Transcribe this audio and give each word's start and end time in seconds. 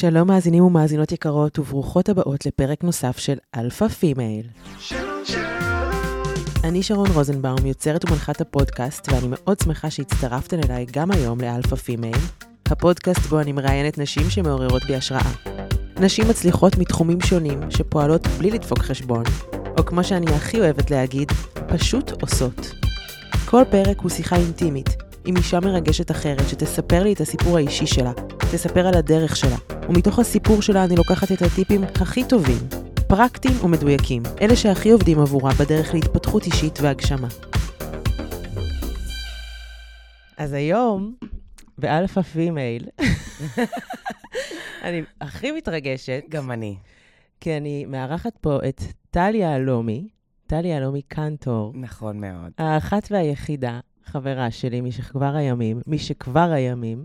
שלום 0.00 0.28
מאזינים 0.28 0.64
ומאזינות 0.64 1.12
יקרות, 1.12 1.58
וברוכות 1.58 2.08
הבאות 2.08 2.46
לפרק 2.46 2.84
נוסף 2.84 3.18
של 3.18 3.36
Alpha 3.56 3.88
Female. 3.88 4.46
אני 6.64 6.82
שרון 6.82 7.10
רוזנבאום, 7.14 7.66
יוצרת 7.66 8.04
ומנחת 8.04 8.40
הפודקאסט, 8.40 9.08
ואני 9.12 9.26
מאוד 9.30 9.58
שמחה 9.60 9.90
שהצטרפתן 9.90 10.60
אליי 10.64 10.86
גם 10.92 11.10
היום 11.10 11.40
ל 11.40 11.46
Alpha 11.46 11.76
Female, 11.76 12.18
הפודקאסט 12.66 13.20
בו 13.20 13.40
אני 13.40 13.52
מראיינת 13.52 13.98
נשים 13.98 14.30
שמעוררות 14.30 14.82
בי 14.84 14.94
השראה. 14.96 15.32
נשים 16.00 16.28
מצליחות 16.28 16.78
מתחומים 16.78 17.20
שונים, 17.20 17.60
שפועלות 17.70 18.26
בלי 18.26 18.50
לדפוק 18.50 18.78
חשבון, 18.78 19.24
או 19.78 19.84
כמו 19.86 20.04
שאני 20.04 20.34
הכי 20.34 20.60
אוהבת 20.60 20.90
להגיד, 20.90 21.32
פשוט 21.68 22.22
עושות. 22.22 22.74
כל 23.46 23.62
פרק 23.70 24.00
הוא 24.00 24.10
שיחה 24.10 24.36
אינטימית, 24.36 25.07
עם 25.28 25.36
אישה 25.36 25.60
מרגשת 25.60 26.10
אחרת 26.10 26.48
שתספר 26.48 27.02
לי 27.02 27.12
את 27.12 27.20
הסיפור 27.20 27.56
האישי 27.56 27.86
שלה, 27.86 28.12
תספר 28.52 28.86
על 28.86 28.94
הדרך 28.94 29.36
שלה, 29.36 29.56
ומתוך 29.88 30.18
הסיפור 30.18 30.62
שלה 30.62 30.84
אני 30.84 30.96
לוקחת 30.96 31.32
את 31.32 31.42
הטיפים 31.42 31.84
הכי 31.84 32.24
טובים, 32.24 32.58
פרקטיים 33.08 33.54
ומדויקים, 33.64 34.22
אלה 34.40 34.56
שהכי 34.56 34.90
עובדים 34.90 35.20
עבורה 35.20 35.50
בדרך 35.60 35.94
להתפתחות 35.94 36.46
אישית 36.46 36.78
והגשמה. 36.82 37.28
אז 40.36 40.52
היום, 40.52 41.14
ב 41.78 41.85
Alpha 41.85 42.22
Female, 42.22 42.84
אני 44.84 45.02
הכי 45.20 45.52
מתרגשת, 45.52 46.22
גם 46.28 46.50
אני. 46.50 46.76
כי 47.40 47.56
אני 47.56 47.84
מארחת 47.84 48.36
פה 48.40 48.58
את 48.68 48.82
טלי 49.10 49.38
יהלומי, 49.38 50.08
טלי 50.46 50.68
יהלומי 50.68 51.02
קנטור, 51.02 51.72
נכון 51.74 52.20
מאוד. 52.20 52.52
האחת 52.58 53.08
והיחידה, 53.10 53.80
חברה 54.08 54.50
שלי 54.50 54.80
משכבר 54.80 55.36
הימים, 55.36 55.80
משכבר 55.86 56.50
הימים. 56.50 57.04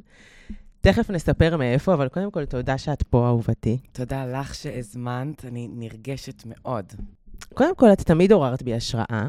תכף 0.82 1.10
נספר 1.10 1.58
מאיפה, 1.58 1.94
אבל 1.94 2.08
קודם 2.08 2.32
כל, 2.32 2.46
תודה 2.46 2.78
שאת 2.78 3.04
פה, 3.04 3.28
אהובתי. 3.28 3.78
תודה 3.92 4.26
לך 4.26 4.56
שהזמנת, 4.56 5.46
אני 5.46 5.68
נרגשת 5.72 6.44
מאוד. 6.46 6.86
קודם 7.54 7.76
כל, 7.76 7.94
את 7.94 8.02
תמיד 8.02 8.32
עוררת 8.32 8.64
בי 8.64 8.74
השראה. 8.74 9.28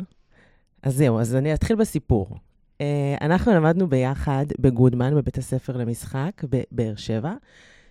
אז 0.83 0.97
זהו, 0.97 1.21
אז 1.21 1.35
אני 1.35 1.55
אתחיל 1.55 1.77
בסיפור. 1.77 2.37
Uh, 2.79 2.85
אנחנו 3.21 3.53
למדנו 3.53 3.87
ביחד 3.89 4.47
בגודמן, 4.59 5.15
בבית 5.15 5.39
הספר 5.39 5.77
למשחק, 5.77 6.43
בבאר 6.45 6.97
שבע. 6.97 7.33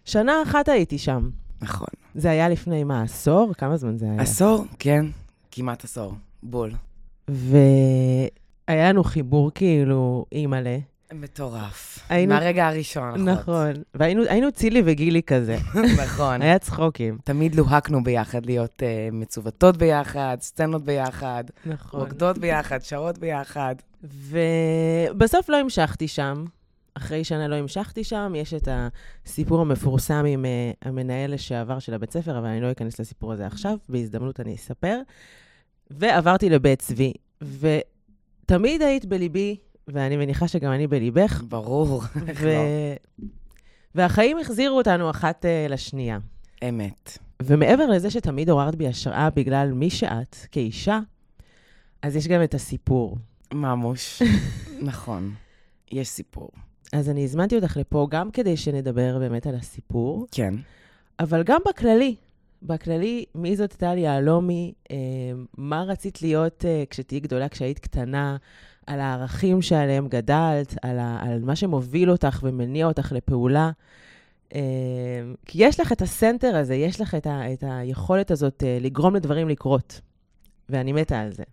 שנה 0.05 0.43
אחת 0.43 0.69
הייתי 0.69 0.97
שם. 0.97 1.29
נכון. 1.61 1.87
זה 2.15 2.29
היה 2.29 2.49
לפני 2.49 2.83
מה, 2.83 3.01
עשור? 3.01 3.53
כמה 3.57 3.77
זמן 3.77 3.97
זה 3.97 4.05
היה? 4.05 4.21
עשור? 4.21 4.65
כן, 4.79 5.05
כמעט 5.51 5.83
עשור. 5.83 6.13
בול. 6.43 6.71
והיה 8.67 8.89
לנו 8.89 9.03
חיבור 9.03 9.51
כאילו 9.55 10.25
אימא'לה. 10.31 10.77
מטורף. 11.13 11.99
היינו- 12.09 12.33
מהרגע 12.33 12.67
הראשון, 12.67 13.29
נכון. 13.29 13.29
נכון. 13.29 13.83
והיינו 13.95 14.51
צילי 14.51 14.81
וגילי 14.85 15.23
כזה. 15.23 15.57
נכון. 16.03 16.41
היה 16.41 16.59
צחוקים. 16.59 17.17
תמיד 17.23 17.55
לוהקנו 17.55 18.03
ביחד 18.03 18.45
להיות 18.45 18.73
uh, 18.79 19.15
מצוותות 19.15 19.77
ביחד, 19.77 20.37
סצנות 20.41 20.83
ביחד, 20.83 21.43
נכון. 21.65 21.99
רוקדות 21.99 22.37
ביחד, 22.37 22.81
שרות 22.81 23.17
ביחד. 23.17 23.75
ובסוף 24.03 25.49
לא 25.49 25.57
המשכתי 25.57 26.07
שם. 26.07 26.45
אחרי 26.97 27.23
שנה 27.23 27.47
לא 27.47 27.55
המשכתי 27.55 28.03
שם, 28.03 28.33
יש 28.35 28.53
את 28.53 28.67
הסיפור 29.25 29.61
המפורסם 29.61 30.25
עם 30.27 30.45
uh, 30.45 30.87
המנהל 30.87 31.33
לשעבר 31.33 31.79
של 31.79 31.93
הבית 31.93 32.11
ספר, 32.11 32.37
אבל 32.39 32.47
אני 32.47 32.61
לא 32.61 32.71
אכנס 32.71 32.99
לסיפור 32.99 33.33
הזה 33.33 33.45
עכשיו, 33.47 33.77
בהזדמנות 33.89 34.39
אני 34.39 34.55
אספר. 34.55 34.99
ועברתי 35.91 36.49
לבית 36.49 36.79
צבי, 36.79 37.13
ותמיד 38.43 38.81
היית 38.81 39.05
בליבי, 39.05 39.55
ואני 39.87 40.17
מניחה 40.17 40.47
שגם 40.47 40.71
אני 40.71 40.87
בליבך, 40.87 41.43
ברור. 41.47 42.03
איך 42.27 42.41
ו... 42.41 42.45
לא. 42.45 43.25
והחיים 43.95 44.37
החזירו 44.39 44.77
אותנו 44.77 45.09
אחת 45.09 45.45
uh, 45.45 45.71
לשנייה. 45.71 46.19
אמת. 46.69 47.17
ומעבר 47.43 47.85
לזה 47.85 48.09
שתמיד 48.09 48.49
עוררת 48.49 48.75
בי 48.75 48.87
השראה 48.87 49.29
בגלל 49.29 49.71
מי 49.71 49.89
שאת, 49.89 50.35
כאישה, 50.51 50.99
אז 52.01 52.15
יש 52.15 52.27
גם 52.27 52.43
את 52.43 52.53
הסיפור. 52.53 53.17
ממוש. 53.53 54.21
נכון. 54.81 55.33
יש 55.91 56.07
סיפור. 56.07 56.49
אז 56.93 57.09
אני 57.09 57.23
הזמנתי 57.23 57.55
אותך 57.55 57.77
לפה 57.77 58.07
גם 58.11 58.31
כדי 58.31 58.57
שנדבר 58.57 59.19
באמת 59.19 59.47
על 59.47 59.55
הסיפור, 59.55 60.27
כן. 60.31 60.53
אבל 61.19 61.43
גם 61.43 61.59
בכללי. 61.69 62.15
בכללי, 62.63 63.25
מי 63.35 63.55
זאת 63.55 63.73
טלי 63.73 64.01
יהלומי, 64.01 64.73
אה, 64.91 64.95
מה 65.57 65.83
רצית 65.83 66.21
להיות 66.21 66.65
אה, 66.65 66.83
כשתהיי 66.89 67.19
גדולה, 67.19 67.49
כשהיית 67.49 67.79
קטנה, 67.79 68.37
על 68.87 68.99
הערכים 68.99 69.61
שעליהם 69.61 70.07
גדלת, 70.07 70.75
על, 70.81 70.99
ה, 70.99 71.19
על 71.21 71.39
מה 71.43 71.55
שמוביל 71.55 72.11
אותך 72.11 72.39
ומניע 72.43 72.85
אותך 72.85 73.11
לפעולה. 73.11 73.71
אה, 74.55 74.59
כי 75.45 75.63
יש 75.63 75.79
לך 75.79 75.91
את 75.91 76.01
הסנטר 76.01 76.55
הזה, 76.55 76.75
יש 76.75 77.01
לך 77.01 77.15
את, 77.15 77.27
ה, 77.27 77.53
את 77.53 77.63
היכולת 77.67 78.31
הזאת 78.31 78.63
אה, 78.63 78.77
לגרום 78.81 79.15
לדברים 79.15 79.49
לקרות, 79.49 80.01
ואני 80.69 80.93
מתה 80.93 81.19
על 81.19 81.33
זה. 81.33 81.43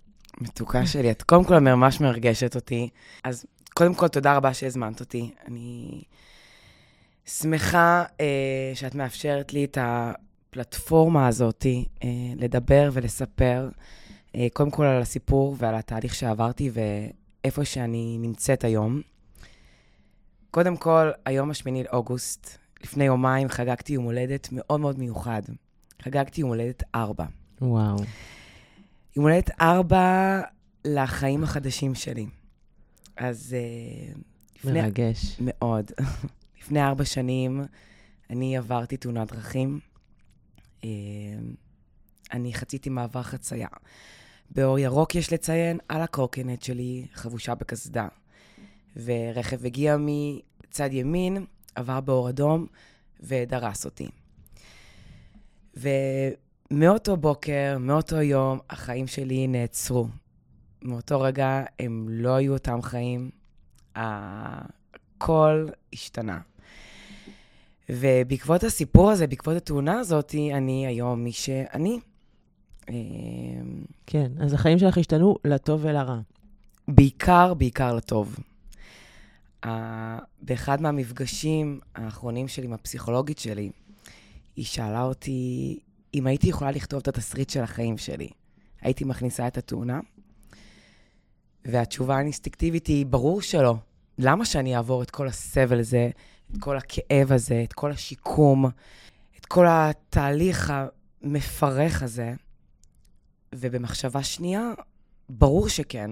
מתוקה 0.41 0.87
שלי, 0.87 1.11
את 1.11 1.23
קודם 1.23 1.45
כל 1.45 1.59
ממש 1.59 2.01
מרגשת 2.01 2.55
אותי. 2.57 2.89
אז 3.25 3.47
קודם 3.75 3.95
כל, 3.95 4.09
תודה 4.09 4.37
רבה 4.37 4.55
שהזמנת 4.55 5.01
אותי. 5.01 5.31
אני 5.49 6.03
שמחה 7.27 8.05
אה, 8.21 8.73
שאת 8.75 8.95
מאפשרת 8.95 9.53
לי 9.53 9.65
את 9.65 9.79
הפלטפורמה 10.51 11.29
הזאת 11.29 11.67
אה, 12.05 12.09
לדבר 12.37 12.91
ולספר, 12.93 13.69
אה, 14.37 14.47
קודם 14.53 14.71
כל 14.71 14.85
על 14.85 15.03
הסיפור 15.03 15.57
ועל 15.59 15.75
התהליך 15.75 16.15
שעברתי 16.15 16.71
ואיפה 16.73 17.65
שאני 17.65 18.17
נמצאת 18.21 18.65
היום. 18.65 19.01
קודם 20.51 20.77
כל, 20.77 21.11
היום 21.25 21.51
השמיני 21.51 21.85
לאוגוסט, 21.85 22.59
לפני 22.83 23.05
יומיים 23.05 23.49
חגגתי 23.49 23.93
יום 23.93 24.05
הולדת 24.05 24.49
מאוד 24.53 24.81
מאוד 24.81 24.99
מיוחד. 24.99 25.43
חגגתי 26.03 26.41
יום 26.41 26.51
הולדת 26.51 26.83
ארבע. 26.95 27.25
וואו. 27.61 27.97
יום 29.17 29.25
הולדת 29.25 29.51
ארבע 29.61 30.41
לחיים 30.85 31.45
החדשים 31.45 31.95
שלי. 31.95 32.27
אז 33.17 33.57
אה, 33.59 34.13
לפני... 34.57 34.83
מרגש. 34.83 35.41
מאוד. 35.41 35.91
לפני 36.61 36.83
ארבע 36.83 37.05
שנים 37.05 37.65
אני 38.31 38.57
עברתי 38.57 38.97
תאונת 38.97 39.33
דרכים. 39.33 39.90
אה, 40.85 40.89
אני 42.33 42.55
חציתי 42.55 42.91
מעבר 42.91 43.23
חצייה. 43.23 43.69
באור 44.51 44.79
ירוק 44.79 45.15
יש 45.15 45.33
לציין, 45.33 45.79
על 45.89 46.03
הקורקינט 46.03 46.63
שלי 46.63 47.07
חבושה 47.15 47.55
בקסדה. 47.55 48.09
ורכב 48.97 49.67
הגיע 49.67 49.97
מצד 49.99 50.93
ימין, 50.93 51.47
עבר 51.75 52.01
באור 52.01 52.29
אדום 52.29 52.67
ודרס 53.21 53.85
אותי. 53.85 54.09
ומאותו 55.77 57.17
בוקר, 57.17 57.77
מאותו 57.81 58.23
יום, 58.23 58.59
החיים 58.71 59.07
שלי 59.07 59.47
נעצרו. 59.47 60.07
מאותו 60.83 61.21
רגע 61.21 61.63
הם 61.79 62.07
לא 62.11 62.35
היו 62.35 62.53
אותם 62.53 62.83
חיים, 62.83 63.31
הכל 63.95 65.67
השתנה. 65.93 66.41
ובעקבות 67.91 68.65
הסיפור 68.65 69.11
הזה, 69.11 69.27
בעקבות 69.27 69.57
התאונה 69.57 69.99
הזאת, 69.99 70.35
אני 70.55 70.87
היום 70.87 71.25
מי 71.25 71.33
שאני. 71.33 72.01
אה, 72.89 72.95
כן, 74.07 74.33
אז 74.41 74.53
החיים 74.53 74.79
שלך 74.79 74.99
השתנו 74.99 75.37
לטוב 75.45 75.85
ולרע. 75.85 76.21
בעיקר, 76.89 77.55
בעיקר 77.55 77.95
לטוב. 77.95 78.37
Uh, 79.65 79.69
באחד 80.43 80.83
מהמפגשים 80.83 81.81
האחרונים 81.95 82.49
שלי 82.49 82.67
עם 82.67 82.73
הפסיכולוגית 82.73 83.39
שלי, 83.39 83.71
היא 84.57 84.65
שאלה 84.65 85.03
אותי 85.03 85.79
אם 86.15 86.27
הייתי 86.27 86.49
יכולה 86.49 86.71
לכתוב 86.71 87.01
את 87.01 87.09
התסריט 87.09 87.51
של 87.51 87.61
החיים 87.61 87.99
שלי. 87.99 88.29
הייתי 88.81 89.05
מכניסה 89.05 89.47
את 89.47 89.59
התאונה, 89.59 90.01
והתשובה 91.65 92.17
האינסטינקטיבית 92.17 92.87
היא, 92.87 93.07
ברור 93.07 93.43
שלא. 93.43 93.75
למה 94.19 94.45
שאני 94.45 94.77
אעבור 94.77 95.03
את 95.03 95.11
כל 95.11 95.29
הסבל 95.29 95.79
הזה, 95.79 96.11
את 96.53 96.61
כל 96.61 96.77
הכאב 96.77 97.33
הזה, 97.33 97.63
את 97.65 97.73
כל 97.73 97.91
השיקום, 97.91 98.67
את 99.39 99.47
כל 99.47 99.67
התהליך 99.69 100.73
המפרך 101.23 102.03
הזה? 102.03 102.35
ובמחשבה 103.55 104.23
שנייה, 104.23 104.71
ברור 105.29 105.69
שכן. 105.69 106.11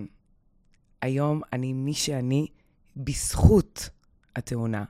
היום 1.02 1.42
אני 1.52 1.72
מי 1.72 1.94
שאני 1.94 2.46
בזכות 2.96 3.90
התאונה. 4.36 4.84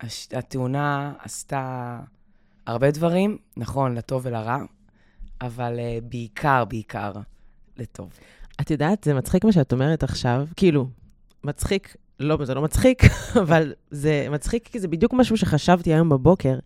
הש... 0.00 0.28
התאונה 0.32 1.12
עשתה 1.18 2.00
הרבה 2.66 2.90
דברים, 2.90 3.38
נכון, 3.56 3.94
לטוב 3.94 4.22
ולרע, 4.26 4.58
אבל 5.40 5.78
uh, 5.78 6.04
בעיקר, 6.04 6.64
בעיקר, 6.64 7.12
לטוב. 7.76 8.12
את 8.60 8.70
יודעת, 8.70 9.04
זה 9.04 9.14
מצחיק 9.14 9.44
מה 9.44 9.52
שאת 9.52 9.72
אומרת 9.72 10.02
עכשיו, 10.02 10.46
כאילו, 10.56 10.88
מצחיק, 11.44 11.96
לא, 12.20 12.44
זה 12.44 12.54
לא 12.54 12.62
מצחיק, 12.62 13.02
אבל 13.42 13.72
זה 13.90 14.26
מצחיק 14.30 14.68
כי 14.68 14.80
זה 14.80 14.88
בדיוק 14.88 15.12
משהו 15.14 15.36
שחשבתי 15.36 15.94
היום 15.94 16.08
בבוקר, 16.08 16.58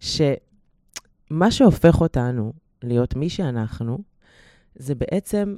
שמה 0.00 1.50
שהופך 1.50 2.00
אותנו 2.00 2.52
להיות 2.82 3.16
מי 3.16 3.30
שאנחנו, 3.30 3.98
זה 4.74 4.94
בעצם 4.94 5.56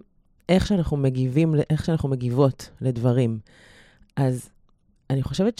איך 0.48 0.66
שאנחנו 0.66 0.96
מגיבים, 0.96 1.54
איך 1.70 1.84
שאנחנו 1.84 2.08
מגיבות 2.08 2.70
לדברים. 2.80 3.38
אז 4.16 4.48
אני 5.10 5.22
חושבת 5.22 5.58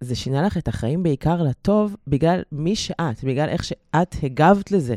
זה 0.00 0.14
שינה 0.14 0.42
לך 0.42 0.56
את 0.56 0.68
החיים 0.68 1.02
בעיקר 1.02 1.42
לטוב 1.42 1.96
בגלל 2.06 2.42
מי 2.52 2.76
שאת, 2.76 3.24
בגלל 3.24 3.48
איך 3.48 3.64
שאת 3.64 4.16
הגבת 4.22 4.70
לזה. 4.70 4.96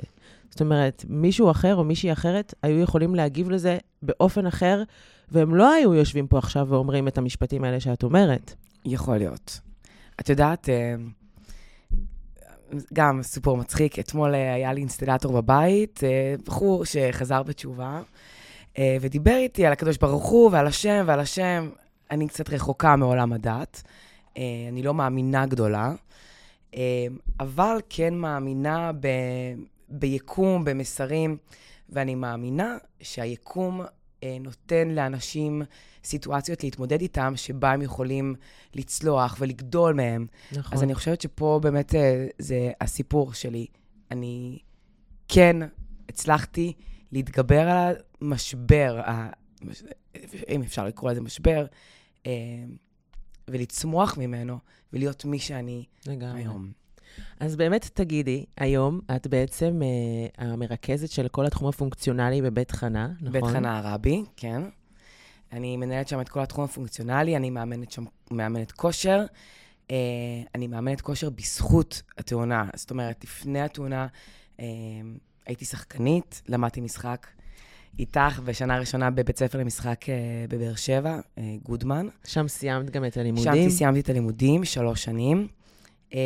זאת 0.49 0.61
אומרת, 0.61 1.05
מישהו 1.09 1.51
אחר 1.51 1.75
או 1.75 1.83
מישהי 1.83 2.11
אחרת 2.11 2.53
היו 2.63 2.79
יכולים 2.79 3.15
להגיב 3.15 3.49
לזה 3.49 3.77
באופן 4.01 4.45
אחר, 4.45 4.83
והם 5.31 5.55
לא 5.55 5.73
היו 5.73 5.93
יושבים 5.93 6.27
פה 6.27 6.37
עכשיו 6.37 6.67
ואומרים 6.69 7.07
את 7.07 7.17
המשפטים 7.17 7.63
האלה 7.63 7.79
שאת 7.79 8.03
אומרת. 8.03 8.53
יכול 8.85 9.17
להיות. 9.17 9.59
את 10.19 10.29
יודעת, 10.29 10.69
אה, 10.69 10.95
גם 12.93 13.23
סיפור 13.23 13.57
מצחיק, 13.57 13.99
אתמול 13.99 14.35
אה, 14.35 14.53
היה 14.53 14.73
לי 14.73 14.81
אינסטלטור 14.81 15.33
בבית, 15.33 16.03
אה, 16.03 16.35
בחור 16.45 16.85
שחזר 16.85 17.43
בתשובה, 17.43 18.01
ודיבר 19.01 19.35
איתי 19.35 19.65
על 19.65 19.73
הקדוש 19.73 19.97
ברוך 19.97 20.25
הוא 20.25 20.51
ועל 20.51 20.67
השם 20.67 21.03
ועל 21.07 21.19
השם. 21.19 21.69
אני 22.11 22.27
קצת 22.27 22.49
רחוקה 22.49 22.95
מעולם 22.95 23.33
הדת, 23.33 23.83
אני 24.71 24.83
לא 24.83 24.93
מאמינה 24.93 25.45
גדולה, 25.45 25.93
אבל 27.39 27.77
כן 27.89 28.13
מאמינה 28.13 28.91
ב... 28.99 29.07
ביקום, 29.89 30.65
במסרים, 30.65 31.37
ואני 31.89 32.15
מאמינה 32.15 32.77
שהיקום 33.01 33.81
נותן 34.39 34.87
לאנשים 34.87 35.61
סיטואציות 36.03 36.63
להתמודד 36.63 37.01
איתם, 37.01 37.33
שבה 37.35 37.71
הם 37.71 37.81
יכולים 37.81 38.35
לצלוח 38.75 39.37
ולגדול 39.39 39.93
מהם. 39.93 40.27
נכון. 40.51 40.73
אז 40.77 40.83
אני 40.83 40.95
חושבת 40.95 41.21
שפה 41.21 41.59
באמת 41.63 41.95
אה, 41.95 42.27
זה 42.39 42.71
הסיפור 42.81 43.33
שלי. 43.33 43.67
אני 44.11 44.59
כן 45.27 45.55
הצלחתי 46.09 46.73
להתגבר 47.11 47.69
על 47.69 47.95
המשבר, 48.21 49.01
אם 50.49 50.61
אפשר 50.61 50.85
לקרוא 50.85 51.11
לזה 51.11 51.21
משבר, 51.21 51.65
אה, 52.25 52.31
ולצמוח 53.47 54.17
ממנו, 54.17 54.59
ולהיות 54.93 55.25
מי 55.25 55.39
שאני 55.39 55.85
לגמרי. 56.07 56.41
היום. 56.41 56.71
אז 57.39 57.55
באמת 57.55 57.89
תגידי, 57.93 58.45
היום 58.57 58.99
את 59.15 59.27
בעצם 59.27 59.81
אה, 59.83 60.45
המרכזת 60.47 61.09
של 61.09 61.27
כל 61.27 61.45
התחום 61.45 61.67
הפונקציונלי 61.67 62.41
בבית 62.41 62.71
חנה, 62.71 63.07
נכון? 63.21 63.31
בית 63.31 63.43
חנה 63.43 63.77
הרבי, 63.77 64.23
כן. 64.37 64.61
אני 65.51 65.77
מנהלת 65.77 66.07
שם 66.07 66.21
את 66.21 66.29
כל 66.29 66.39
התחום 66.39 66.63
הפונקציונלי, 66.63 67.35
אני 67.35 67.49
מאמנת 67.49 67.91
שם, 67.91 68.03
מאמנת 68.31 68.71
כושר. 68.71 69.25
אה, 69.91 69.95
אני 70.55 70.67
מאמנת 70.67 71.01
כושר 71.01 71.29
בזכות 71.29 72.01
התאונה. 72.17 72.65
זאת 72.75 72.91
אומרת, 72.91 73.23
לפני 73.23 73.61
התאונה 73.61 74.07
אה, 74.59 74.65
הייתי 75.45 75.65
שחקנית, 75.65 76.41
למדתי 76.47 76.81
משחק 76.81 77.27
איתך 77.99 78.39
בשנה 78.45 78.79
ראשונה 78.79 79.11
בבית 79.11 79.37
ספר 79.37 79.57
למשחק 79.57 80.09
אה, 80.09 80.15
בבאר 80.49 80.75
שבע, 80.75 81.19
אה, 81.37 81.55
גודמן. 81.63 82.07
שם 82.23 82.47
סיימת 82.47 82.89
גם 82.89 83.05
את 83.05 83.17
הלימודים? 83.17 83.69
שם 83.69 83.69
סיימתי 83.69 83.99
את 83.99 84.09
הלימודים, 84.09 84.65
שלוש 84.65 85.03
שנים. 85.03 85.47
אה, 86.13 86.19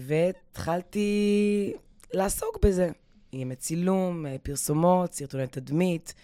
והתחלתי 0.00 1.72
לעסוק 2.14 2.58
בזה, 2.62 2.90
עם 3.32 3.54
צילום, 3.54 4.26
אה, 4.26 4.36
פרסומות, 4.42 5.12
סרטוני 5.12 5.46
תדמית. 5.46 6.14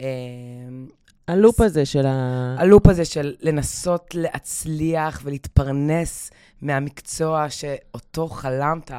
אה, 0.00 0.06
הלופ 1.28 1.60
הזה 1.60 1.86
של 1.86 2.06
ה... 2.06 2.56
הלופ 2.58 2.86
הזה 2.86 3.04
של 3.04 3.34
לנסות 3.40 4.14
להצליח 4.14 5.20
ולהתפרנס 5.24 6.30
מהמקצוע 6.62 7.50
שאותו 7.50 8.28
חלמת, 8.28 8.90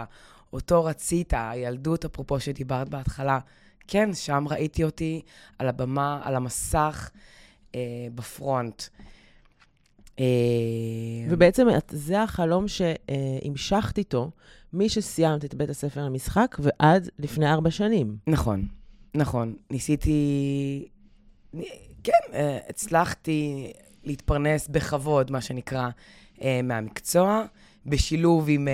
אותו 0.53 0.83
רצית, 0.83 1.33
הילדות, 1.37 2.05
אפרופו 2.05 2.39
שדיברת 2.39 2.89
בהתחלה. 2.89 3.39
כן, 3.87 4.13
שם 4.13 4.45
ראיתי 4.49 4.83
אותי 4.83 5.21
על 5.59 5.67
הבמה, 5.67 6.21
על 6.23 6.35
המסך, 6.35 7.09
אה, 7.75 7.79
בפרונט. 8.15 8.83
אה, 10.19 10.25
ובעצם 11.29 11.67
זה 11.89 12.21
החלום 12.21 12.65
שהמשכת 12.67 13.97
איתו 13.97 14.31
משסיימת 14.73 15.45
את 15.45 15.55
בית 15.55 15.69
הספר 15.69 16.05
למשחק 16.05 16.55
ועד 16.59 17.09
לפני 17.19 17.51
ארבע 17.51 17.71
שנים. 17.71 18.17
נכון, 18.27 18.67
נכון. 19.15 19.55
ניסיתי... 19.71 20.87
כן, 22.03 22.11
אה, 22.33 22.57
הצלחתי 22.69 23.71
להתפרנס 24.03 24.67
בכבוד, 24.67 25.31
מה 25.31 25.41
שנקרא, 25.41 25.89
אה, 26.41 26.59
מהמקצוע, 26.63 27.43
בשילוב 27.85 28.45
עם 28.49 28.67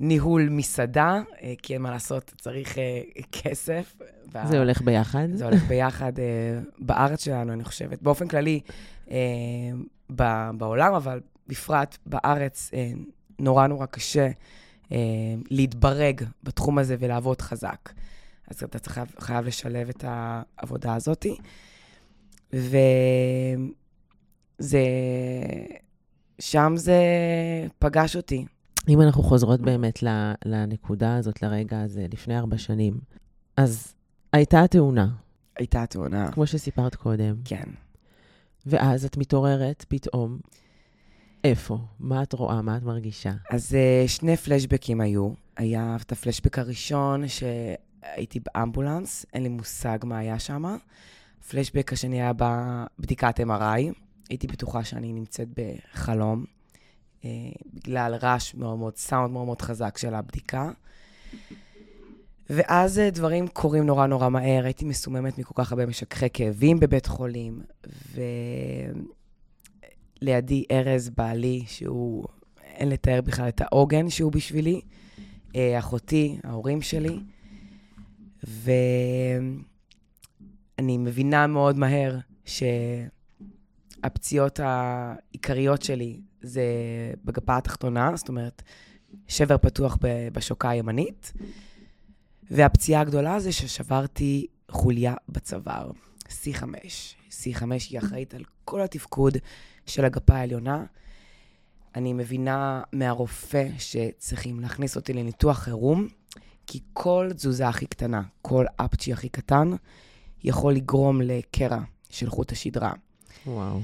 ניהול 0.00 0.48
מסעדה, 0.50 1.20
כי 1.62 1.74
אין 1.74 1.82
מה 1.82 1.90
לעשות, 1.90 2.34
צריך 2.40 2.78
כסף. 3.32 3.96
זה 4.44 4.58
הולך 4.58 4.82
ביחד? 4.82 5.28
זה 5.32 5.44
הולך 5.44 5.62
ביחד 5.62 6.12
בארץ 6.78 7.24
שלנו, 7.24 7.52
אני 7.52 7.64
חושבת. 7.64 8.02
באופן 8.02 8.28
כללי, 8.28 8.60
בעולם, 10.10 10.94
אבל 10.94 11.20
בפרט 11.46 11.98
בארץ, 12.06 12.70
אה, 12.74 12.92
נורא 13.38 13.66
נורא 13.66 13.86
קשה 13.86 14.28
אה, 14.92 14.98
להתברג 15.50 16.22
בתחום 16.42 16.78
הזה 16.78 16.96
ולעבוד 16.98 17.40
חזק. 17.40 17.92
אז 18.48 18.62
אתה 18.62 18.78
צריך, 18.78 19.00
חייב 19.18 19.46
לשלב 19.46 19.88
את 19.88 20.04
העבודה 20.08 20.94
הזאת. 20.94 21.26
וזה, 22.52 22.78
שם 26.38 26.72
זה 26.76 27.02
פגש 27.78 28.16
אותי. 28.16 28.44
אם 28.88 29.00
אנחנו 29.00 29.22
חוזרות 29.22 29.60
באמת 29.60 29.98
לנקודה 30.44 31.16
הזאת, 31.16 31.42
לרגע 31.42 31.80
הזה, 31.80 32.06
לפני 32.12 32.38
ארבע 32.38 32.58
שנים, 32.58 32.98
אז 33.56 33.94
הייתה 34.32 34.66
תאונה. 34.66 35.08
הייתה 35.56 35.86
תאונה. 35.86 36.32
כמו 36.32 36.46
שסיפרת 36.46 36.94
קודם. 36.94 37.34
כן. 37.44 37.64
ואז 38.66 39.04
את 39.04 39.16
מתעוררת 39.16 39.84
פתאום. 39.88 40.38
איפה? 41.44 41.78
מה 42.00 42.22
את 42.22 42.32
רואה? 42.32 42.62
מה 42.62 42.76
את 42.76 42.82
מרגישה? 42.82 43.32
אז 43.50 43.72
uh, 43.72 44.08
שני 44.08 44.36
פלשבקים 44.36 45.00
היו. 45.00 45.30
היה 45.56 45.96
את 46.02 46.12
הפלשבק 46.12 46.58
הראשון 46.58 47.24
שהייתי 47.28 48.40
באמבולנס, 48.40 49.26
אין 49.34 49.42
לי 49.42 49.48
מושג 49.48 49.98
מה 50.04 50.18
היה 50.18 50.38
שם. 50.38 50.76
הפלשבק 51.40 51.92
השני 51.92 52.22
היה 52.22 52.32
בבדיקת 52.36 53.40
MRI. 53.40 53.94
הייתי 54.30 54.46
בטוחה 54.46 54.84
שאני 54.84 55.12
נמצאת 55.12 55.48
בחלום, 55.56 56.44
uh, 57.20 57.24
בגלל 57.74 58.14
רעש 58.14 58.54
מאוד 58.54 58.78
מאוד, 58.78 58.96
סאונד 58.96 59.30
מאוד 59.30 59.46
מאוד 59.46 59.62
חזק 59.62 59.98
של 59.98 60.14
הבדיקה. 60.14 60.70
ואז 62.50 62.98
אה, 62.98 63.10
דברים 63.10 63.48
קורים 63.48 63.86
נורא 63.86 64.06
נורא 64.06 64.28
מהר. 64.28 64.64
הייתי 64.64 64.84
מסוממת 64.84 65.38
מכל 65.38 65.54
כך 65.56 65.72
הרבה 65.72 65.86
משככי 65.86 66.26
כאבים 66.32 66.80
בבית 66.80 67.06
חולים, 67.06 67.62
ולידי 70.22 70.64
ארז, 70.70 71.10
בעלי, 71.16 71.62
שהוא, 71.66 72.24
אין 72.64 72.88
לתאר 72.88 73.20
בכלל 73.20 73.48
את 73.48 73.60
העוגן 73.60 74.10
שהוא 74.10 74.32
בשבילי, 74.32 74.80
אה, 75.56 75.78
אחותי, 75.78 76.38
ההורים 76.44 76.82
שלי, 76.82 77.18
ואני 78.44 79.58
מבינה 80.98 81.46
מאוד 81.46 81.78
מהר 81.78 82.18
שהפציעות 84.04 84.60
העיקריות 84.62 85.82
שלי 85.82 86.20
זה 86.42 86.64
בגפה 87.24 87.56
התחתונה, 87.56 88.16
זאת 88.16 88.28
אומרת, 88.28 88.62
שבר 89.28 89.58
פתוח 89.58 89.98
בשוקה 90.32 90.70
הימנית. 90.70 91.32
והפציעה 92.50 93.00
הגדולה 93.00 93.40
זה 93.40 93.52
ששברתי 93.52 94.46
חוליה 94.70 95.14
בצוואר, 95.28 95.90
C5. 96.28 96.64
C5 97.30 97.62
היא 97.90 97.98
אחראית 97.98 98.34
על 98.34 98.44
כל 98.64 98.80
התפקוד 98.80 99.36
של 99.86 100.04
הגפה 100.04 100.34
העליונה. 100.34 100.84
אני 101.94 102.12
מבינה 102.12 102.82
מהרופא 102.92 103.68
שצריכים 103.78 104.60
להכניס 104.60 104.96
אותי 104.96 105.12
לניתוח 105.12 105.58
חירום, 105.58 106.08
כי 106.66 106.80
כל 106.92 107.30
תזוזה 107.36 107.68
הכי 107.68 107.86
קטנה, 107.86 108.22
כל 108.42 108.64
אפצ'י 108.76 109.12
הכי 109.12 109.28
קטן, 109.28 109.70
יכול 110.44 110.74
לגרום 110.74 111.20
לקרע 111.20 111.78
של 112.10 112.30
חוט 112.30 112.52
השדרה. 112.52 112.92
וואו. 113.46 113.80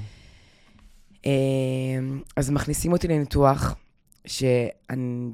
אמ, 1.25 2.21
אז 2.35 2.49
מכניסים 2.49 2.91
אותי 2.91 3.07
לניתוח, 3.07 3.75
שאני 4.25 5.29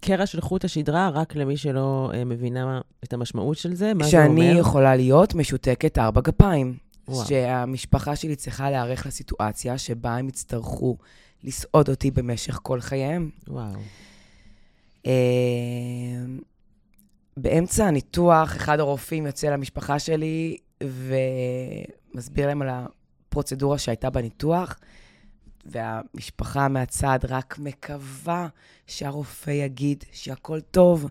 קרע 0.00 0.26
של 0.26 0.40
חוט 0.40 0.64
השדרה, 0.64 1.08
רק 1.08 1.36
למי 1.36 1.56
שלא 1.56 2.10
uh, 2.12 2.24
מבינה 2.24 2.80
את 3.04 3.12
המשמעות 3.12 3.58
של 3.58 3.74
זה, 3.74 3.94
מה 3.94 4.08
זה 4.08 4.26
אומר? 4.26 4.42
שאני 4.42 4.58
יכולה 4.58 4.96
להיות 4.96 5.34
משותקת 5.34 5.98
ארבע 5.98 6.20
גפיים. 6.20 6.76
וואו. 7.08 7.26
שהמשפחה 7.26 8.16
שלי 8.16 8.36
צריכה 8.36 8.70
להיערך 8.70 9.06
לסיטואציה 9.06 9.78
שבה 9.78 10.16
הם 10.16 10.28
יצטרכו 10.28 10.96
לסעוד 11.44 11.88
אותי 11.88 12.10
במשך 12.10 12.58
כל 12.62 12.80
חייהם. 12.80 13.30
וואו. 13.48 13.72
Uh, 15.02 15.08
באמצע 17.36 17.86
הניתוח, 17.86 18.56
אחד 18.56 18.80
הרופאים 18.80 19.26
יוצא 19.26 19.50
למשפחה 19.50 19.98
שלי 19.98 20.56
ומסביר 22.14 22.46
להם 22.46 22.62
על 22.62 22.68
הפרוצדורה 22.70 23.78
שהייתה 23.78 24.10
בניתוח. 24.10 24.78
והמשפחה 25.64 26.68
מהצד 26.68 27.18
רק 27.28 27.58
מקווה 27.58 28.48
שהרופא 28.86 29.50
יגיד 29.50 30.04
שהכל 30.12 30.60
טוב, 30.60 31.10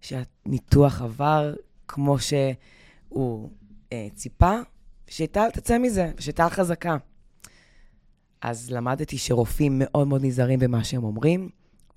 שהניתוח 0.00 1.02
עבר 1.02 1.54
כמו 1.88 2.16
שהוא 2.18 3.50
אה, 3.92 4.08
ציפה, 4.14 4.54
שטל 5.06 5.50
תצא 5.50 5.78
מזה, 5.78 6.12
שטל 6.18 6.48
חזקה. 6.48 6.96
אז 8.42 8.70
למדתי 8.70 9.18
שרופאים 9.18 9.72
מאוד 9.78 10.08
מאוד 10.08 10.24
נזהרים 10.24 10.58
במה 10.58 10.84
שהם 10.84 11.04
אומרים, 11.04 11.48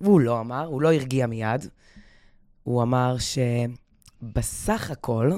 והוא 0.01 0.21
לא 0.21 0.39
אמר, 0.39 0.65
הוא 0.65 0.81
לא 0.81 0.93
הרגיע 0.93 1.27
מיד. 1.27 1.65
הוא 2.63 2.83
אמר 2.83 3.15
שבסך 3.19 4.91
הכל 4.91 5.31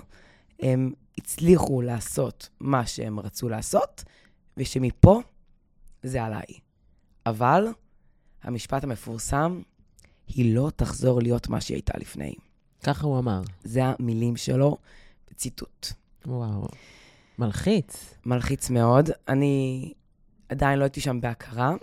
הם 0.59 0.93
הצליחו 1.17 1.81
לעשות 1.81 2.49
מה 2.59 2.85
שהם 2.85 3.19
רצו 3.19 3.49
לעשות, 3.49 4.03
ושמפה 4.57 5.21
זה 6.03 6.23
עליי. 6.23 6.45
אבל 7.25 7.67
המשפט 8.43 8.83
המפורסם, 8.83 9.61
היא 10.27 10.55
לא 10.55 10.71
תחזור 10.75 11.21
להיות 11.21 11.49
מה 11.49 11.61
שהיא 11.61 11.75
הייתה 11.75 11.93
לפני. 11.97 12.33
ככה 12.83 13.07
הוא 13.07 13.19
אמר. 13.19 13.41
זה 13.63 13.81
המילים 13.83 14.35
שלו, 14.35 14.77
ציטוט. 15.35 15.87
וואו. 16.25 16.67
מלחיץ. 17.39 18.15
מלחיץ 18.25 18.69
מאוד. 18.69 19.09
אני 19.27 19.93
עדיין 20.49 20.79
לא 20.79 20.83
הייתי 20.83 21.01
שם 21.01 21.21
בהכרה. 21.21 21.75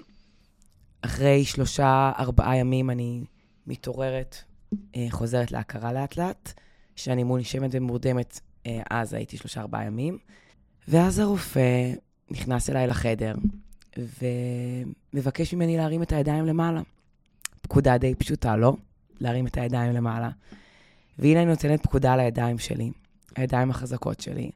אחרי 1.01 1.45
שלושה, 1.45 2.13
ארבעה 2.19 2.57
ימים 2.57 2.91
אני 2.91 3.25
מתעוררת, 3.67 4.37
אה, 4.97 5.07
חוזרת 5.11 5.53
להכרה 5.53 5.93
לאט-לאט. 5.93 6.53
כשאני 6.95 7.25
מונשמת 7.25 7.71
ומורדמת, 7.73 8.41
אה, 8.67 8.83
אז 8.91 9.13
הייתי 9.13 9.37
שלושה, 9.37 9.61
ארבעה 9.61 9.85
ימים. 9.85 10.19
ואז 10.89 11.19
הרופא 11.19 11.93
נכנס 12.31 12.71
אליי 12.71 12.87
לחדר, 12.87 13.35
ומבקש 13.99 15.55
ממני 15.55 15.76
להרים 15.76 16.03
את 16.03 16.12
הידיים 16.12 16.47
למעלה. 16.47 16.81
פקודה 17.61 17.99
די 17.99 18.15
פשוטה, 18.15 18.57
לא? 18.57 18.76
להרים 19.21 19.47
את 19.47 19.57
הידיים 19.57 19.93
למעלה. 19.93 20.31
והנה 21.19 21.43
אני 21.43 21.50
נותנת 21.50 21.83
פקודה 21.83 22.12
על 22.12 22.21
הידיים 22.21 22.59
שלי, 22.59 22.91
הידיים 23.37 23.71
החזקות 23.71 24.21
שלי, 24.21 24.50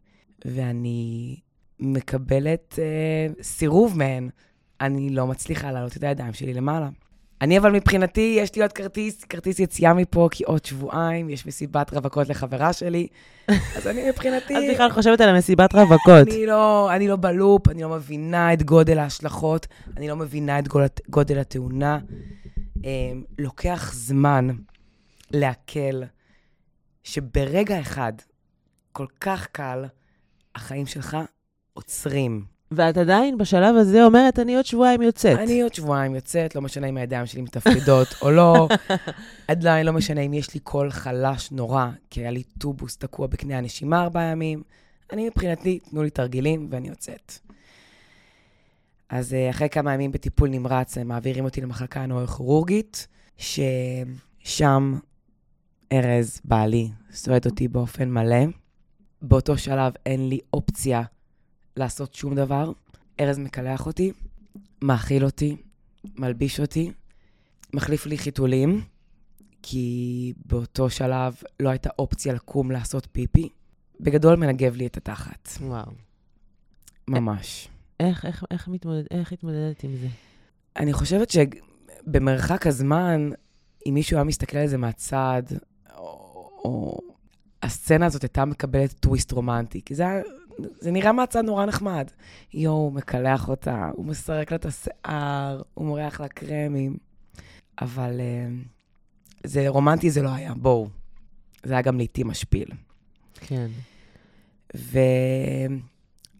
ואני 0.45 1.37
מקבלת 1.81 2.79
אה, 2.79 3.43
סירוב 3.43 3.99
מהן. 3.99 4.29
אני 4.81 5.11
לא 5.11 5.27
מצליחה 5.27 5.73
להעלות 5.73 5.97
את 5.97 6.03
הידיים 6.03 6.33
שלי 6.33 6.55
למעלה. 6.55 6.89
אני 7.41 7.59
אבל 7.59 7.73
מבחינתי, 7.73 8.37
יש 8.39 8.55
לי 8.55 8.63
עוד 8.63 8.73
כרטיס, 8.73 9.25
כרטיס 9.25 9.59
יציאה 9.59 9.95
מפה, 9.95 10.29
כי 10.31 10.45
עוד 10.45 10.65
שבועיים 10.65 11.31
יש 11.31 11.47
מסיבת 11.47 11.93
רווקות 11.93 12.29
לחברה 12.29 12.73
שלי, 12.73 13.07
אז 13.77 13.87
אני 13.87 14.11
מבחינתי... 14.11 14.55
את 14.59 14.75
בכלל 14.75 14.91
חושבת 14.91 15.21
על 15.21 15.29
המסיבת 15.29 15.75
רווקות. 15.75 16.29
אני 16.29 16.47
לא, 16.47 16.95
אני 16.95 17.09
לא 17.09 17.17
בלופ, 17.17 17.69
אני 17.69 17.83
לא 17.83 17.89
מבינה 17.89 18.53
את 18.53 18.63
גודל 18.63 18.99
ההשלכות, 18.99 19.67
אני 19.97 20.09
לא 20.09 20.17
מבינה 20.17 20.59
את 20.59 20.69
גודל, 20.69 20.87
גודל 21.09 21.39
התאונה. 21.39 21.99
אה, 22.85 22.91
לוקח 23.39 23.93
זמן 23.95 24.49
לעכל 25.31 26.03
שברגע 27.03 27.81
אחד, 27.81 28.13
כל 28.93 29.07
כך 29.21 29.47
קל, 29.47 29.85
החיים 30.55 30.87
שלך 30.87 31.17
עוצרים. 31.73 32.60
ואת 32.73 32.97
עדיין 32.97 33.39
בשלב 33.39 33.77
הזה 33.77 34.05
אומרת, 34.05 34.39
אני 34.39 34.57
עוד 34.57 34.67
שבועיים 34.67 35.03
יוצאת. 35.03 35.39
אני 35.39 35.63
עוד 35.63 35.75
שבועיים 35.75 36.15
יוצאת, 36.15 36.55
לא 36.55 36.63
משנה 36.63 36.87
אם 36.87 36.97
הידיים 36.97 37.27
שלי 37.27 37.43
מתפקדות 37.43 38.09
או 38.23 38.31
לא. 38.31 38.69
עדיין 39.49 39.87
לא 39.87 39.93
משנה 39.93 40.21
אם 40.21 40.35
יש 40.35 40.55
לי 40.55 40.61
קול 40.61 40.91
חלש 40.91 41.53
נורא, 41.53 41.87
כי 42.11 42.21
היה 42.21 42.31
לי 42.31 42.43
טובוס 42.43 42.97
תקוע 42.97 43.27
בקנה 43.27 43.59
הנשימה 43.59 44.03
ארבעה 44.03 44.25
ימים. 44.25 44.63
אני 45.13 45.29
מבחינתי, 45.29 45.79
תנו 45.79 46.03
לי 46.03 46.11
תרגילים 46.11 46.69
ואני 46.71 46.89
יוצאת. 46.89 47.39
אז 49.09 49.35
אה, 49.35 49.51
אחרי 49.51 49.69
כמה 49.69 49.95
ימים 49.95 50.13
בטיפול 50.13 50.49
נמרץ, 50.49 50.99
הם 50.99 51.09
מעבירים 51.09 51.45
אותי 51.45 51.61
למחלקה 51.61 52.01
הנוירוכירורגית, 52.01 53.07
ששם 53.37 54.99
ארז, 55.93 56.41
בעלי, 56.45 56.89
סועד 57.13 57.47
אותי 57.47 57.69
באופן 57.69 58.11
מלא. 58.11 58.45
באותו 59.23 59.59
שלב 59.59 59.93
אין 60.07 60.29
לי 60.29 60.39
אופציה 60.53 61.03
לעשות 61.81 62.15
שום 62.15 62.35
דבר. 62.35 62.73
ארז 63.21 63.39
מקלח 63.39 63.87
אותי, 63.87 64.13
מאכיל 64.83 65.25
אותי, 65.25 65.57
מלביש 66.19 66.61
אותי, 66.61 66.93
מחליף 67.75 68.07
לי 68.07 68.19
חיתולים, 68.19 68.85
כי 69.63 70.33
באותו 70.47 70.91
שלב 70.91 71.35
לא 71.61 71.69
הייתה 71.69 71.91
אופציה 71.99 72.35
לקום 72.35 72.71
לעשות 72.71 73.09
פיפי. 73.13 73.49
בגדול 74.01 74.37
מנגב 74.37 74.77
לי 74.77 74.87
את 74.87 74.97
התחת. 74.97 75.49
וואו. 75.61 75.91
ממש. 77.09 77.69
איך, 78.01 78.25
איך, 78.27 78.45
איך, 78.51 78.69
מתמודד, 78.69 79.05
איך 79.11 79.33
התמודדת 79.33 79.85
עם 79.85 79.97
זה? 79.97 80.07
אני 80.77 80.93
חושבת 80.93 81.31
שבמרחק 81.31 82.67
הזמן, 82.67 83.31
אם 83.87 83.95
מישהו 83.95 84.17
היה 84.17 84.25
מסתכל 84.25 84.57
על 84.59 84.67
זה 84.67 84.77
מהצד, 84.77 85.43
או, 85.97 86.03
או 86.65 86.99
הסצנה 87.63 88.07
הזאת 88.07 88.23
הייתה 88.23 88.45
מקבלת 88.45 88.93
טוויסט 88.93 89.33
רומנטי, 89.33 89.81
כי 89.85 89.95
זה, 89.95 90.09
היה- 90.09 90.23
זה 90.79 90.91
נראה 90.91 91.13
מהצד 91.13 91.45
נורא 91.45 91.67
נחמד. 91.67 92.11
יואו, 92.55 92.75
הוא 92.75 92.93
מקלח 92.93 93.49
אותה, 93.49 93.91
הוא 93.95 94.07
מסרק 94.07 94.51
לה 94.51 94.57
את 94.57 94.67
השיער, 94.67 95.63
הוא 95.75 95.87
מורח 95.87 96.21
לה 96.21 96.29
קרמים. 96.29 96.97
אבל 97.81 98.21
אה, 98.21 98.49
זה 99.45 99.69
רומנטי 99.69 100.11
זה 100.11 100.23
לא 100.23 100.29
היה, 100.29 100.55
בואו. 100.55 100.89
זה 101.65 101.73
היה 101.73 101.83
גם 101.83 101.97
לעיתים 101.97 102.29
משפיל. 102.29 102.69
כן. 103.41 103.67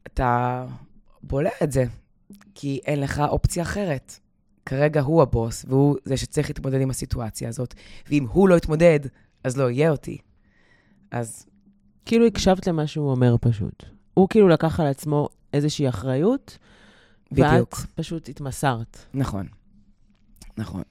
ואתה 0.05 0.67
בולע 1.23 1.51
את 1.63 1.73
זה, 1.73 1.85
כי 2.55 2.81
אין 2.87 3.01
לך 3.01 3.23
אופציה 3.29 3.63
אחרת. 3.63 4.19
כרגע 4.67 5.01
הוא 5.01 5.23
הבוס, 5.23 5.65
והוא 5.69 5.97
זה 6.05 6.17
שצריך 6.17 6.51
להתמודד 6.51 6.81
עם 6.81 6.91
הסיטואציה 6.91 7.49
הזאת, 7.49 7.75
ואם 8.09 8.27
הוא 8.31 8.49
לא 8.49 8.57
יתמודד, 8.57 9.01
אז 9.45 9.57
לא 9.57 9.71
יהיה 9.71 9.91
אותי. 9.91 10.19
אז 11.11 11.47
כאילו 12.07 12.27
הקשבת 12.27 12.67
למה 12.67 12.87
שהוא 12.87 13.11
אומר 13.11 13.37
פשוט. 13.41 13.85
הוא 14.15 14.29
כאילו 14.29 14.49
לקח 14.49 14.81
על 14.81 14.87
עצמו 14.87 15.29
איזושהי 15.53 15.89
אחריות, 15.89 16.59
בדיוק. 17.33 17.79
ואת 17.81 17.91
פשוט 17.95 18.29
התמסרת. 18.29 18.99
נכון, 19.15 19.47
נכון. 20.57 20.83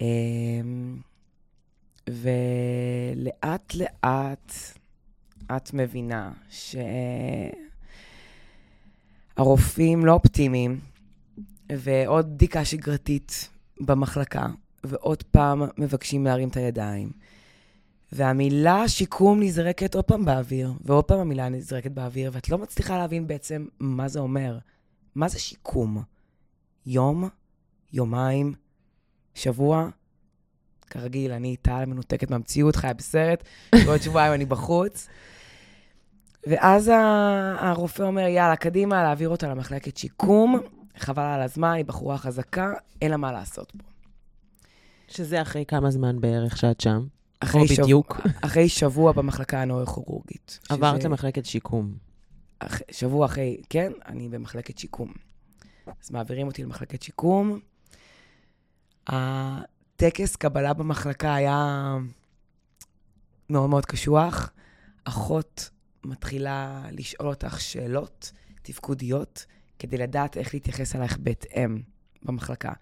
אמ, 0.00 0.96
ולאט 2.08 3.74
לאט 3.74 4.52
את 5.56 5.74
מבינה 5.74 6.32
שהרופאים 9.36 10.06
לא 10.06 10.12
אופטימיים, 10.12 10.80
ועוד 11.72 12.34
בדיקה 12.34 12.64
שגרתית 12.64 13.48
במחלקה, 13.80 14.46
ועוד 14.84 15.22
פעם 15.22 15.62
מבקשים 15.78 16.24
להרים 16.24 16.48
את 16.48 16.56
הידיים. 16.56 17.10
והמילה 18.12 18.88
שיקום 18.88 19.42
נזרקת 19.42 19.94
עוד 19.94 20.04
פעם 20.04 20.24
באוויר, 20.24 20.72
ועוד 20.80 21.04
פעם 21.04 21.18
המילה 21.18 21.48
נזרקת 21.48 21.90
באוויר, 21.90 22.30
ואת 22.34 22.48
לא 22.48 22.58
מצליחה 22.58 22.98
להבין 22.98 23.26
בעצם 23.26 23.66
מה 23.80 24.08
זה 24.08 24.18
אומר. 24.18 24.58
מה 25.14 25.28
זה 25.28 25.38
שיקום? 25.38 26.02
יום, 26.86 27.28
יומיים, 27.92 28.54
שבוע? 29.34 29.88
כרגיל, 30.90 31.32
אני 31.32 31.56
טל 31.56 31.84
מנותקת 31.84 32.30
מהמציאות, 32.30 32.76
חיה 32.76 32.92
בסרט, 32.92 33.44
ועוד 33.86 34.02
שבועיים 34.02 34.32
אני 34.34 34.44
בחוץ. 34.44 35.08
ואז 36.46 36.90
הרופא 37.58 38.02
אומר, 38.02 38.26
יאללה, 38.26 38.56
קדימה, 38.56 39.02
להעביר 39.02 39.28
אותה 39.28 39.48
למחלקת 39.48 39.96
שיקום, 39.96 40.60
חבל 40.98 41.22
על 41.22 41.42
הזמן, 41.42 41.72
היא 41.72 41.84
בחורה 41.84 42.18
חזקה, 42.18 42.72
אין 43.02 43.10
לה 43.10 43.16
מה 43.16 43.32
לעשות 43.32 43.72
פה. 43.72 43.84
שזה 45.08 45.42
אחרי 45.42 45.64
כמה 45.68 45.90
זמן 45.90 46.20
בערך 46.20 46.56
שאת 46.56 46.80
שם? 46.80 47.06
אחרי 47.40 47.68
שבוע- 47.68 47.84
בדיוק. 47.84 48.20
אחרי 48.46 48.68
שבוע 48.68 49.12
במחלקה 49.12 49.62
הנוירוכירורגית. 49.62 50.58
עברת 50.68 51.00
שזה- 51.00 51.08
למחלקת 51.08 51.44
שיקום. 51.46 51.94
אח... 52.58 52.80
שבוע 52.90 53.26
אחרי, 53.26 53.60
כן, 53.70 53.92
אני 54.06 54.28
במחלקת 54.28 54.78
שיקום. 54.78 55.12
אז 56.02 56.10
מעבירים 56.10 56.46
אותי 56.46 56.62
למחלקת 56.62 57.02
שיקום. 57.02 57.58
הטקס 59.06 60.36
קבלה 60.36 60.72
במחלקה 60.72 61.34
היה 61.34 61.96
מאוד 63.50 63.70
מאוד 63.70 63.86
קשוח. 63.86 64.50
אחות 65.04 65.70
מתחילה 66.04 66.82
לשאול 66.92 67.28
אותך 67.28 67.60
שאלות 67.60 68.32
תפקודיות 68.62 69.46
כדי 69.78 69.96
לדעת 69.98 70.36
איך 70.36 70.54
להתייחס 70.54 70.96
אלייך 70.96 71.18
בהתאם 71.18 71.80
במחלקה. 72.22 72.72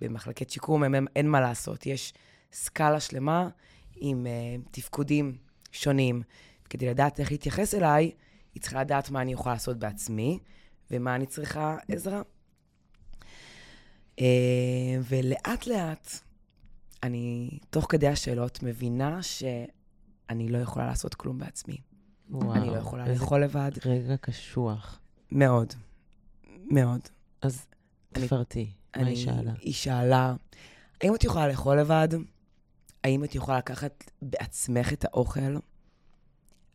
במחלקת 0.00 0.50
שיקום 0.50 0.84
אין, 0.84 1.06
אין 1.16 1.28
מה 1.30 1.40
לעשות, 1.40 1.86
יש 1.86 2.12
סקאלה 2.52 3.00
שלמה 3.00 3.48
עם 4.00 4.26
uh, 4.26 4.68
תפקודים 4.70 5.36
שונים. 5.72 6.22
כדי 6.70 6.88
לדעת 6.88 7.20
איך 7.20 7.30
להתייחס 7.30 7.74
אליי, 7.74 8.10
היא 8.54 8.62
צריכה 8.62 8.80
לדעת 8.80 9.10
מה 9.10 9.22
אני 9.22 9.32
יכולה 9.32 9.54
לעשות 9.54 9.78
בעצמי, 9.78 10.38
ומה 10.90 11.14
אני 11.14 11.26
צריכה 11.26 11.76
עזרה. 11.88 12.22
אה, 14.20 14.26
ולאט 15.08 15.66
לאט, 15.66 16.10
אני, 17.02 17.50
תוך 17.70 17.86
כדי 17.88 18.08
השאלות, 18.08 18.62
מבינה 18.62 19.22
שאני 19.22 20.48
לא 20.48 20.58
יכולה 20.58 20.86
לעשות 20.86 21.14
כלום 21.14 21.38
בעצמי. 21.38 21.76
וואו. 22.30 22.54
אני 22.54 22.66
לא 22.66 22.76
יכולה 22.76 23.08
לאכול 23.08 23.44
לבד. 23.44 23.70
רגע 23.86 24.16
קשוח. 24.16 25.00
מאוד. 25.32 25.74
מאוד. 26.70 27.00
אז 27.42 27.66
תפרטי, 28.12 28.70
מה 28.96 29.06
היא 29.06 29.16
שאלה? 29.16 29.52
היא 29.60 29.72
שאלה, 29.72 30.34
האם 31.00 31.14
את 31.14 31.24
יכולה 31.24 31.48
לאכול 31.48 31.80
לבד? 31.80 32.08
האם 33.04 33.24
את 33.24 33.34
יכולה 33.34 33.58
לקחת 33.58 34.10
בעצמך 34.22 34.92
את 34.92 35.04
האוכל? 35.04 35.56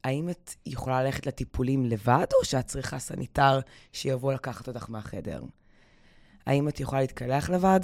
האם 0.04 0.30
את 0.30 0.56
יכולה 0.66 1.04
ללכת 1.04 1.26
לטיפולים 1.26 1.86
לבד, 1.86 2.26
או 2.40 2.46
שאת 2.46 2.68
צריכה 2.68 3.00
סניטר 3.00 3.60
שיבוא 3.92 4.34
לקחת 4.34 4.68
אותך 4.68 4.90
מהחדר? 4.90 5.44
האם 6.46 6.68
את 6.68 6.80
יכולה 6.80 7.02
להתקלח 7.02 7.50
לבד? 7.50 7.80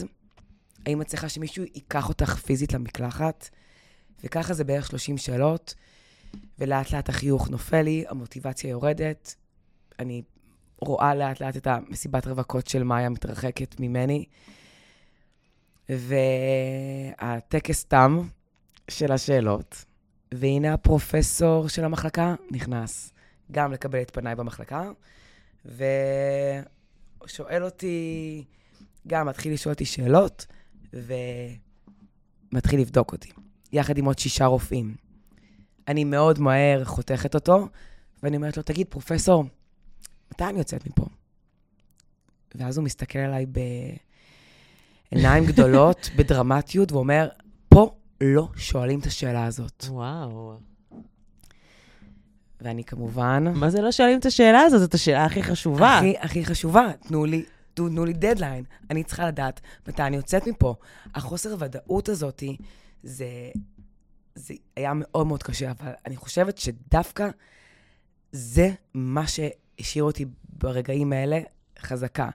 האם 0.85 1.01
את 1.01 1.07
צריכה 1.07 1.29
שמישהו 1.29 1.63
ייקח 1.63 2.09
אותך 2.09 2.35
פיזית 2.35 2.73
למקלחת? 2.73 3.49
וככה 4.23 4.53
זה 4.53 4.63
בערך 4.63 4.87
30 4.87 5.17
שאלות, 5.17 5.75
ולאט 6.59 6.91
לאט 6.91 7.09
החיוך 7.09 7.49
נופל 7.49 7.81
לי, 7.81 8.03
המוטיבציה 8.07 8.69
יורדת, 8.69 9.35
אני 9.99 10.21
רואה 10.77 11.15
לאט 11.15 11.41
לאט 11.41 11.57
את 11.57 11.67
המסיבת 11.67 12.27
רווקות 12.27 12.67
של 12.67 12.83
מאיה 12.83 13.09
מתרחקת 13.09 13.79
ממני, 13.79 14.25
והטקס 15.97 17.83
תם 17.83 18.21
של 18.87 19.11
השאלות, 19.11 19.85
והנה 20.33 20.73
הפרופסור 20.73 21.69
של 21.69 21.83
המחלקה 21.83 22.35
נכנס, 22.51 23.13
גם 23.51 23.71
לקבל 23.71 24.01
את 24.01 24.11
פניי 24.11 24.35
במחלקה, 24.35 24.91
ושואל 27.25 27.63
אותי, 27.63 28.43
גם 29.07 29.27
מתחיל 29.27 29.53
לשאול 29.53 29.73
אותי 29.73 29.85
שאלות, 29.85 30.45
ומתחיל 30.93 32.79
לבדוק 32.79 33.11
אותי, 33.11 33.31
יחד 33.71 33.97
עם 33.97 34.05
עוד 34.05 34.19
שישה 34.19 34.45
רופאים. 34.45 34.95
אני 35.87 36.03
מאוד 36.03 36.39
מהר 36.39 36.83
חותכת 36.85 37.35
אותו, 37.35 37.67
ואני 38.23 38.37
אומרת 38.37 38.57
לו, 38.57 38.63
תגיד, 38.63 38.87
פרופסור, 38.89 39.45
מתי 40.31 40.43
אני 40.43 40.59
יוצאת 40.59 40.87
מפה? 40.87 41.05
ואז 42.55 42.77
הוא 42.77 42.85
מסתכל 42.85 43.19
עליי 43.19 43.45
בעיניים 45.11 45.45
גדולות, 45.45 46.09
בדרמטיות, 46.17 46.91
ואומר, 46.91 47.29
פה 47.69 47.95
לא 48.21 48.47
שואלים 48.55 48.99
את 48.99 49.05
השאלה 49.05 49.45
הזאת. 49.45 49.85
וואו. 49.87 50.57
ואני 52.61 52.83
כמובן... 52.83 53.43
מה 53.55 53.69
זה 53.69 53.81
לא 53.81 53.91
שואלים 53.91 54.19
את 54.19 54.25
השאלה 54.25 54.61
הזאת? 54.61 54.79
זאת 54.79 54.93
השאלה 54.93 55.25
הכי 55.25 55.43
חשובה. 55.43 55.97
הכי, 55.97 56.13
הכי 56.19 56.45
חשובה, 56.45 56.91
תנו 57.07 57.25
לי, 57.25 57.45
תנו, 57.73 57.89
תנו 57.89 58.05
לי 58.05 58.13
דדליין. 58.13 58.63
אני 58.89 59.03
צריכה 59.03 59.27
לדעת 59.27 59.61
מתי 59.87 60.03
אני 60.03 60.15
יוצאת 60.15 60.47
מפה. 60.47 60.75
החוסר 61.15 61.55
ודאות 61.59 62.09
הזאתי, 62.09 62.57
זה, 63.03 63.25
זה 64.35 64.53
היה 64.75 64.91
מאוד 64.95 65.27
מאוד 65.27 65.43
קשה, 65.43 65.71
אבל 65.71 65.91
אני 66.05 66.15
חושבת 66.15 66.57
שדווקא 66.57 67.29
זה 68.31 68.69
מה 68.93 69.23
שהשאיר 69.27 70.03
אותי 70.03 70.25
ברגעים 70.49 71.13
האלה 71.13 71.39
חזקה. 71.79 72.29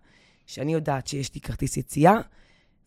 שאני 0.47 0.73
יודעת 0.73 1.07
שיש 1.07 1.35
לי 1.35 1.41
כרטיס 1.41 1.77
יציאה, 1.77 2.15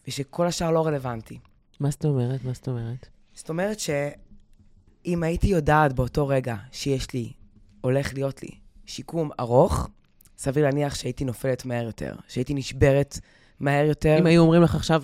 ושכל 0.10 0.48
השאר 0.48 0.72
לא 0.72 0.88
רלוונטי. 0.88 1.40
מה 1.80 1.92
זאת 1.92 2.06
אומרת? 2.06 2.44
מה 2.44 2.54
זאת 2.54 2.68
אומרת? 2.68 3.08
זאת 3.34 3.50
אומרת 3.50 3.80
שאם 3.80 5.24
הייתי 5.24 5.48
יודעת 5.48 5.94
באותו 5.94 6.28
רגע 6.28 6.56
שיש 6.72 7.14
לי, 7.14 7.34
הולך 7.82 8.14
להיות 8.14 8.44
לי, 8.44 8.50
שיקום 8.86 9.30
ארוך, 9.40 9.90
סביר 10.38 10.64
להניח 10.64 10.96
שהייתי 10.96 11.26
נופלת 11.26 11.66
מהר 11.66 11.86
יותר, 11.86 12.16
שהייתי 12.28 12.54
נשברת 12.54 13.20
מהר 13.60 13.86
יותר. 13.86 14.16
אם 14.20 14.26
היו 14.26 14.42
אומרים 14.42 14.62
לך 14.62 14.76
עכשיו 14.76 15.04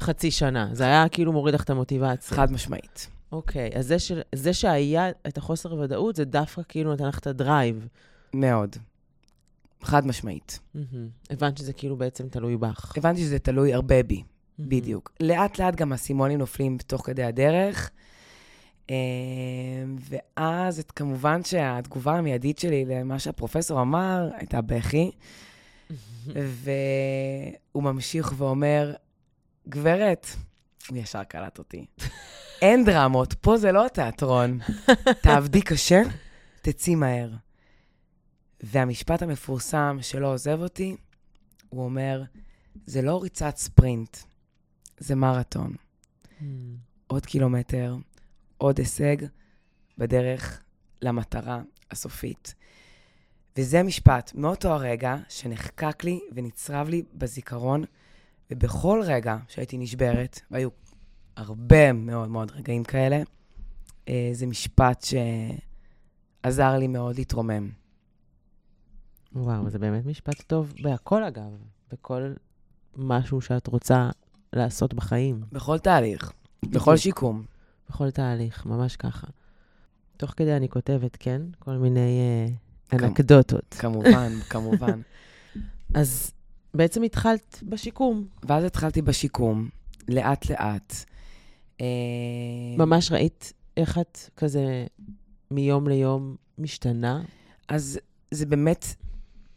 חצי 0.00 0.30
שנה, 0.30 0.68
זה 0.72 0.84
היה 0.84 1.08
כאילו 1.08 1.32
מוריד 1.32 1.54
לך 1.54 1.62
את 1.64 1.70
המוטיבציה. 1.70 2.36
חד 2.36 2.52
משמעית. 2.52 3.08
אוקיי, 3.32 3.70
אז 3.74 3.86
זה, 3.86 3.98
ש... 3.98 4.12
זה 4.34 4.52
שהיה 4.52 5.10
את 5.28 5.38
החוסר 5.38 5.74
ודאות, 5.74 6.16
זה 6.16 6.24
דווקא 6.24 6.62
כאילו 6.68 6.92
נתן 6.92 7.04
לך 7.04 7.18
את 7.18 7.26
הדרייב. 7.26 7.88
מאוד. 8.34 8.76
חד 9.82 10.06
משמעית. 10.06 10.60
מהמם. 10.74 11.08
הבנת 11.30 11.58
שזה 11.58 11.72
כאילו 11.72 11.96
בעצם 11.96 12.28
תלוי 12.28 12.56
בך. 12.56 12.92
הבנתי 12.96 13.20
שזה 13.20 13.38
תלוי 13.38 13.74
הרבה 13.74 14.02
בי. 14.02 14.22
בדיוק. 14.58 15.12
לאט 15.20 15.58
לאט 15.58 15.74
גם 15.74 15.92
האסימונים 15.92 16.38
נופלים 16.38 16.78
תוך 16.86 17.06
כדי 17.06 17.24
הדרך. 17.24 17.90
אה, 18.90 18.96
ואז 20.10 20.78
את, 20.78 20.90
כמובן 20.90 21.44
שהתגובה 21.44 22.12
המיידית 22.12 22.58
שלי 22.58 22.84
למה 22.84 23.18
שהפרופסור 23.18 23.80
אמר 23.80 24.28
הייתה 24.36 24.60
בכי, 24.60 25.10
והוא 26.62 27.82
ממשיך 27.82 28.32
ואומר, 28.36 28.94
גברת, 29.68 30.26
הוא 30.88 30.98
ישר 30.98 31.24
קלט 31.24 31.58
אותי, 31.58 31.86
אין 32.62 32.84
דרמות, 32.84 33.34
פה 33.34 33.56
זה 33.56 33.72
לא 33.72 33.86
תיאטרון. 33.92 34.58
תעבדי 35.22 35.62
קשה, 35.62 36.02
תצאי 36.62 36.94
מהר. 36.94 37.30
והמשפט 38.62 39.22
המפורסם 39.22 39.98
שלא 40.00 40.32
עוזב 40.32 40.60
אותי, 40.60 40.96
הוא 41.68 41.84
אומר, 41.84 42.22
זה 42.86 43.02
לא 43.02 43.22
ריצת 43.22 43.56
ספרינט, 43.56 44.16
זה 44.98 45.14
מרתון. 45.14 45.74
מהמם. 46.40 46.76
עוד 47.06 47.26
קילומטר, 47.26 47.96
עוד 48.58 48.78
הישג 48.78 49.16
בדרך 49.98 50.62
למטרה 51.02 51.62
הסופית. 51.90 52.54
וזה 53.56 53.82
משפט 53.82 54.34
מאותו 54.34 54.68
הרגע 54.68 55.16
שנחקק 55.28 56.04
לי 56.04 56.20
ונצרב 56.34 56.88
לי 56.88 57.02
בזיכרון, 57.14 57.84
ובכל 58.50 59.00
רגע 59.04 59.36
שהייתי 59.48 59.78
נשברת, 59.78 60.40
והיו 60.50 60.68
הרבה 61.36 61.92
מאוד 61.92 62.28
מאוד 62.28 62.50
רגעים 62.50 62.84
כאלה, 62.84 63.22
אה, 64.08 64.30
זה 64.32 64.46
משפט 64.46 65.06
שעזר 66.42 66.78
לי 66.78 66.86
מאוד 66.86 67.16
להתרומם. 67.16 67.70
וואו, 69.32 69.70
זה 69.70 69.78
באמת 69.78 70.06
משפט 70.06 70.42
טוב 70.42 70.72
בהכל 70.82 71.24
אגב, 71.24 71.58
בכל 71.92 72.32
משהו 72.96 73.40
שאת 73.40 73.66
רוצה 73.66 74.10
לעשות 74.54 74.94
בחיים, 74.94 75.42
בכל 75.52 75.78
תהליך, 75.78 76.32
בכל. 76.64 76.96
שיקום. 76.96 77.44
בכל 77.88 78.10
תהליך, 78.10 78.66
ממש 78.66 78.96
ככה. 78.96 79.26
תוך 80.16 80.34
כדי 80.36 80.56
אני 80.56 80.68
כותבת, 80.68 81.16
כן? 81.20 81.42
כל 81.58 81.76
מיני 81.76 82.20
uh, 82.90 82.94
אנקדוטות. 82.94 83.74
כמובן, 83.78 84.32
כמובן. 84.50 85.00
אז 85.94 86.32
בעצם 86.74 87.02
התחלת 87.02 87.62
בשיקום. 87.62 88.26
ואז 88.42 88.64
התחלתי 88.64 89.02
בשיקום, 89.02 89.68
לאט-לאט. 90.08 90.94
אה, 91.80 91.86
ממש 92.78 93.12
ראית 93.12 93.52
איך 93.76 93.98
את 93.98 94.18
כזה 94.36 94.86
מיום 95.50 95.88
ליום 95.88 96.36
משתנה? 96.58 97.22
אז 97.68 97.98
זה 98.30 98.46
באמת 98.46 98.86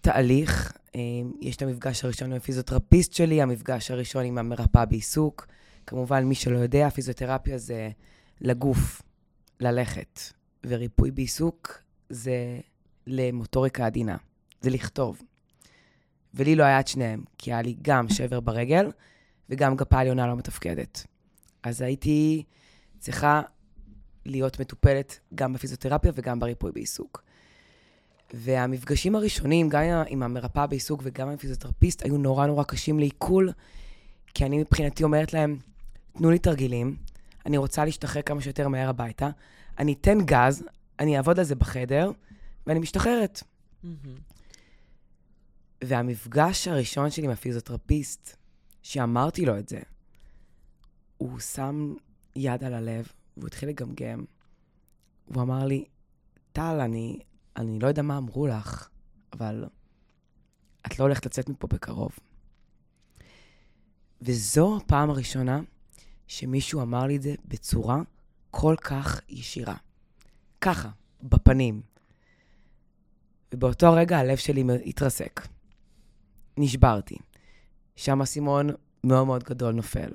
תהליך. 0.02 0.72
אה, 0.98 1.02
יש 1.42 1.56
את 1.56 1.62
המפגש 1.62 2.04
הראשון 2.04 2.32
עם 2.32 2.38
הפיזיותרפיסט 2.38 3.14
שלי, 3.14 3.42
המפגש 3.42 3.92
הראשון 3.92 4.26
עם 4.26 4.38
המרפאה 4.38 4.86
בעיסוק. 4.86 5.48
כמובן, 5.86 6.24
מי 6.24 6.36
שלא 6.36 6.58
יודע, 6.58 6.90
פיזיותרפיה 6.90 7.58
זה 7.58 7.90
לגוף, 8.42 9.02
ללכת, 9.60 10.20
וריפוי 10.66 11.12
בעיסוק 11.12 11.82
זה 12.10 12.60
למוטוריקה 13.08 13.86
עדינה, 13.86 14.18
זה 14.62 14.70
לכתוב. 14.70 15.22
ולי 16.34 16.56
לא 16.56 16.64
היה 16.64 16.80
את 16.80 16.88
שניהם, 16.88 17.24
כי 17.38 17.54
היה 17.54 17.62
לי 17.62 17.76
גם 17.82 18.10
שבר 18.10 18.40
ברגל 18.40 18.92
וגם 19.50 19.76
גפה 19.76 20.00
עליונה 20.00 20.28
לא 20.28 20.36
מתפקדת. 20.36 21.06
אז 21.64 21.82
הייתי 21.82 22.44
צריכה 23.00 23.42
להיות 24.26 24.60
מטופלת 24.60 25.20
גם 25.36 25.54
בפיזיותרפיה 25.54 26.12
וגם 26.16 26.40
בריפוי 26.40 26.72
בעיסוק. 26.72 27.24
והמפגשים 28.34 29.16
הראשונים, 29.16 29.70
גם 29.70 29.82
עם- 30.08 30.24
המרפאה 30.24 30.68
בעיסוק 30.68 31.02
וגם 31.04 31.28
עם 31.28 31.34
הפיזיותרפיסט, 31.34 32.06
היו 32.06 32.18
נורא 32.18 32.48
נורא 32.48 32.64
קשים 32.64 33.00
לעיכול, 33.00 33.52
כי 34.34 34.46
אני 34.46 34.58
מבחינתי 34.58 35.04
אומרת 35.04 35.34
להם, 35.34 35.58
תנו 36.14 36.32
לי 36.32 36.40
תרגילים, 36.40 36.96
אני 37.46 37.58
רוצה 37.58 37.86
להשתחרר 37.86 38.22
כמה 38.22 38.42
שיותר 38.42 38.68
מהר 38.68 38.90
הביתה, 38.90 39.30
אני 39.80 39.94
אתן 39.94 40.18
גז, 40.26 40.64
אני 41.00 41.18
אעבוד 41.18 41.40
על 41.40 41.46
זה 41.46 41.56
בחדר, 41.56 42.12
ואני 42.68 42.80
משתחררת. 42.80 43.44
והמפגש 45.84 46.68
הראשון 46.68 47.10
שלי 47.12 47.26
עם 47.26 47.32
הפיזיותרפיסט, 47.32 48.36
שאמרתי 48.82 49.46
לו 49.46 49.58
את 49.60 49.70
זה, 49.70 49.80
הוא 51.18 51.40
שם 51.40 51.94
יד 52.36 52.64
על 52.64 52.74
הלב, 52.74 53.08
והוא 53.38 53.48
התחיל 53.48 53.70
לגמגם. 53.70 54.26
והוא 55.28 55.44
אמר 55.44 55.66
לי, 55.66 55.86
טל, 56.54 56.80
אני, 56.80 57.20
אני 57.58 57.80
לא 57.80 57.88
יודע 57.88 58.02
מה 58.02 58.18
אמרו 58.18 58.48
לך, 58.48 58.90
אבל 59.34 59.66
את 60.86 61.00
לא 61.00 61.06
הולכת 61.06 61.26
לצאת 61.26 61.50
מפה 61.50 61.68
בקרוב. 61.68 62.12
וזו 64.22 64.78
הפעם 64.78 65.10
הראשונה 65.10 65.60
שמישהו 66.28 66.82
אמר 66.82 67.06
לי 67.06 67.16
את 67.16 67.22
זה 67.22 67.36
בצורה 67.46 68.02
כל 68.52 68.76
כך 68.82 69.22
ישירה. 69.30 69.76
ככה, 70.62 70.90
בפנים. 71.24 71.82
ובאותו 73.54 73.94
רגע 73.94 74.18
הלב 74.18 74.38
שלי 74.38 74.64
התרסק. 74.86 75.48
נשברתי. 76.58 77.18
שם 77.96 78.22
אסימון 78.22 78.70
מאוד 79.04 79.28
מאוד 79.28 79.44
גדול 79.44 79.74
נופל. 79.74 80.12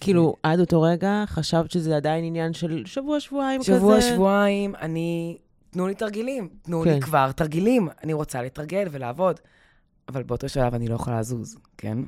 כאילו, 0.00 0.36
עד 0.42 0.60
אותו 0.60 0.82
רגע 0.82 1.24
חשבת 1.26 1.70
שזה 1.70 1.96
עדיין 1.96 2.24
עניין 2.24 2.52
של 2.52 2.82
שבוע-שבועיים 2.86 3.60
כזה? 3.60 3.76
שבוע, 3.76 4.00
שבועיים, 4.00 4.74
אני... 4.74 5.38
תנו 5.70 5.86
לי 5.88 5.94
תרגילים. 5.94 6.48
תנו 6.62 6.82
כן. 6.84 6.94
לי 6.94 7.00
כבר 7.00 7.32
תרגילים. 7.32 7.88
אני 8.04 8.12
רוצה 8.12 8.42
לתרגל 8.42 8.88
ולעבוד. 8.90 9.40
אבל 10.08 10.22
באותו 10.22 10.48
שלב 10.48 10.74
אני 10.74 10.88
לא 10.88 10.94
יכולה 10.94 11.20
לזוז, 11.20 11.56
כן? 11.78 11.98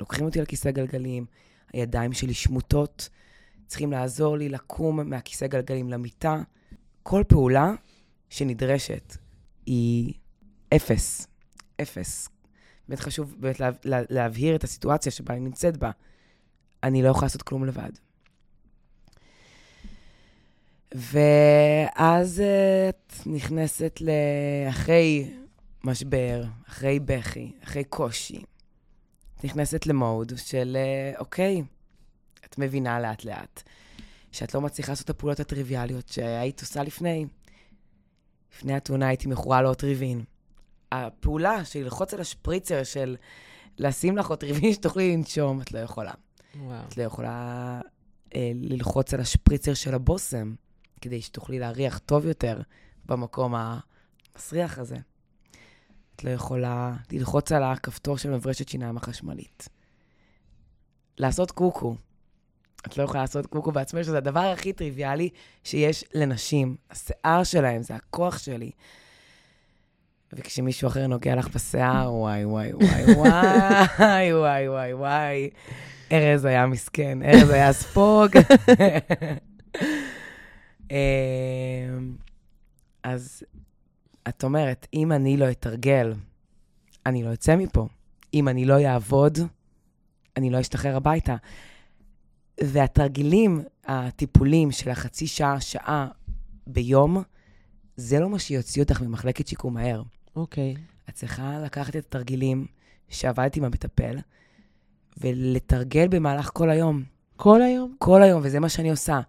לוקחים 0.00 0.24
אותי 0.24 0.40
על 0.40 0.46
כיסא 0.46 0.70
גלגלים, 0.70 1.26
הידיים 1.72 2.12
שלי 2.12 2.34
שמוטות, 2.34 3.08
צריכים 3.66 3.92
לעזור 3.92 4.36
לי 4.36 4.48
לקום 4.48 5.10
מהכיסא 5.10 5.46
גלגלים 5.46 5.88
למיטה. 5.88 6.42
כל 7.02 7.22
פעולה 7.28 7.72
שנדרשת 8.28 9.16
היא 9.66 10.14
אפס. 10.76 11.26
אפס. 11.82 12.28
באמת 12.88 13.00
חשוב 13.00 13.36
באמת 13.38 13.60
לה, 13.60 13.70
לה, 13.84 14.02
להבהיר 14.10 14.56
את 14.56 14.64
הסיטואציה 14.64 15.12
שבה 15.12 15.34
אני 15.34 15.40
נמצאת 15.40 15.76
בה. 15.76 15.90
אני 16.82 17.02
לא 17.02 17.08
יכולה 17.08 17.26
לעשות 17.26 17.42
כלום 17.42 17.64
לבד. 17.64 17.90
ואז 20.94 22.40
אה, 22.40 22.88
את 22.88 23.12
נכנסת 23.26 24.00
לאחרי 24.00 25.30
משבר, 25.84 26.44
אחרי 26.68 27.00
בכי, 27.00 27.52
אחרי 27.64 27.84
קושי. 27.84 28.42
את 29.38 29.44
נכנסת 29.44 29.86
למוד 29.86 30.32
של, 30.36 30.76
אה, 30.80 31.20
אוקיי, 31.20 31.62
את 32.44 32.58
מבינה 32.58 33.00
לאט-לאט 33.00 33.62
שאת 34.32 34.54
לא 34.54 34.60
מצליחה 34.60 34.92
לעשות 34.92 35.04
את 35.04 35.10
הפעולות 35.10 35.40
הטריוויאליות 35.40 36.08
שהיית 36.08 36.60
עושה 36.60 36.82
לפני. 36.82 37.26
לפני 38.56 38.74
התאונה 38.74 39.08
הייתי 39.08 39.28
מכורה 39.28 39.62
לאוטריבין. 39.62 40.24
הפעולה 40.92 41.64
של 41.64 41.78
ללחוץ 41.78 42.14
על 42.14 42.20
השפריצר, 42.20 42.84
של 42.84 43.16
לשים 43.78 44.16
לך 44.16 44.30
אוטריבין 44.30 44.72
שתוכלי 44.72 45.16
לנשום, 45.16 45.60
את 45.60 45.72
לא 45.72 45.78
יכולה. 45.78 46.12
את 46.88 46.96
לא 46.96 47.02
יכולה 47.02 47.80
אה, 48.34 48.52
ללחוץ 48.54 49.14
על 49.14 49.20
השפריצר 49.20 49.74
של 49.74 49.94
הבושם, 49.94 50.54
כדי 51.00 51.22
שתוכלי 51.22 51.58
להריח 51.58 51.98
טוב 51.98 52.26
יותר 52.26 52.60
במקום 53.06 53.54
המסריח 53.54 54.78
הזה. 54.78 54.96
את 56.16 56.24
לא 56.24 56.30
יכולה 56.30 56.92
ללחוץ 57.12 57.52
על 57.52 57.62
הכפתור 57.62 58.18
של 58.18 58.30
מברשת 58.30 58.68
שיניים 58.68 58.96
החשמלית. 58.96 59.68
לעשות 61.18 61.50
קוקו. 61.50 61.96
את 62.86 62.96
לא 62.96 63.02
יכולה 63.02 63.20
לעשות 63.20 63.46
קוקו 63.46 63.72
בעצמך, 63.72 64.04
שזה 64.04 64.18
הדבר 64.18 64.40
הכי 64.40 64.72
טריוויאלי 64.72 65.28
שיש 65.64 66.04
לנשים. 66.14 66.76
השיער 66.90 67.44
שלהם, 67.44 67.82
זה 67.82 67.94
הכוח 67.94 68.38
שלי. 68.38 68.70
וכשמישהו 70.32 70.88
אחר 70.88 71.06
נוגע 71.06 71.34
לך 71.34 71.48
בשיער, 71.54 72.14
וואי, 72.14 72.44
וואי, 72.44 72.72
וואי, 72.72 73.14
וואי, 73.14 74.32
וואי, 74.32 74.68
וואי, 74.68 74.94
וואי. 74.94 75.50
ארז 76.12 76.44
היה 76.44 76.66
מסכן, 76.66 77.22
ארז 77.22 77.50
היה 77.50 77.72
ספוג. 77.72 78.30
אמ, 80.90 80.96
אז 83.02 83.42
את 84.28 84.44
אומרת, 84.44 84.86
אם 84.94 85.12
אני 85.12 85.36
לא 85.36 85.50
אתרגל, 85.50 86.14
אני 87.06 87.22
לא 87.22 87.32
אצא 87.32 87.56
מפה. 87.56 87.88
אם 88.34 88.48
אני 88.48 88.64
לא 88.64 88.84
אעבוד, 88.86 89.38
אני 90.36 90.50
לא 90.50 90.60
אשתחרר 90.60 90.96
הביתה. 90.96 91.36
והתרגילים 92.64 93.62
הטיפולים 93.84 94.70
של 94.70 94.90
החצי 94.90 95.26
שעה, 95.26 95.60
שעה 95.60 96.08
ביום, 96.66 97.22
זה 97.96 98.20
לא 98.20 98.30
מה 98.30 98.38
שיוציא 98.38 98.82
אותך 98.82 99.00
ממחלקת 99.00 99.48
שיקום 99.48 99.74
מהר. 99.74 100.02
אוקיי. 100.36 100.74
את 101.08 101.14
צריכה 101.14 101.58
לקחת 101.64 101.96
את 101.96 102.04
התרגילים 102.06 102.66
שעבדת 103.08 103.56
עם 103.56 103.64
המטפל, 103.64 104.18
ולתרגל 105.20 106.08
במהלך 106.08 106.50
כל 106.54 106.70
היום. 106.70 107.02
כל 107.36 107.62
היום? 107.62 107.94
כל 107.98 108.22
היום, 108.22 108.40
וזה 108.44 108.60
מה 108.60 108.68
שאני 108.68 108.90
עושה. 108.90 109.20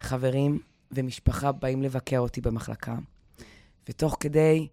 חברים 0.00 0.60
ומשפחה 0.92 1.52
באים 1.52 1.82
לבקר 1.82 2.18
אותי 2.18 2.40
במחלקה, 2.40 2.96
ותוך 3.88 4.16
כדי 4.20 4.68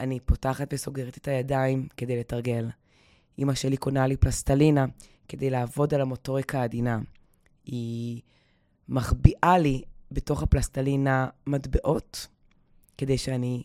אני 0.00 0.20
פותחת 0.20 0.68
וסוגרת 0.72 1.16
את 1.16 1.28
הידיים 1.28 1.88
כדי 1.96 2.20
לתרגל. 2.20 2.68
אימא 3.38 3.54
שלי 3.54 3.76
קונה 3.76 4.06
לי 4.06 4.16
פלסטלינה 4.16 4.86
כדי 5.28 5.50
לעבוד 5.50 5.94
על 5.94 6.00
המוטוריקה 6.00 6.60
העדינה. 6.60 6.98
היא 7.64 8.20
מחביאה 8.88 9.58
לי 9.58 9.82
בתוך 10.12 10.42
הפלסטלינה 10.42 11.28
מטבעות, 11.46 12.26
כדי 12.98 13.18
שאני 13.18 13.62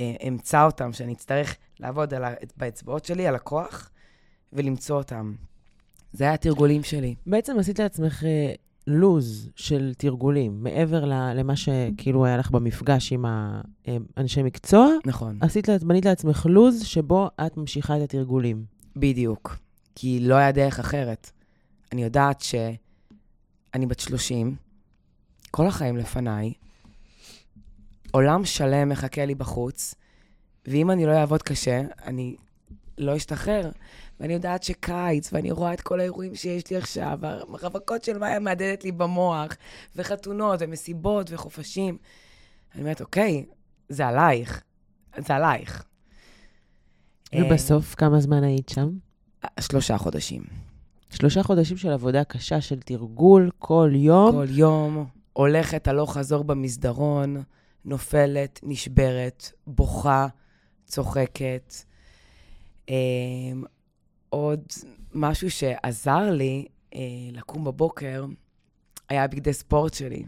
אה, 0.00 0.14
אמצא 0.28 0.64
אותם, 0.64 0.92
שאני 0.92 1.12
אצטרך 1.12 1.56
לעבוד 1.80 2.14
על. 2.14 2.24
באצבעות 2.56 3.04
שלי, 3.04 3.26
על 3.26 3.34
הכוח, 3.34 3.90
ולמצוא 4.52 4.96
אותם. 4.96 5.34
זה 6.12 6.24
היה 6.24 6.34
התרגולים 6.34 6.82
שלי. 6.82 7.14
בעצם 7.26 7.58
עשית 7.58 7.78
לעצמך 7.78 8.24
אה, 8.24 8.54
לוז 8.86 9.50
של 9.56 9.92
תרגולים, 9.98 10.62
מעבר 10.62 11.04
למה 11.34 11.56
שכאילו 11.56 12.24
היה 12.24 12.36
לך 12.36 12.50
במפגש 12.50 13.12
עם 13.12 13.24
האנשי 14.16 14.42
מקצוע, 14.42 14.88
נכון. 15.06 15.38
עשית, 15.40 15.68
בנית 15.68 16.04
לעצמך 16.04 16.46
לוז 16.50 16.82
שבו 16.82 17.30
את 17.46 17.56
ממשיכה 17.56 17.96
את 17.96 18.02
התרגולים. 18.02 18.64
בדיוק. 18.96 19.56
כי 19.94 20.20
לא 20.20 20.34
היה 20.34 20.52
דרך 20.52 20.78
אחרת. 20.78 21.30
אני 21.92 22.02
יודעת 22.02 22.40
שאני 22.40 23.86
בת 23.86 24.00
30, 24.00 24.56
כל 25.50 25.66
החיים 25.66 25.96
לפניי, 25.96 26.52
עולם 28.10 28.44
שלם 28.44 28.88
מחכה 28.88 29.24
לי 29.24 29.34
בחוץ, 29.34 29.94
ואם 30.66 30.90
אני 30.90 31.06
לא 31.06 31.12
אעבוד 31.12 31.42
קשה, 31.42 31.82
אני 32.04 32.36
לא 32.98 33.16
אשתחרר. 33.16 33.70
ואני 34.22 34.32
יודעת 34.32 34.62
שקיץ, 34.62 35.32
ואני 35.32 35.50
רואה 35.50 35.72
את 35.72 35.80
כל 35.80 36.00
האירועים 36.00 36.34
שיש 36.34 36.70
לי 36.70 36.76
עכשיו, 36.76 37.18
והרווקות 37.20 38.04
של 38.04 38.18
מאיה 38.18 38.38
מהדהדת 38.38 38.84
לי 38.84 38.92
במוח, 38.92 39.56
וחתונות, 39.96 40.60
ומסיבות, 40.62 41.30
וחופשים. 41.32 41.98
אני 42.74 42.82
אומרת, 42.82 43.00
אוקיי, 43.00 43.44
זה 43.88 44.06
עלייך. 44.06 44.62
זה 45.18 45.34
עלייך. 45.34 45.84
ובסוף, 47.34 47.94
כמה 47.94 48.20
זמן 48.20 48.44
היית 48.44 48.68
שם? 48.68 48.90
שלושה 49.60 49.98
חודשים. 49.98 50.42
שלושה 51.10 51.42
חודשים 51.42 51.76
של 51.76 51.90
עבודה 51.90 52.24
קשה, 52.24 52.60
של 52.60 52.80
תרגול 52.80 53.50
כל 53.58 53.90
יום. 53.94 54.32
כל 54.32 54.46
יום 54.50 55.06
הולכת 55.32 55.88
הלוך 55.88 56.16
חזור 56.16 56.44
במסדרון, 56.44 57.42
נופלת, 57.84 58.60
נשברת, 58.62 59.52
בוכה, 59.66 60.26
צוחקת. 60.84 61.74
עוד 64.32 64.62
משהו 65.14 65.50
שעזר 65.50 66.30
לי 66.30 66.66
אה, 66.94 67.00
לקום 67.32 67.64
בבוקר 67.64 68.24
היה 69.08 69.26
בגדי 69.26 69.52
ספורט 69.52 69.94
שלי. 69.94 70.24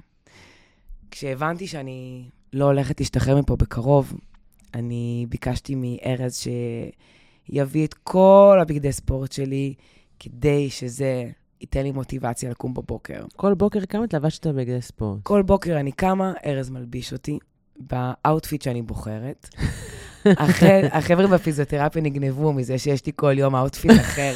כשהבנתי 1.10 1.66
שאני 1.66 2.28
לא 2.52 2.64
הולכת 2.64 3.00
להשתחרר 3.00 3.40
מפה 3.40 3.56
בקרוב, 3.56 4.12
אני 4.74 5.26
ביקשתי 5.28 5.74
מארז 5.76 6.46
שיביא 7.48 7.86
את 7.86 7.94
כל 7.94 8.58
הבגדי 8.62 8.92
ספורט 8.92 9.32
שלי, 9.32 9.74
כדי 10.18 10.70
שזה 10.70 11.30
ייתן 11.60 11.82
לי 11.82 11.90
מוטיבציה 11.90 12.50
לקום 12.50 12.74
בבוקר. 12.74 13.24
כל 13.36 13.54
בוקר 13.54 13.84
קמת 13.84 14.14
לבשת 14.14 14.46
בגדי 14.46 14.82
ספורט. 14.82 15.20
כל 15.22 15.42
בוקר 15.42 15.80
אני 15.80 15.92
קמה, 15.92 16.32
ארז 16.46 16.70
מלביש 16.70 17.12
אותי 17.12 17.38
ב 17.76 17.89
outfit 17.89 18.62
שאני 18.62 18.82
בוחרת. 18.82 19.48
הח- 20.26 20.62
החבר'ה 20.92 21.26
בפיזיותרפיה 21.26 22.02
נגנבו 22.02 22.52
מזה 22.52 22.78
שיש 22.78 23.06
לי 23.06 23.12
כל 23.16 23.38
יום 23.38 23.56
outfit 23.57 24.00
אחר. 24.00 24.34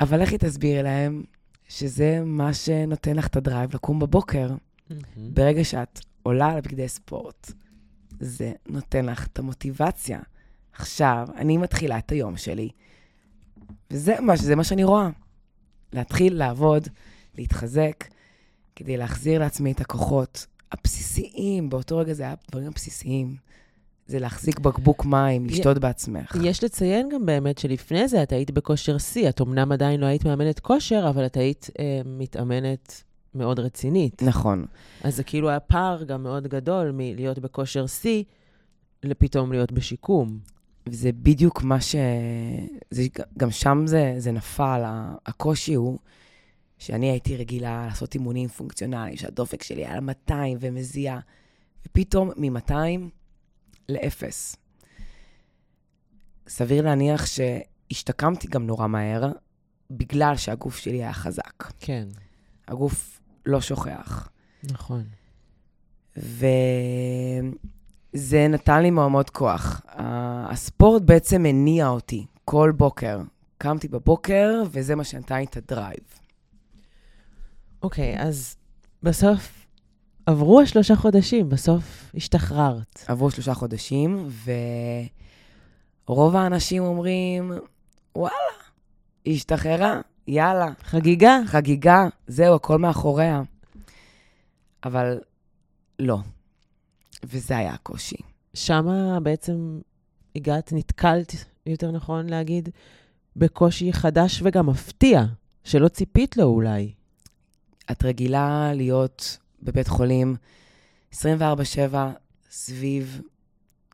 אבל 0.00 0.22
לכי 0.22 0.38
תסבירי 0.38 0.82
להם 0.82 1.22
שזה 1.68 2.20
מה 2.24 2.54
שנותן 2.54 3.16
לך 3.16 3.26
את 3.26 3.36
ה 3.36 3.42
drive 3.42 3.74
לקום 3.74 3.98
בבוקר. 3.98 4.48
ברגע 5.16 5.64
שאת 5.64 6.00
עולה 6.22 6.46
על 6.52 6.60
בגדי 6.60 6.88
ספורט, 6.88 7.52
זה 8.20 8.52
נותן 8.68 9.06
לך 9.06 9.26
את 9.26 9.38
המוטיבציה. 9.38 10.18
עכשיו, 10.72 11.28
אני 11.36 11.56
מתחילה 11.56 11.98
את 11.98 12.12
היום 12.12 12.36
שלי, 12.36 12.68
וזה 13.90 14.14
מה, 14.20 14.34
מה 14.56 14.64
שאני 14.64 14.84
רואה. 14.84 15.08
להתחיל 15.92 16.34
לעבוד, 16.34 16.88
להתחזק, 17.38 18.04
כדי 18.76 18.96
להחזיר 18.96 19.40
לעצמי 19.40 19.72
את 19.72 19.80
הכוחות 19.80 20.46
הבסיסיים. 20.72 21.70
באותו 21.70 21.98
רגע 21.98 22.12
זה 22.12 22.22
היה 22.22 22.34
הדברים 22.46 22.66
הבסיסיים. 22.66 23.36
זה 24.08 24.18
להחזיק 24.18 24.58
בקבוק 24.58 25.04
מים, 25.04 25.46
לשתות 25.46 25.78
בעצמך. 25.78 26.36
יש 26.44 26.64
לציין 26.64 27.08
גם 27.08 27.26
באמת 27.26 27.58
שלפני 27.58 28.08
זה 28.08 28.22
את 28.22 28.32
היית 28.32 28.50
בכושר 28.50 28.98
שיא. 28.98 29.28
את 29.28 29.40
אמנם 29.40 29.72
עדיין 29.72 30.00
לא 30.00 30.06
היית 30.06 30.24
מאמנת 30.24 30.60
כושר, 30.60 31.06
אבל 31.08 31.26
את 31.26 31.36
היית 31.36 31.70
אה, 31.78 32.00
מתאמנת 32.04 33.02
מאוד 33.34 33.60
רצינית. 33.60 34.22
נכון. 34.22 34.66
אז 35.04 35.16
זה 35.16 35.24
כאילו 35.24 35.48
היה 35.48 35.60
פער 35.60 36.02
גם 36.02 36.22
מאוד 36.22 36.46
גדול 36.46 36.90
מלהיות 36.94 37.38
בכושר 37.38 37.86
שיא 37.86 38.24
לפתאום 39.02 39.52
להיות 39.52 39.72
בשיקום. 39.72 40.38
וזה 40.86 41.12
בדיוק 41.12 41.62
מה 41.62 41.80
ש... 41.80 41.96
זה... 42.90 43.02
גם 43.38 43.50
שם 43.50 43.82
זה, 43.86 44.14
זה 44.18 44.32
נפל. 44.32 44.82
הקושי 45.26 45.74
הוא 45.74 45.98
שאני 46.78 47.10
הייתי 47.10 47.36
רגילה 47.36 47.86
לעשות 47.88 48.14
אימונים 48.14 48.48
פונקציונליים, 48.48 49.16
שהדופק 49.16 49.62
שלי 49.62 49.86
היה 49.86 49.94
על 49.94 50.00
200 50.00 50.58
ומזיע, 50.60 51.18
ופתאום 51.86 52.30
מ-200 52.36 52.72
לאפס. 53.88 54.56
סביר 56.48 56.84
להניח 56.84 57.26
שהשתקמתי 57.26 58.48
גם 58.48 58.66
נורא 58.66 58.86
מהר, 58.86 59.32
בגלל 59.90 60.36
שהגוף 60.36 60.76
שלי 60.76 60.96
היה 60.96 61.12
חזק. 61.12 61.72
כן, 61.80 62.08
הגוף 62.68 63.20
לא 63.46 63.60
שוכח. 63.60 64.28
נכון. 64.64 65.04
וזה 66.16 66.48
נתן 68.48 68.82
לי 68.82 68.90
מאוד 68.90 69.10
מאוד 69.10 69.30
כוח. 69.30 69.80
הספורט 70.50 71.02
בעצם 71.02 71.46
הניע 71.46 71.88
אותי 71.88 72.26
כל 72.44 72.72
בוקר. 72.76 73.20
קמתי 73.58 73.88
בבוקר, 73.88 74.62
וזה 74.70 74.94
מה 74.94 75.04
שנתן 75.04 75.36
לי 75.36 75.44
את 75.44 75.56
הדרייב. 75.56 76.20
אוקיי, 77.82 78.20
אז 78.22 78.56
בסוף 79.02 79.57
עברו 80.28 80.60
השלושה 80.60 80.96
חודשים, 80.96 81.48
בסוף 81.48 82.10
השתחררת. 82.14 83.04
עברו 83.06 83.30
שלושה 83.30 83.54
חודשים, 83.54 84.28
רוב 86.06 86.36
האנשים 86.36 86.82
אומרים, 86.82 87.52
וואלה, 88.16 88.34
היא 89.24 89.34
השתחררה, 89.34 90.00
יאללה, 90.26 90.66
חגיגה. 90.82 91.40
חגיגה, 91.46 92.08
זהו, 92.26 92.54
הכל 92.54 92.78
מאחוריה. 92.78 93.42
אבל 94.84 95.20
לא. 95.98 96.18
וזה 97.24 97.56
היה 97.56 97.72
הקושי. 97.72 98.16
שמה 98.54 99.20
בעצם 99.20 99.80
הגעת, 100.36 100.72
נתקלת, 100.72 101.44
יותר 101.66 101.90
נכון 101.90 102.28
להגיד, 102.28 102.68
בקושי 103.36 103.92
חדש 103.92 104.40
וגם 104.44 104.66
מפתיע, 104.66 105.24
שלא 105.64 105.88
ציפית 105.88 106.36
לו 106.36 106.44
אולי. 106.44 106.92
את 107.90 108.04
רגילה 108.04 108.72
להיות 108.74 109.38
בבית 109.62 109.88
חולים 109.88 110.36
24-7 111.12 111.16
סביב 112.50 113.20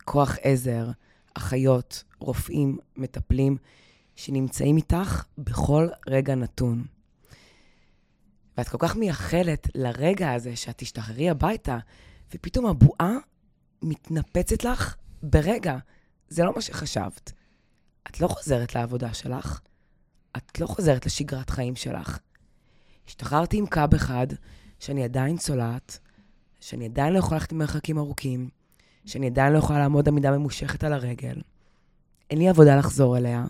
כוח 0.04 0.36
עזר, 0.42 0.90
אחיות, 1.34 2.04
רופאים, 2.18 2.78
מטפלים, 2.96 3.56
שנמצאים 4.16 4.76
איתך 4.76 5.24
בכל 5.38 5.88
רגע 6.08 6.34
נתון. 6.34 6.84
ואת 8.58 8.68
כל 8.68 8.78
כך 8.80 8.96
מייחלת 8.96 9.68
לרגע 9.74 10.32
הזה 10.32 10.56
שאת 10.56 10.78
תשתחררי 10.78 11.30
הביתה, 11.30 11.78
ופתאום 12.34 12.66
הבועה 12.66 13.12
מתנפצת 13.82 14.64
לך 14.64 14.96
ברגע. 15.22 15.76
זה 16.28 16.44
לא 16.44 16.52
מה 16.54 16.60
שחשבת. 16.60 17.32
את 18.10 18.20
לא 18.20 18.28
חוזרת 18.28 18.74
לעבודה 18.74 19.14
שלך, 19.14 19.60
את 20.36 20.60
לא 20.60 20.66
חוזרת 20.66 21.06
לשגרת 21.06 21.50
חיים 21.50 21.76
שלך. 21.76 22.18
השתחררתי 23.08 23.58
עם 23.58 23.66
קאב 23.66 23.94
אחד, 23.94 24.26
שאני 24.84 25.04
עדיין 25.04 25.36
צולעת, 25.36 25.98
שאני 26.60 26.84
עדיין 26.84 27.12
לא 27.12 27.18
יכולה 27.18 27.38
ללכת 27.38 27.52
במרחקים 27.52 27.98
ארוכים, 27.98 28.48
שאני 29.06 29.26
עדיין 29.26 29.52
לא 29.52 29.58
יכולה 29.58 29.78
לעמוד 29.78 30.08
עמידה 30.08 30.30
ממושכת 30.38 30.84
על 30.84 30.92
הרגל. 30.92 31.40
אין 32.30 32.38
לי 32.38 32.48
עבודה 32.48 32.76
לחזור 32.76 33.16
אליה. 33.16 33.44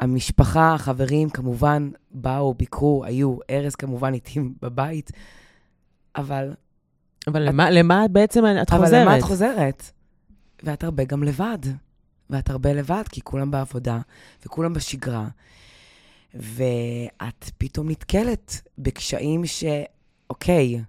המשפחה, 0.00 0.74
החברים, 0.74 1.30
כמובן, 1.30 1.90
באו, 2.10 2.54
ביקרו, 2.54 3.04
היו, 3.04 3.36
ארז 3.50 3.74
כמובן 3.74 4.14
איתי 4.14 4.40
בבית, 4.62 5.10
אבל... 6.16 6.54
אבל 7.26 7.42
את... 7.42 7.48
למה, 7.48 7.70
למה 7.70 8.08
בעצם 8.08 8.44
את 8.62 8.72
אבל 8.72 8.84
חוזרת? 8.84 8.94
אבל 8.94 9.02
למה 9.02 9.18
את 9.18 9.22
חוזרת? 9.22 9.82
ואת 10.62 10.84
הרבה 10.84 11.04
גם 11.04 11.22
לבד. 11.22 11.58
ואת 12.30 12.50
הרבה 12.50 12.72
לבד, 12.72 13.02
כי 13.10 13.20
כולם 13.20 13.50
בעבודה, 13.50 13.98
וכולם 14.46 14.72
בשגרה. 14.72 15.28
ואת 16.38 17.50
פתאום 17.58 17.90
נתקלת 17.90 18.68
בקשיים 18.78 19.46
ש... 19.46 19.64
אוקיי, 20.30 20.80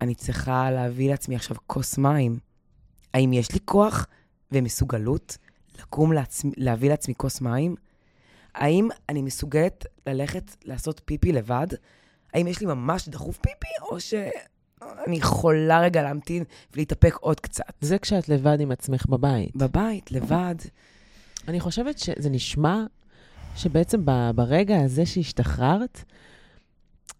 אני 0.00 0.14
צריכה 0.14 0.70
להביא 0.70 1.10
לעצמי 1.10 1.36
עכשיו 1.36 1.56
כוס 1.66 1.98
מים. 1.98 2.38
האם 3.14 3.32
יש 3.32 3.52
לי 3.52 3.58
כוח 3.64 4.06
ומסוגלות 4.52 5.38
לקום 5.78 6.12
לעצמי, 6.12 6.52
להביא 6.56 6.90
לעצמי 6.90 7.14
כוס 7.16 7.40
מים? 7.40 7.74
האם 8.54 8.88
אני 9.08 9.22
מסוגלת 9.22 9.86
ללכת 10.06 10.56
לעשות 10.64 11.00
פיפי 11.04 11.32
לבד? 11.32 11.66
האם 12.34 12.46
יש 12.46 12.60
לי 12.60 12.66
ממש 12.66 13.08
דחוף 13.08 13.36
פיפי, 13.36 13.68
או 13.82 14.00
שאני 14.00 15.16
יכולה 15.16 15.80
רגע 15.80 16.02
להמתין 16.02 16.44
ולהתאפק 16.74 17.14
עוד 17.20 17.40
קצת? 17.40 17.72
זה 17.80 17.98
כשאת 17.98 18.28
לבד 18.28 18.60
עם 18.60 18.70
עצמך 18.70 19.06
בבית. 19.06 19.56
בבית, 19.56 20.12
לבד. 20.12 20.54
אני 21.48 21.60
חושבת 21.60 21.98
שזה 21.98 22.30
נשמע 22.30 22.84
שבעצם 23.56 24.04
ברגע 24.34 24.80
הזה 24.80 25.06
שהשתחררת, 25.06 26.04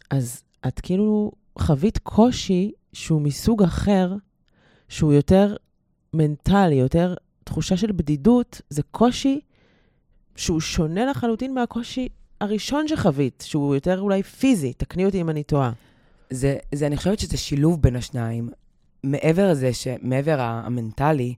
אז 0.09 0.43
את 0.67 0.79
כאילו 0.79 1.31
חווית 1.59 1.97
קושי 1.97 2.71
שהוא 2.93 3.21
מסוג 3.21 3.63
אחר, 3.63 4.13
שהוא 4.89 5.13
יותר 5.13 5.55
מנטלי, 6.13 6.75
יותר 6.75 7.15
תחושה 7.43 7.77
של 7.77 7.91
בדידות, 7.91 8.61
זה 8.69 8.81
קושי 8.91 9.39
שהוא 10.35 10.59
שונה 10.59 11.05
לחלוטין 11.05 11.53
מהקושי 11.53 12.09
הראשון 12.41 12.87
שחווית, 12.87 13.43
שהוא 13.47 13.75
יותר 13.75 13.99
אולי 13.99 14.23
פיזי, 14.23 14.73
תקני 14.73 15.05
אותי 15.05 15.21
אם 15.21 15.29
אני 15.29 15.43
טועה. 15.43 15.71
זה, 16.29 16.57
זה, 16.75 16.87
אני 16.87 16.97
חושבת 16.97 17.19
שזה 17.19 17.37
שילוב 17.37 17.81
בין 17.81 17.95
השניים. 17.95 18.49
מעבר 19.03 19.51
לזה, 19.51 19.73
שמעבר 19.73 20.39
המנטלי, 20.39 21.35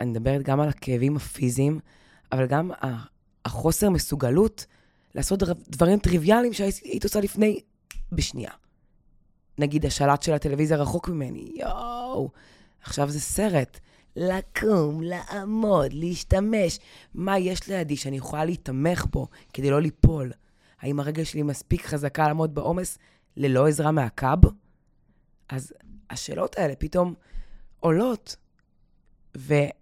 אני 0.00 0.10
מדברת 0.10 0.42
גם 0.42 0.60
על 0.60 0.68
הכאבים 0.68 1.16
הפיזיים, 1.16 1.80
אבל 2.32 2.46
גם 2.46 2.70
החוסר 3.46 3.90
מסוגלות 3.90 4.66
לעשות 5.14 5.42
דברים 5.68 5.98
טריוויאליים 5.98 6.52
שהיית 6.52 7.04
עושה 7.04 7.20
לפני, 7.20 7.60
בשנייה. 8.12 8.50
נגיד 9.58 9.86
השלט 9.86 10.22
של 10.22 10.32
הטלוויזיה 10.32 10.76
רחוק 10.76 11.08
ממני, 11.08 11.52
יואו, 11.54 12.30
עכשיו 12.82 13.10
זה 13.10 13.20
סרט. 13.20 13.80
לקום, 14.16 15.02
לעמוד, 15.02 15.92
להשתמש. 15.92 16.78
מה 17.14 17.38
יש 17.38 17.68
לידי 17.68 17.96
שאני 17.96 18.16
יכולה 18.16 18.44
להתמך 18.44 19.06
בו 19.12 19.28
כדי 19.52 19.70
לא 19.70 19.80
ליפול? 19.80 20.32
האם 20.80 21.00
הרגל 21.00 21.24
שלי 21.24 21.42
מספיק 21.42 21.86
חזקה 21.86 22.26
לעמוד 22.28 22.54
בעומס 22.54 22.98
ללא 23.36 23.68
עזרה 23.68 23.90
מהקאב? 23.90 24.38
אז 25.48 25.72
השאלות 26.10 26.58
האלה 26.58 26.76
פתאום 26.76 27.14
עולות, 27.80 28.36
ואת 29.34 29.72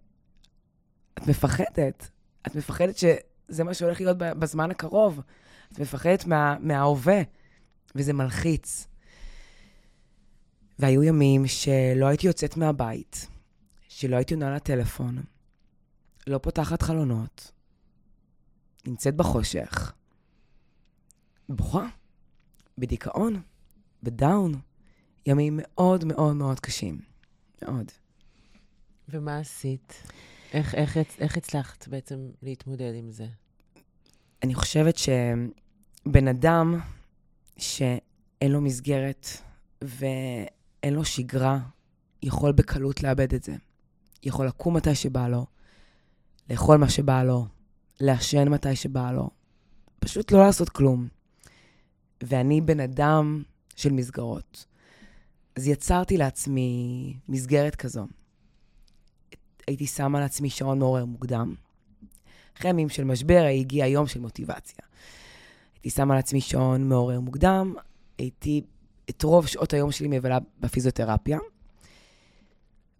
מפחדת. 1.27 2.09
את 2.47 2.55
מפחדת 2.55 2.97
שזה 3.49 3.63
מה 3.63 3.73
שהולך 3.73 4.01
להיות 4.01 4.17
בזמן 4.17 4.71
הקרוב. 4.71 5.21
את 5.73 5.79
מפחדת 5.79 6.25
מה, 6.25 6.57
מההווה, 6.59 7.21
וזה 7.95 8.13
מלחיץ. 8.13 8.87
והיו 10.79 11.03
ימים 11.03 11.47
שלא 11.47 12.05
הייתי 12.05 12.27
יוצאת 12.27 12.57
מהבית, 12.57 13.27
שלא 13.87 14.15
הייתי 14.15 14.33
עונה 14.33 14.55
לטלפון, 14.55 15.23
לא 16.27 16.37
פותחת 16.37 16.81
חלונות, 16.81 17.51
נמצאת 18.87 19.15
בחושך, 19.15 19.93
בוכה, 21.49 21.87
בדיכאון, 22.77 23.41
בדאון, 24.03 24.59
ימים 25.25 25.59
מאוד 25.61 26.05
מאוד 26.05 26.35
מאוד 26.35 26.59
קשים. 26.59 26.99
מאוד. 27.61 27.91
ומה 29.09 29.37
עשית? 29.37 30.03
איך, 30.55 30.75
איך, 30.75 30.97
איך 31.19 31.37
הצלחת 31.37 31.87
בעצם 31.87 32.29
להתמודד 32.41 32.91
עם 32.95 33.11
זה? 33.11 33.27
אני 34.43 34.55
חושבת 34.55 34.97
שבן 34.97 36.27
אדם 36.27 36.79
שאין 37.57 38.51
לו 38.51 38.61
מסגרת 38.61 39.27
ואין 39.81 40.93
לו 40.93 41.05
שגרה, 41.05 41.59
יכול 42.23 42.51
בקלות 42.51 43.03
לאבד 43.03 43.33
את 43.33 43.43
זה. 43.43 43.55
יכול 44.23 44.47
לקום 44.47 44.75
מתי 44.75 44.95
שבא 44.95 45.27
לו, 45.27 45.45
לאכול 46.49 46.77
מה 46.77 46.89
שבא 46.89 47.23
לו, 47.23 47.45
לעשן 47.99 48.49
מתי 48.49 48.75
שבא 48.75 49.11
לו, 49.11 49.29
פשוט 49.99 50.31
לא 50.31 50.45
לעשות 50.45 50.69
כלום. 50.69 51.07
ואני 52.23 52.61
בן 52.61 52.79
אדם 52.79 53.43
של 53.75 53.91
מסגרות. 53.91 54.65
אז 55.55 55.67
יצרתי 55.67 56.17
לעצמי 56.17 57.13
מסגרת 57.29 57.75
כזו. 57.75 58.07
הייתי 59.67 59.87
שמה 59.87 60.19
לעצמי 60.19 60.49
שעון 60.49 60.79
מעורר 60.79 61.05
מוקדם. 61.05 61.55
אחרי 62.57 62.69
ימים 62.69 62.89
של 62.89 63.03
משבר 63.03 63.45
הגיע 63.59 63.87
יום 63.87 64.07
של 64.07 64.19
מוטיבציה. 64.19 64.85
הייתי 65.75 65.89
שמה 65.89 66.15
לעצמי 66.15 66.41
שעון 66.41 66.89
מעורר 66.89 67.19
מוקדם, 67.19 67.73
הייתי 68.17 68.61
את 69.09 69.23
רוב 69.23 69.47
שעות 69.47 69.73
היום 69.73 69.91
שלי 69.91 70.07
מבלה 70.07 70.37
בפיזיותרפיה. 70.59 71.39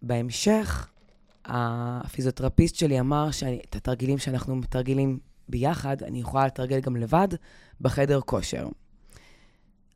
בהמשך, 0.02 0.88
הפיזיותרפיסט 1.44 2.74
שלי 2.74 3.00
אמר 3.00 3.30
שאת 3.30 3.76
התרגילים 3.76 4.18
שאנחנו 4.18 4.56
מתרגלים 4.56 5.18
ביחד, 5.48 6.02
אני 6.02 6.20
יכולה 6.20 6.46
לתרגל 6.46 6.80
גם 6.80 6.96
לבד 6.96 7.28
בחדר 7.80 8.20
כושר. 8.20 8.68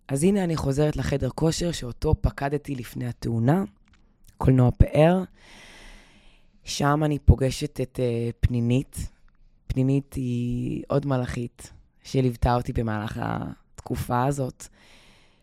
אז 0.08 0.24
הנה 0.24 0.44
אני 0.44 0.56
חוזרת 0.56 0.96
לחדר 0.96 1.30
כושר 1.30 1.72
שאותו 1.72 2.14
פקדתי 2.20 2.74
לפני 2.74 3.06
התאונה, 3.06 3.64
קולנוע 4.38 4.70
פאר. 4.70 5.22
שם 6.64 7.00
אני 7.04 7.18
פוגשת 7.18 7.80
את 7.80 8.00
uh, 8.00 8.36
פנינית. 8.40 8.96
פנינית 9.66 10.14
היא 10.14 10.84
עוד 10.88 11.06
מלאכית 11.06 11.72
שליוותה 12.02 12.54
אותי 12.54 12.72
במהלך 12.72 13.20
התקופה 13.22 14.24
הזאת. 14.24 14.66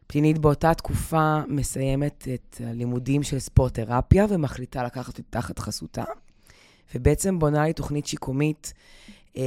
פנינית 0.07 0.37
באותה 0.37 0.73
תקופה 0.73 1.39
מסיימת 1.47 2.27
את 2.33 2.61
הלימודים 2.65 3.23
של 3.23 3.39
ספורט-תרפיה 3.39 4.25
ומחליטה 4.29 4.83
לקחת 4.83 5.07
אותי 5.07 5.21
תחת 5.29 5.59
חסותה, 5.59 6.03
ובעצם 6.95 7.39
בונה 7.39 7.63
לי 7.63 7.73
תוכנית 7.73 8.07
שיקומית 8.07 8.73
אה, 9.37 9.43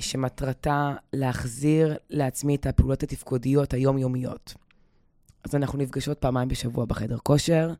שמטרתה 0.00 0.94
להחזיר 1.12 1.96
לעצמי 2.10 2.54
את 2.54 2.66
הפעולות 2.66 3.02
התפקודיות 3.02 3.74
היומיומיות. 3.74 4.54
אז 5.44 5.54
אנחנו 5.54 5.78
נפגשות 5.78 6.18
פעמיים 6.18 6.48
בשבוע 6.48 6.84
בחדר 6.84 7.18
כושר, 7.22 7.72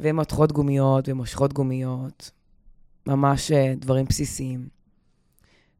ומותחות 0.00 0.52
גומיות 0.52 1.08
ומושכות 1.08 1.52
גומיות, 1.52 2.30
ממש 3.06 3.52
אה, 3.52 3.74
דברים 3.76 4.04
בסיסיים. 4.04 4.68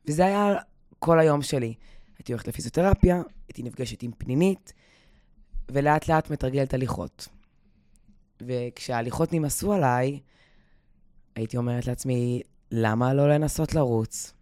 וזה 0.06 0.26
היה 0.26 0.54
כל 0.98 1.18
היום 1.18 1.42
שלי. 1.42 1.74
הייתי 2.18 2.32
הולכת 2.32 2.48
לפיזיותרפיה, 2.48 3.22
הייתי 3.48 3.62
נפגשת 3.62 4.02
עם 4.02 4.10
פנינית, 4.18 4.72
ולאט 5.70 6.08
לאט 6.08 6.30
מתרגלת 6.30 6.74
הליכות. 6.74 7.28
וכשההליכות 8.40 9.32
נמאסו 9.32 9.72
עליי, 9.72 10.20
הייתי 11.36 11.56
אומרת 11.56 11.86
לעצמי, 11.86 12.42
למה 12.70 13.14
לא 13.14 13.28
לנסות 13.28 13.74
לרוץ? 13.74 14.32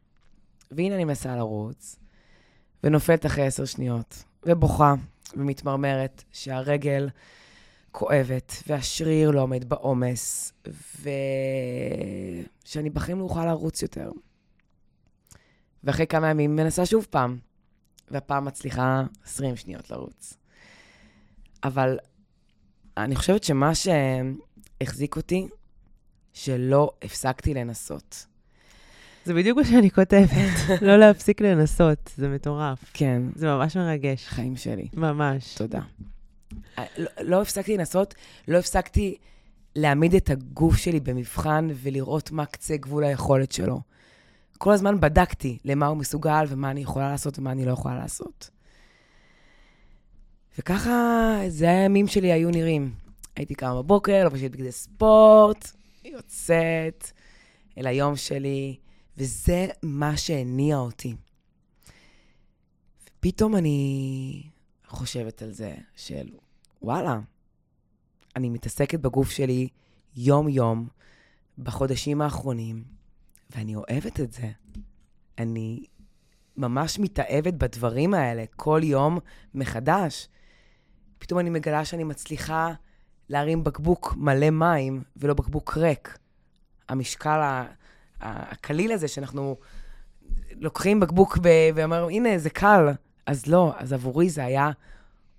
והנה 0.70 0.94
אני 0.94 1.04
מנסה 1.04 1.36
לרוץ, 1.36 1.96
ונופלת 2.84 3.26
אחרי 3.26 3.46
עשר 3.46 3.64
שניות, 3.64 4.24
ובוכה, 4.46 4.94
ומתמרמרת 5.36 6.24
שהרגל 6.32 7.08
כואבת, 7.92 8.62
והשריר 8.66 9.30
לא 9.30 9.40
עומד 9.40 9.68
בעומס, 9.68 10.52
ושאני 12.64 12.90
בחיים 12.90 13.18
לא 13.18 13.24
אוכל 13.24 13.46
לרוץ 13.46 13.82
יותר. 13.82 14.10
ואחרי 15.84 16.06
כמה 16.06 16.30
ימים 16.30 16.56
מנסה 16.56 16.86
שוב 16.86 17.06
פעם, 17.10 17.38
והפעם 18.10 18.44
מצליחה 18.44 19.02
20 19.24 19.56
שניות 19.56 19.90
לרוץ. 19.90 20.34
אבל 21.64 21.98
אני 22.96 23.16
חושבת 23.16 23.44
שמה 23.44 23.72
שהחזיק 23.74 25.16
אותי, 25.16 25.48
שלא 26.32 26.90
הפסקתי 27.02 27.54
לנסות. 27.54 28.26
זה 29.24 29.34
בדיוק 29.34 29.58
מה 29.58 29.64
שאני 29.64 29.90
כותבת, 29.90 30.70
לא 30.88 30.96
להפסיק 30.96 31.40
לנסות, 31.40 32.10
זה 32.16 32.28
מטורף. 32.28 32.90
כן. 32.94 33.22
זה 33.34 33.46
ממש 33.46 33.76
מרגש. 33.76 34.26
חיים 34.26 34.56
שלי. 34.56 34.88
ממש. 34.94 35.54
תודה. 35.54 35.80
לא, 36.98 37.10
לא 37.20 37.42
הפסקתי 37.42 37.76
לנסות, 37.76 38.14
לא 38.48 38.58
הפסקתי 38.58 39.16
להעמיד 39.76 40.14
את 40.14 40.30
הגוף 40.30 40.76
שלי 40.76 41.00
במבחן 41.00 41.68
ולראות 41.74 42.30
מה 42.30 42.46
קצה 42.46 42.76
גבול 42.76 43.04
היכולת 43.04 43.52
שלו. 43.52 43.80
כל 44.58 44.72
הזמן 44.72 45.00
בדקתי 45.00 45.58
למה 45.64 45.86
הוא 45.86 45.96
מסוגל 45.96 46.44
ומה 46.48 46.70
אני 46.70 46.80
יכולה 46.80 47.10
לעשות 47.10 47.38
ומה 47.38 47.52
אני 47.52 47.64
לא 47.64 47.72
יכולה 47.72 47.94
לעשות. 47.94 48.50
וככה, 50.58 51.38
זה 51.48 51.70
הימים 51.70 52.06
שלי 52.06 52.32
היו 52.32 52.50
נראים. 52.50 52.94
הייתי 53.36 53.54
קמה 53.54 53.82
בבוקר, 53.82 54.24
לובשת 54.24 54.50
בגדי 54.50 54.72
ספורט, 54.72 55.70
יוצאת 56.04 57.12
אל 57.78 57.86
היום 57.86 58.16
שלי, 58.16 58.76
וזה 59.16 59.66
מה 59.82 60.16
שהניע 60.16 60.76
אותי. 60.76 61.14
ופתאום 63.18 63.56
אני 63.56 64.42
חושבת 64.86 65.42
על 65.42 65.50
זה, 65.50 65.74
של 65.96 66.28
וואלה, 66.82 67.20
אני 68.36 68.50
מתעסקת 68.50 69.00
בגוף 69.00 69.30
שלי 69.30 69.68
יום-יום 70.16 70.88
בחודשים 71.58 72.22
האחרונים, 72.22 72.84
ואני 73.50 73.74
אוהבת 73.74 74.20
את 74.20 74.32
זה. 74.32 74.50
אני 75.38 75.84
ממש 76.56 76.98
מתאהבת 76.98 77.54
בדברים 77.54 78.14
האלה 78.14 78.44
כל 78.56 78.80
יום 78.84 79.18
מחדש. 79.54 80.28
פתאום 81.18 81.40
אני 81.40 81.50
מגלה 81.50 81.84
שאני 81.84 82.04
מצליחה 82.04 82.72
להרים 83.28 83.64
בקבוק 83.64 84.14
מלא 84.16 84.50
מים 84.50 85.02
ולא 85.16 85.34
בקבוק 85.34 85.76
ריק. 85.76 86.18
המשקל 86.88 87.64
הקליל 88.20 88.92
הזה 88.92 89.08
שאנחנו 89.08 89.56
לוקחים 90.56 91.00
בקבוק 91.00 91.38
ואומרים, 91.74 92.26
הנה, 92.26 92.38
זה 92.38 92.50
קל. 92.50 92.88
אז 93.26 93.46
לא, 93.46 93.72
אז 93.76 93.92
עבורי 93.92 94.30
זה 94.30 94.44
היה 94.44 94.70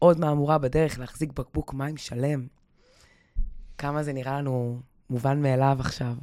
עוד 0.04 0.20
מהמורה 0.20 0.58
בדרך 0.58 1.00
להחזיק 1.00 1.32
בקבוק 1.32 1.74
מים 1.74 1.98
שלם. 1.98 2.48
כמה 3.78 4.04
זה 4.04 4.14
נראה 4.14 4.40
לנו 4.40 4.80
מובן 5.10 5.42
מאליו 5.42 5.78
עכשיו. 5.80 6.16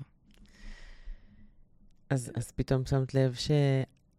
אז, 2.10 2.32
אז 2.34 2.50
פתאום 2.50 2.86
שמת 2.86 3.14
לב 3.14 3.34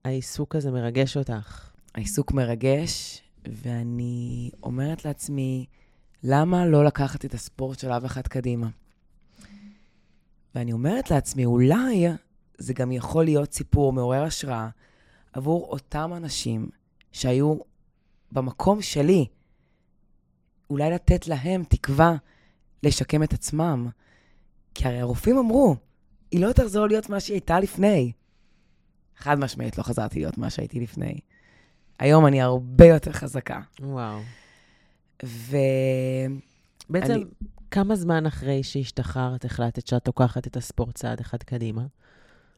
שהעיסוק 0.06 0.56
הזה 0.56 0.72
מרגש 0.72 1.18
אותך. 1.18 1.72
העיסוק 1.96 2.32
מרגש, 2.32 3.22
ואני 3.46 4.52
אומרת 4.64 5.06
לעצמי, 5.06 5.66
למה 6.24 6.66
לא 6.66 6.86
לקחת 6.86 7.26
את 7.26 7.34
הספורט 7.34 7.80
שלב 7.80 8.06
אחד 8.06 8.28
קדימה? 8.28 8.68
ואני 10.56 10.72
אומרת 10.72 11.12
לעצמי, 11.12 11.46
אולי 11.46 12.08
זה 12.58 12.74
גם 12.74 12.92
יכול 12.92 13.26
להיות 13.26 13.54
סיפור 13.54 13.94
מעורר 13.94 14.24
השראה 14.24 14.70
עבור 15.34 15.68
אותם 15.70 16.12
אנשים 16.18 16.70
שהיו 17.12 17.56
במקום 18.32 18.82
שלי, 18.82 19.28
אולי 20.72 20.92
לתת 20.92 21.28
להם 21.28 21.64
תקווה 21.64 22.16
לשקם 22.84 23.24
את 23.24 23.34
עצמם. 23.34 23.90
כי 24.74 24.88
הרי 24.88 25.00
הרופאים 25.00 25.38
אמרו, 25.38 25.76
היא 26.32 26.46
לא 26.46 26.52
תחזור 26.52 26.88
להיות 26.88 27.10
מה 27.10 27.20
שהיא 27.20 27.34
הייתה 27.36 27.60
לפני. 27.60 28.12
חד 29.18 29.40
משמעית 29.40 29.78
לא 29.78 29.84
חזרתי 29.84 30.20
להיות 30.20 30.38
מה 30.38 30.50
שהייתי 30.50 30.80
לפני. 30.80 31.20
היום 32.00 32.28
אני 32.28 32.42
הרבה 32.42 32.86
יותר 32.86 33.12
חזקה. 33.12 33.60
וואו. 33.80 34.20
ו... 35.26 35.58
בעצם, 36.90 37.12
אני- 37.14 37.24
כמה 37.72 37.96
זמן 37.96 38.26
אחרי 38.26 38.64
שהשתחררת 38.64 39.46
החלטת 39.46 39.88
שאת 39.88 40.08
לוקחת 40.08 40.48
את 40.48 40.58
הספורט 40.58 40.96
צעד 40.96 41.20
אחד 41.20 41.44
קדימה? 41.44 41.86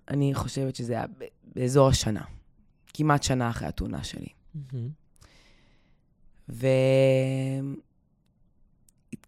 אני 0.09 0.33
חושבת 0.33 0.75
שזה 0.75 0.93
היה 0.93 1.05
באזור 1.55 1.87
השנה. 1.87 2.23
כמעט 2.93 3.23
שנה 3.23 3.49
אחרי 3.49 3.67
התאונה 3.67 4.03
שלי. 4.03 4.27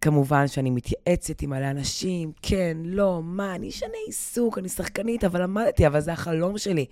וכמובן 0.06 0.48
שאני 0.48 0.70
מתייעצת 0.70 1.42
עם 1.42 1.50
מלא 1.50 1.72
אנשים, 1.72 2.32
כן, 2.42 2.78
לא, 2.84 3.22
מה, 3.24 3.56
אני 3.56 3.70
אשנה 3.70 3.98
עיסוק, 4.06 4.58
אני 4.58 4.70
שחקנית, 4.70 5.24
אבל 5.24 5.42
למדתי, 5.42 5.88
אבל 5.88 6.00
זה 6.00 6.14
החלום 6.14 6.58
שלי. 6.58 6.86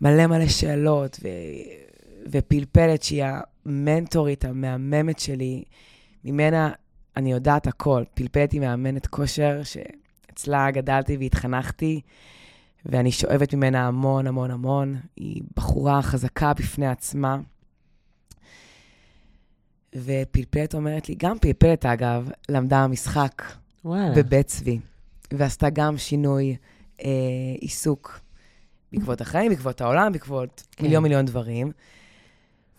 מלא 0.00 0.26
מלא 0.26 0.46
שאלות, 0.46 1.20
ו... 1.22 1.28
ופלפלת 2.30 3.02
שהיא 3.02 3.24
המנטורית, 3.66 4.44
המהממת 4.44 5.18
שלי, 5.18 5.64
ממנה 6.24 6.72
אני 7.16 7.32
יודעת 7.32 7.66
הכל. 7.66 8.02
פלפלת 8.14 8.52
היא 8.52 8.60
מאמנת 8.60 9.06
כושר, 9.06 9.60
שאצלה 9.62 10.70
גדלתי 10.70 11.16
והתחנכתי, 11.16 12.00
ואני 12.86 13.12
שואבת 13.12 13.54
ממנה 13.54 13.86
המון 13.86 14.26
המון 14.26 14.50
המון. 14.50 14.96
היא 15.16 15.42
בחורה 15.56 16.02
חזקה 16.02 16.52
בפני 16.54 16.86
עצמה. 16.86 17.38
ופלפלת 19.96 20.74
אומרת 20.74 21.08
לי, 21.08 21.14
גם 21.18 21.38
פלפלת, 21.38 21.86
אגב, 21.86 22.30
למדה 22.48 22.86
משחק 22.86 23.42
וואלה. 23.84 24.14
בבית 24.16 24.46
צבי, 24.46 24.78
ועשתה 25.32 25.70
גם 25.70 25.98
שינוי 25.98 26.56
אה, 27.04 27.10
עיסוק 27.60 28.20
בעקבות 28.92 29.20
החיים, 29.20 29.50
בעקבות 29.50 29.80
העולם, 29.80 30.12
בעקבות 30.12 30.62
כן. 30.70 30.84
מיליון 30.84 31.02
מיליון 31.02 31.24
דברים. 31.24 31.72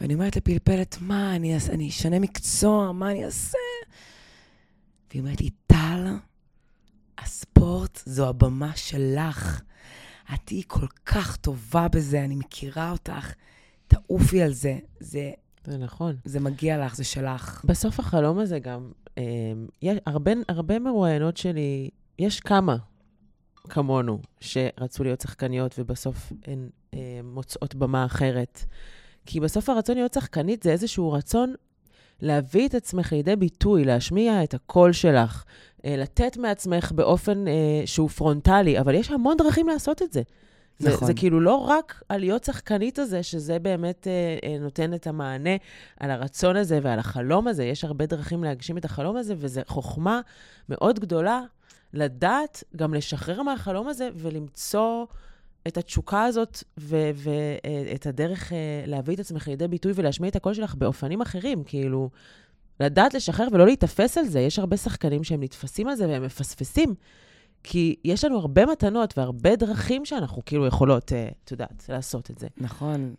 ואני 0.01 0.13
אומרת 0.13 0.35
לפלפלת, 0.35 0.97
מה, 1.01 1.35
אני, 1.35 1.57
אני 1.69 1.89
אשנה 1.89 2.19
מקצוע, 2.19 2.91
מה 2.91 3.11
אני 3.11 3.25
אעשה? 3.25 3.57
והיא 5.09 5.21
אומרת 5.21 5.41
לי, 5.41 5.49
טל, 5.67 6.07
הספורט 7.17 7.99
זו 8.05 8.29
הבמה 8.29 8.71
שלך. 8.75 9.61
את 10.33 10.39
תהיי 10.45 10.61
כל 10.67 10.87
כך 11.05 11.35
טובה 11.35 11.87
בזה, 11.87 12.23
אני 12.23 12.35
מכירה 12.35 12.91
אותך. 12.91 13.33
תעופי 13.87 14.41
על 14.41 14.53
זה, 14.53 14.77
זה, 14.99 15.31
זה 15.65 15.77
נכון. 15.77 16.15
זה 16.25 16.39
מגיע 16.39 16.85
לך, 16.85 16.95
זה 16.95 17.03
שלך. 17.03 17.61
בסוף 17.65 17.99
החלום 17.99 18.39
הזה 18.39 18.59
גם, 18.59 18.91
אה, 19.17 19.23
יש, 19.81 19.97
הרבה, 20.05 20.31
הרבה 20.47 20.79
מרואיינות 20.79 21.37
שלי, 21.37 21.89
יש 22.19 22.39
כמה 22.39 22.77
כמונו 23.69 24.19
שרצו 24.39 25.03
להיות 25.03 25.21
שחקניות 25.21 25.75
ובסוף 25.79 26.33
הן 26.47 26.69
אה, 26.93 27.19
מוצאות 27.23 27.75
במה 27.75 28.05
אחרת. 28.05 28.65
כי 29.25 29.39
בסוף 29.39 29.69
הרצון 29.69 29.95
להיות 29.95 30.13
שחקנית 30.13 30.63
זה 30.63 30.71
איזשהו 30.71 31.11
רצון 31.11 31.53
להביא 32.21 32.67
את 32.67 32.75
עצמך 32.75 33.11
לידי 33.11 33.35
ביטוי, 33.35 33.85
להשמיע 33.85 34.43
את 34.43 34.53
הקול 34.53 34.93
שלך, 34.93 35.43
אה, 35.85 35.95
לתת 35.97 36.37
מעצמך 36.37 36.91
באופן 36.91 37.47
אה, 37.47 37.53
שהוא 37.85 38.09
פרונטלי, 38.09 38.79
אבל 38.79 38.95
יש 38.95 39.11
המון 39.11 39.37
דרכים 39.37 39.67
לעשות 39.67 40.01
את 40.01 40.13
זה. 40.13 40.21
זה, 40.79 40.89
נכון. 40.89 41.07
זה 41.07 41.13
כאילו 41.13 41.39
לא 41.39 41.55
רק 41.55 42.03
על 42.09 42.19
להיות 42.19 42.43
שחקנית 42.43 42.99
הזה, 42.99 43.23
שזה 43.23 43.59
באמת 43.59 44.07
אה, 44.07 44.49
אה, 44.49 44.57
נותן 44.59 44.93
את 44.93 45.07
המענה 45.07 45.55
על 45.99 46.11
הרצון 46.11 46.55
הזה 46.55 46.79
ועל 46.83 46.99
החלום 46.99 47.47
הזה. 47.47 47.63
יש 47.63 47.83
הרבה 47.83 48.05
דרכים 48.05 48.43
להגשים 48.43 48.77
את 48.77 48.85
החלום 48.85 49.17
הזה, 49.17 49.33
וזו 49.37 49.61
חוכמה 49.67 50.21
מאוד 50.69 50.99
גדולה 50.99 51.41
לדעת 51.93 52.63
גם 52.75 52.93
לשחרר 52.93 53.41
מהחלום 53.41 53.87
הזה 53.87 54.09
ולמצוא 54.15 55.05
את 55.67 55.77
התשוקה 55.77 56.23
הזאת 56.23 56.63
ואת 56.77 58.05
הדרך 58.05 58.53
אה, 58.53 58.57
להביא 58.85 59.15
את 59.15 59.19
עצמך 59.19 59.47
לידי 59.47 59.67
ביטוי 59.67 59.91
ולהשמיע 59.95 60.29
את 60.29 60.35
הקול 60.35 60.53
שלך 60.53 60.75
באופנים 60.75 61.21
אחרים. 61.21 61.63
כאילו, 61.63 62.09
לדעת 62.79 63.13
לשחרר 63.13 63.47
ולא 63.51 63.65
להיתפס 63.65 64.17
על 64.17 64.25
זה. 64.25 64.39
יש 64.39 64.59
הרבה 64.59 64.77
שחקנים 64.77 65.23
שהם 65.23 65.43
נתפסים 65.43 65.87
על 65.87 65.95
זה 65.95 66.07
והם 66.07 66.23
מפספסים. 66.23 66.95
כי 67.67 67.95
יש 68.03 68.23
לנו 68.23 68.39
הרבה 68.39 68.65
מתנות 68.65 69.17
והרבה 69.17 69.55
דרכים 69.55 70.05
שאנחנו 70.05 70.41
כאילו 70.45 70.67
יכולות, 70.67 71.13
אה, 71.13 71.27
את 71.43 71.51
יודעת, 71.51 71.85
לעשות 71.89 72.31
את 72.31 72.37
זה. 72.37 72.47
נכון, 72.57 73.13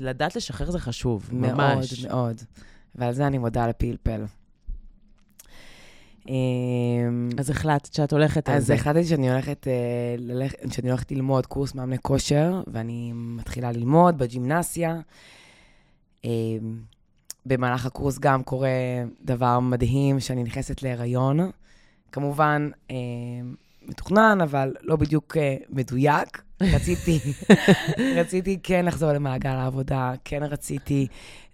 ולדעת 0.00 0.36
לשחרר 0.36 0.70
זה 0.70 0.78
חשוב, 0.78 1.28
מאוד, 1.32 1.54
ממש. 1.54 2.04
מאוד. 2.04 2.36
ועל 2.94 3.14
זה 3.14 3.26
אני 3.26 3.38
מודה 3.38 3.66
לפלפל. 3.66 4.24
אמ, 6.28 7.28
אז 7.38 7.50
החלטת 7.50 7.94
שאת 7.94 8.12
הולכת 8.12 8.48
על 8.48 8.54
אז 8.54 8.66
זה. 8.66 8.74
החלטתי 8.74 9.04
שאני 9.04 9.30
הולכת, 9.30 9.68
אה, 9.68 10.46
שאני 10.70 10.90
הולכת 10.90 11.12
ללמוד 11.12 11.46
קורס 11.46 11.74
מאמני 11.74 11.98
כושר, 11.98 12.62
ואני 12.66 13.12
מתחילה 13.14 13.72
ללמוד 13.72 14.18
בגימנסיה. 14.18 15.00
אמ, 16.24 16.30
במהלך 17.46 17.86
הקורס 17.86 18.18
גם 18.18 18.42
קורה 18.42 18.68
דבר 19.24 19.60
מדהים, 19.60 20.20
שאני 20.20 20.42
נכנסת 20.42 20.82
להיריון. 20.82 21.50
כמובן, 22.12 22.70
אמ, 22.90 22.96
מתוכנן, 23.88 24.38
אבל 24.42 24.74
לא 24.82 24.96
בדיוק 24.96 25.36
אה, 25.36 25.56
מדויק. 25.70 26.42
רציתי, 26.60 27.18
רציתי 28.20 28.58
כן 28.62 28.84
לחזור 28.84 29.12
למעגל 29.12 29.50
העבודה, 29.50 30.12
כן 30.24 30.42
רציתי 30.42 31.06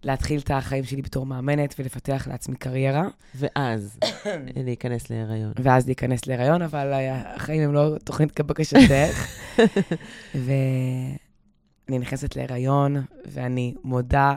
להתחיל 0.03 0.41
את 0.41 0.51
החיים 0.51 0.85
שלי 0.85 1.03
בתור 1.03 1.27
מאמנת 1.27 1.75
ולפתח 1.79 2.27
לעצמי 2.31 2.57
קריירה. 2.57 3.09
ואז 3.35 3.99
להיכנס 4.65 5.11
להיריון. 5.11 5.53
ואז 5.63 5.87
להיכנס 5.87 6.27
להיריון, 6.27 6.63
אבל 6.63 6.93
אה, 6.93 7.35
החיים 7.35 7.63
הם 7.63 7.75
לא 7.75 7.97
תוכנית 8.05 8.33
כבקשתך. 8.33 9.27
ואני 10.35 11.99
נכנסת 11.99 12.37
להיריון, 12.37 12.97
ואני 13.27 13.75
מודה 13.85 14.35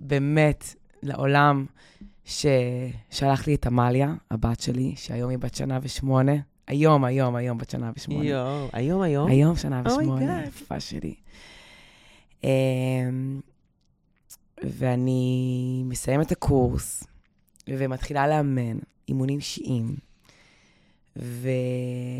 באמת 0.00 0.74
לעולם 1.02 1.66
ששלח 2.24 3.46
לי 3.46 3.54
את 3.54 3.66
עמליה, 3.66 4.14
הבת 4.30 4.60
שלי, 4.60 4.92
שהיום 4.96 5.30
היא 5.30 5.38
בת 5.38 5.54
שנה 5.54 5.78
ושמונה. 5.82 6.32
היום, 6.66 7.04
היום, 7.04 7.36
היום 7.36 7.58
בת 7.58 7.70
שנה 7.70 7.90
ושמונה. 7.96 8.24
יואו, 8.24 8.68
היום, 8.72 9.02
היום? 9.02 9.30
היום 9.30 9.56
שנה 9.56 9.82
Oh 9.86 9.88
ושמונה, 9.88 10.42
God. 10.44 10.48
יפה 10.48 10.80
שלי. 10.80 11.14
אמ, 12.44 13.40
ואני 14.62 15.82
מסיימת 15.86 16.26
את 16.26 16.32
הקורס, 16.32 17.04
ומתחילה 17.68 18.28
לאמן 18.28 18.78
אימונים 19.08 19.38
אישיים. 19.38 19.96
ו... 21.16 21.48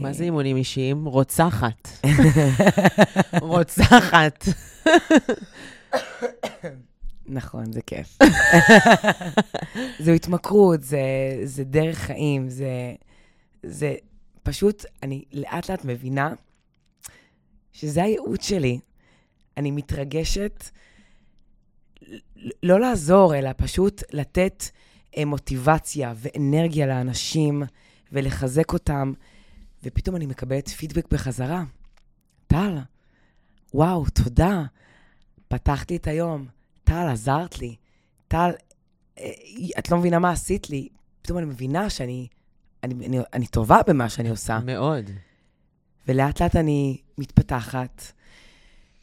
מה 0.02 0.12
זה 0.12 0.24
אימונים 0.24 0.56
אישיים? 0.56 1.04
רוצחת. 1.04 1.88
רוצחת. 3.40 4.44
נכון, 7.26 7.72
זה 7.72 7.80
כיף. 7.82 8.18
זו 10.04 10.10
התמכרות, 10.10 10.82
זה, 10.82 11.00
זה 11.44 11.64
דרך 11.64 11.98
חיים, 11.98 12.48
זה, 12.48 12.94
זה 13.62 13.94
פשוט, 14.42 14.84
אני 15.02 15.24
לאט 15.32 15.70
לאט 15.70 15.84
מבינה 15.84 16.34
שזה 17.72 18.02
הייעוד 18.02 18.42
שלי. 18.42 18.78
אני 19.56 19.70
מתרגשת 19.70 20.64
לא 22.62 22.80
לעזור, 22.80 23.34
אלא 23.34 23.50
פשוט 23.56 24.02
לתת 24.12 24.64
אה, 25.16 25.24
מוטיבציה 25.24 26.14
ואנרגיה 26.16 26.86
לאנשים 26.86 27.62
ולחזק 28.12 28.72
אותם, 28.72 29.12
ופתאום 29.82 30.16
אני 30.16 30.26
מקבלת 30.26 30.68
פידבק 30.68 31.12
בחזרה. 31.12 31.64
טל, 32.46 32.78
וואו, 33.74 34.04
תודה. 34.10 34.62
פתחתי 35.48 35.96
את 35.96 36.06
היום. 36.06 36.46
טל, 36.84 37.08
עזרת 37.12 37.58
לי. 37.58 37.76
טל, 38.28 38.50
אה, 39.18 39.30
את 39.78 39.90
לא 39.90 39.98
מבינה 39.98 40.18
מה 40.18 40.30
עשית 40.30 40.70
לי. 40.70 40.88
פתאום 41.22 41.38
אני 41.38 41.46
מבינה 41.46 41.90
שאני 41.90 42.28
אני, 42.82 43.06
אני, 43.06 43.18
אני 43.32 43.46
טובה 43.46 43.80
במה 43.86 44.08
שאני 44.08 44.30
עושה. 44.30 44.58
מאוד. 44.64 45.10
ולאט 46.08 46.42
לאט 46.42 46.56
אני 46.56 47.00
מתפתחת. 47.18 48.02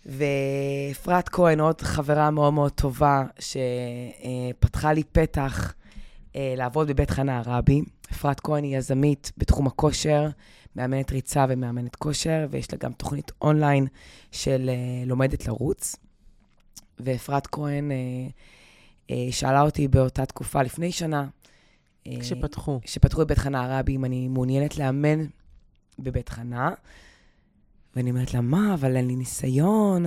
ואפרת 0.05 1.29
כהן, 1.29 1.59
עוד 1.59 1.81
חברה 1.81 2.31
מאוד 2.31 2.53
מאוד 2.53 2.71
טובה, 2.71 3.23
שפתחה 3.39 4.93
לי 4.93 5.03
פתח 5.03 5.73
אה, 6.35 6.53
לעבוד 6.57 6.87
בבית 6.87 7.09
חנה 7.09 7.37
הרבי. 7.39 7.81
אפרת 8.11 8.39
כהן 8.39 8.63
היא 8.63 8.77
יזמית 8.77 9.31
בתחום 9.37 9.67
הכושר, 9.67 10.29
מאמנת 10.75 11.11
ריצה 11.11 11.45
ומאמנת 11.49 11.95
כושר, 11.95 12.47
ויש 12.49 12.71
לה 12.71 12.77
גם 12.77 12.91
תוכנית 12.91 13.31
אונליין 13.41 13.87
של 14.31 14.69
אה, 14.69 15.05
לומדת 15.05 15.47
לרוץ. 15.47 15.95
ואפרת 16.99 17.47
כהן 17.47 17.91
אה, 17.91 17.97
אה, 19.11 19.27
שאלה 19.31 19.61
אותי 19.61 19.87
באותה 19.87 20.25
תקופה, 20.25 20.61
לפני 20.63 20.91
שנה, 20.91 21.27
אה, 22.07 22.15
כשפתחו. 22.19 22.79
שפתחו 22.85 23.21
את 23.21 23.27
בית 23.27 23.37
חנה 23.37 23.63
הרבי, 23.63 23.95
אם 23.95 24.05
אני 24.05 24.27
מעוניינת 24.27 24.77
לאמן 24.77 25.25
בבית 25.99 26.29
חנה. 26.29 26.71
ואני 27.95 28.09
אומרת 28.11 28.33
לה, 28.33 28.41
מה, 28.41 28.73
אבל 28.73 28.95
אין 28.95 29.07
לי 29.07 29.15
ניסיון, 29.15 30.05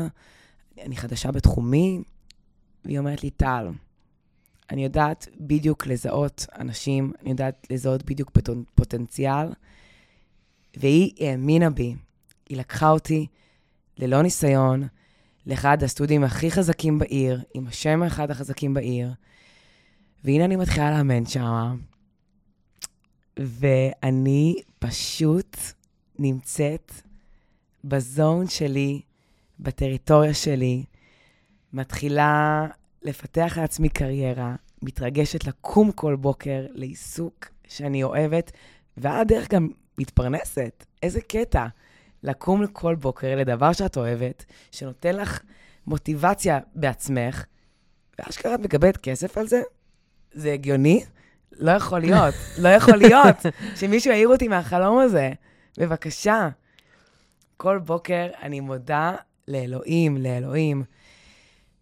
אני 0.80 0.96
חדשה 0.96 1.32
בתחומי. 1.32 2.02
והיא 2.84 2.98
אומרת 2.98 3.22
לי, 3.24 3.30
טל, 3.30 3.68
אני 4.70 4.84
יודעת 4.84 5.28
בדיוק 5.40 5.86
לזהות 5.86 6.46
אנשים, 6.58 7.12
אני 7.22 7.30
יודעת 7.30 7.66
לזהות 7.70 8.02
בדיוק 8.02 8.30
פוטנ- 8.30 8.64
פוטנציאל, 8.74 9.46
והיא 10.76 11.12
האמינה 11.20 11.70
בי. 11.70 11.94
היא 12.48 12.56
לקחה 12.58 12.90
אותי 12.90 13.26
ללא 13.98 14.22
ניסיון, 14.22 14.82
לאחד 15.46 15.82
הסטודיו 15.82 16.24
הכי 16.24 16.50
חזקים 16.50 16.98
בעיר, 16.98 17.40
עם 17.54 17.66
השם 17.66 18.02
האחד 18.02 18.30
החזקים 18.30 18.74
בעיר, 18.74 19.12
והנה 20.24 20.44
אני 20.44 20.56
מתחילה 20.56 20.90
לאמן 20.90 21.26
שם, 21.26 21.76
ואני 23.38 24.54
פשוט 24.78 25.56
נמצאת 26.18 26.92
בזון 27.84 28.48
שלי, 28.48 29.00
בטריטוריה 29.60 30.34
שלי, 30.34 30.84
מתחילה 31.72 32.66
לפתח 33.02 33.58
לעצמי 33.60 33.88
קריירה, 33.88 34.54
מתרגשת 34.82 35.46
לקום 35.46 35.92
כל 35.92 36.16
בוקר 36.16 36.66
לעיסוק 36.70 37.48
שאני 37.68 38.02
אוהבת, 38.02 38.52
ועל 38.96 39.20
הדרך 39.20 39.48
גם 39.48 39.68
מתפרנסת. 39.98 40.84
איזה 41.02 41.20
קטע. 41.20 41.66
לקום 42.22 42.66
כל 42.66 42.94
בוקר 42.94 43.36
לדבר 43.36 43.72
שאת 43.72 43.96
אוהבת, 43.96 44.44
שנותן 44.70 45.16
לך 45.16 45.40
מוטיבציה 45.86 46.60
בעצמך, 46.74 47.44
ואשכרה 48.18 48.54
את 48.54 48.60
מקבלת 48.60 48.96
כסף 48.96 49.38
על 49.38 49.48
זה? 49.48 49.62
זה 50.32 50.52
הגיוני? 50.52 51.04
לא 51.52 51.70
יכול 51.70 52.00
להיות, 52.00 52.34
לא 52.58 52.68
יכול 52.68 52.96
להיות 52.96 53.36
שמישהו 53.76 54.10
יעיר 54.10 54.28
אותי 54.28 54.48
מהחלום 54.48 54.98
הזה. 54.98 55.32
בבקשה. 55.78 56.48
כל 57.56 57.78
בוקר 57.78 58.26
אני 58.42 58.60
מודה 58.60 59.14
לאלוהים, 59.48 60.16
לאלוהים. 60.16 60.84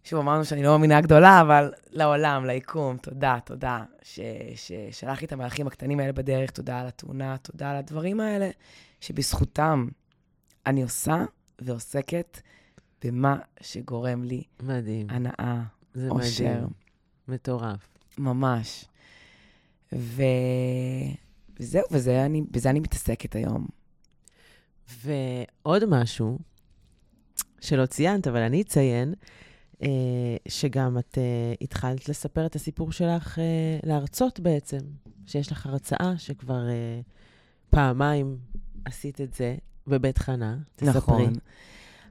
שוב, 0.03 0.19
אמרנו 0.19 0.45
שאני 0.45 0.63
לא 0.63 0.69
מאמינה 0.69 1.01
גדולה, 1.01 1.41
אבל 1.41 1.73
לעולם, 1.91 2.45
ליקום, 2.45 2.97
תודה, 2.97 3.37
תודה. 3.45 3.83
ש- 4.01 4.19
ששלח 4.55 5.21
לי 5.21 5.27
את 5.27 5.31
המהלכים 5.31 5.67
הקטנים 5.67 5.99
האלה 5.99 6.11
בדרך, 6.11 6.51
תודה 6.51 6.79
על 6.79 6.87
התאונה, 6.87 7.37
תודה 7.37 7.71
על 7.71 7.75
הדברים 7.75 8.19
האלה, 8.19 8.49
שבזכותם 9.01 9.87
אני 10.65 10.83
עושה 10.83 11.25
ועוסקת 11.61 12.41
במה 13.03 13.39
שגורם 13.61 14.23
לי 14.23 14.43
מדהים. 14.63 15.09
הנאה, 15.09 15.63
זה 15.93 16.09
אושר. 16.09 16.45
מדהים. 16.45 16.67
מטורף. 17.27 17.87
ממש. 18.17 18.85
ו... 19.95 20.23
וזהו, 21.59 21.83
וזה 21.91 22.25
אני, 22.25 22.41
בזה 22.51 22.69
אני 22.69 22.79
מתעסקת 22.79 23.35
היום. 23.35 23.67
ועוד 25.03 25.85
משהו 25.87 26.39
שלא 27.61 27.85
ציינת, 27.85 28.27
אבל 28.27 28.39
אני 28.39 28.61
אציין, 28.61 29.13
אה, 29.83 30.37
שגם 30.47 30.97
את 30.97 31.17
אה, 31.17 31.53
התחלת 31.61 32.09
לספר 32.09 32.45
את 32.45 32.55
הסיפור 32.55 32.91
שלך 32.91 33.39
אה, 33.39 33.79
להרצות 33.83 34.39
בעצם, 34.39 34.79
שיש 35.25 35.51
לך 35.51 35.65
הרצאה 35.65 36.17
שכבר 36.17 36.69
אה, 36.69 37.01
פעמיים 37.69 38.37
עשית 38.85 39.21
את 39.21 39.33
זה 39.33 39.55
בבית 39.87 40.17
חנה. 40.17 40.57
תספרי. 40.75 40.93
נכון. 40.97 41.33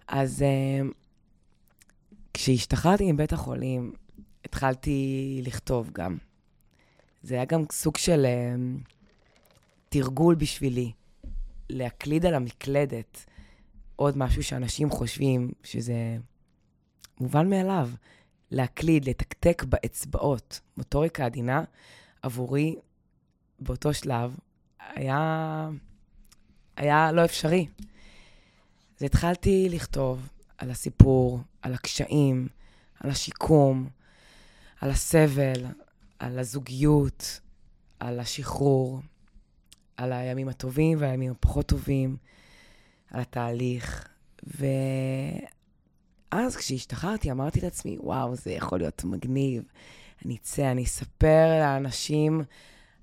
אז 0.08 0.42
אה, 0.42 0.88
כשהשתחררתי 2.34 3.12
מבית 3.12 3.32
החולים, 3.32 3.92
התחלתי 4.44 5.40
לכתוב 5.44 5.90
גם. 5.92 6.16
זה 7.22 7.34
היה 7.34 7.44
גם 7.44 7.64
סוג 7.72 7.96
של 7.96 8.24
אה, 8.24 8.54
תרגול 9.88 10.34
בשבילי, 10.34 10.92
להקליד 11.70 12.26
על 12.26 12.34
המקלדת 12.34 13.24
עוד 13.96 14.18
משהו 14.18 14.42
שאנשים 14.42 14.90
חושבים 14.90 15.52
שזה 15.62 16.16
מובן 17.20 17.50
מאליו. 17.50 17.90
להקליד, 18.50 19.08
לתקתק 19.08 19.64
באצבעות, 19.68 20.60
מוטוריקה 20.76 21.24
עדינה, 21.24 21.64
עבורי 22.22 22.76
באותו 23.58 23.94
שלב 23.94 24.36
היה, 24.94 25.68
היה 26.80 27.12
לא 27.12 27.24
אפשרי. 27.24 27.66
אז 28.96 29.02
התחלתי 29.02 29.68
לכתוב 29.70 30.28
על 30.58 30.70
הסיפור, 30.70 31.40
על 31.62 31.74
הקשיים, 31.74 32.48
על 33.00 33.10
השיקום, 33.10 33.88
על 34.80 34.90
הסבל, 34.90 35.66
על 36.18 36.38
הזוגיות, 36.38 37.40
על 38.00 38.20
השחרור, 38.20 39.00
על 39.96 40.12
הימים 40.12 40.48
הטובים 40.48 40.98
והימים 41.00 41.30
הפחות 41.30 41.66
טובים, 41.66 42.16
על 43.10 43.20
התהליך. 43.20 44.08
ואז 46.32 46.56
כשהשתחררתי, 46.56 47.30
אמרתי 47.30 47.60
לעצמי, 47.60 47.96
וואו, 48.00 48.36
זה 48.36 48.50
יכול 48.50 48.78
להיות 48.78 49.04
מגניב. 49.04 49.62
אני 50.24 50.36
אצא, 50.36 50.70
אני 50.70 50.84
אספר 50.84 51.46
לאנשים 51.60 52.42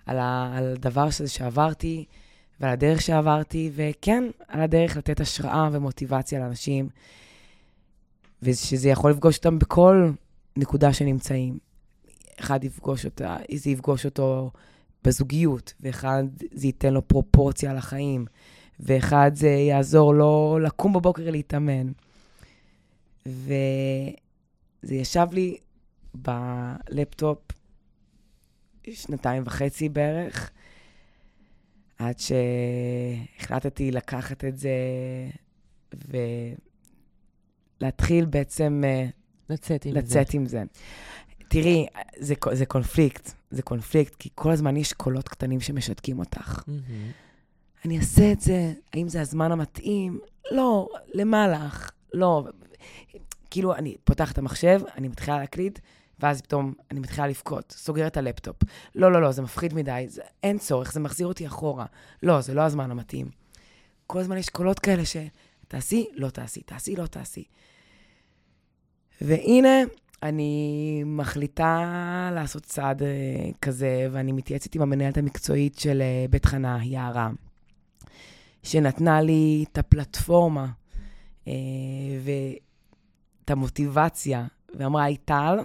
על, 0.05 0.17
הדבר 0.19 1.09
שזה 1.09 1.29
שעברתי 1.29 2.05
ועל 2.59 2.71
הדרך 2.71 3.01
שעברתי, 3.01 3.71
וכן, 3.75 4.23
על 4.47 4.61
הדרך 4.61 4.97
לתת 4.97 5.19
השראה 5.19 5.69
ומוטיבציה 5.71 6.39
לאנשים, 6.39 6.89
ושזה 8.41 8.89
יכול 8.89 9.11
לפגוש 9.11 9.37
אותם 9.37 9.59
בכל 9.59 10.11
נקודה 10.57 10.93
שנמצאים. 10.93 11.57
אחד 12.39 12.63
יפגוש 12.63 13.05
אותה, 13.05 13.37
זה 13.55 13.69
יפגוש 13.69 14.05
אותו 14.05 14.51
בזוגיות, 15.03 15.73
ואחד 15.79 16.23
זה 16.51 16.67
ייתן 16.67 16.93
לו 16.93 17.07
פרופורציה 17.07 17.73
לחיים, 17.73 18.25
ואחד 18.79 19.31
זה 19.33 19.47
יעזור 19.49 20.13
לו 20.13 20.59
לקום 20.61 20.93
בבוקר 20.93 21.31
להתאמן. 21.31 21.91
וזה 23.25 24.95
ישב 24.95 25.27
לי 25.31 25.57
בלפטופ 26.13 27.39
שנתיים 28.91 29.43
וחצי 29.45 29.89
בערך, 29.89 30.51
עד 31.97 32.15
שהחלטתי 32.19 33.91
לקחת 33.91 34.45
את 34.45 34.57
זה 34.57 34.69
ולהתחיל 37.81 38.25
בעצם 38.25 38.83
אה, 38.85 39.05
לצאת 39.49 39.85
עם 39.85 39.93
לצאת 39.93 40.27
זה. 40.27 40.37
עם 40.37 40.45
זה. 40.45 40.63
תראי, 41.47 41.87
זה, 42.17 42.35
זה 42.53 42.65
קונפליקט, 42.65 43.31
זה 43.51 43.61
קונפליקט, 43.61 44.15
כי 44.15 44.29
כל 44.35 44.51
הזמן 44.51 44.77
יש 44.77 44.93
קולות 44.93 45.29
קטנים 45.29 45.59
שמשתקים 45.59 46.19
אותך. 46.19 46.63
מהמם. 46.67 47.11
אני 47.85 47.97
אעשה 47.97 48.31
את 48.31 48.41
זה, 48.41 48.73
האם 48.93 49.09
זה 49.09 49.21
הזמן 49.21 49.51
המתאים? 49.51 50.19
לא, 50.51 50.89
למה 51.13 51.47
לך? 51.47 51.91
לא. 52.13 52.47
כאילו, 53.49 53.75
אני 53.75 53.95
פותחת 54.03 54.33
את 54.33 54.37
המחשב, 54.37 54.81
אני 54.97 55.07
מתחילה 55.07 55.37
להקליט, 55.37 55.79
ואז 56.19 56.41
פתאום 56.41 56.73
אני 56.91 56.99
מתחילה 56.99 57.27
לבכות, 57.27 57.71
סוגרת 57.77 58.11
את 58.11 58.17
הלפטופ. 58.17 58.55
לא, 58.95 59.11
לא, 59.11 59.21
לא, 59.21 59.31
זה 59.31 59.41
מפחיד 59.41 59.73
מדי, 59.73 60.05
זה, 60.09 60.21
אין 60.43 60.57
צורך, 60.57 60.93
זה 60.93 60.99
מחזיר 60.99 61.27
אותי 61.27 61.47
אחורה. 61.47 61.85
לא, 62.23 62.41
זה 62.41 62.53
לא 62.53 62.61
הזמן 62.61 62.91
המתאים. 62.91 63.29
כל 64.07 64.19
הזמן 64.19 64.37
יש 64.37 64.49
קולות 64.49 64.79
כאלה 64.79 65.05
ש... 65.05 65.17
תעשי, 65.67 66.05
לא 66.13 66.29
תעשי, 66.29 66.61
תעשי, 66.61 66.95
לא 66.95 67.05
תעשי. 67.05 67.43
והנה, 69.21 69.83
אני 70.23 71.03
מחליטה 71.05 72.29
לעשות 72.33 72.63
צעד 72.63 73.03
אה, 73.03 73.07
כזה, 73.61 74.07
ואני 74.11 74.31
מתייעצת 74.31 74.75
עם 74.75 74.81
המנהלת 74.81 75.17
המקצועית 75.17 75.79
של 75.79 76.01
אה, 76.01 76.25
בית 76.29 76.45
חנה, 76.45 76.79
יערה, 76.83 77.29
שנתנה 78.63 79.21
לי 79.21 79.65
את 79.71 79.77
הפלטפורמה 79.77 80.67
אה, 81.47 81.53
ואת 82.23 83.51
המוטיבציה, 83.51 84.45
ואמרה, 84.75 85.03
היי, 85.03 85.17
טל, 85.17 85.59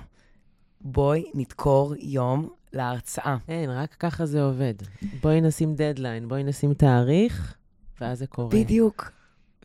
בואי 0.85 1.25
נדקור 1.35 1.95
יום 1.99 2.49
להרצאה. 2.73 3.37
אין, 3.49 3.71
רק 3.71 3.95
ככה 3.95 4.27
זה 4.27 4.43
עובד. 4.43 4.75
בואי 5.21 5.41
נשים 5.41 5.75
דדליין, 5.75 6.29
בואי 6.29 6.45
נשים 6.45 6.75
תאריך, 6.75 7.55
ואז 8.01 8.19
זה 8.19 8.27
קורה. 8.27 8.49
בדיוק. 8.49 9.13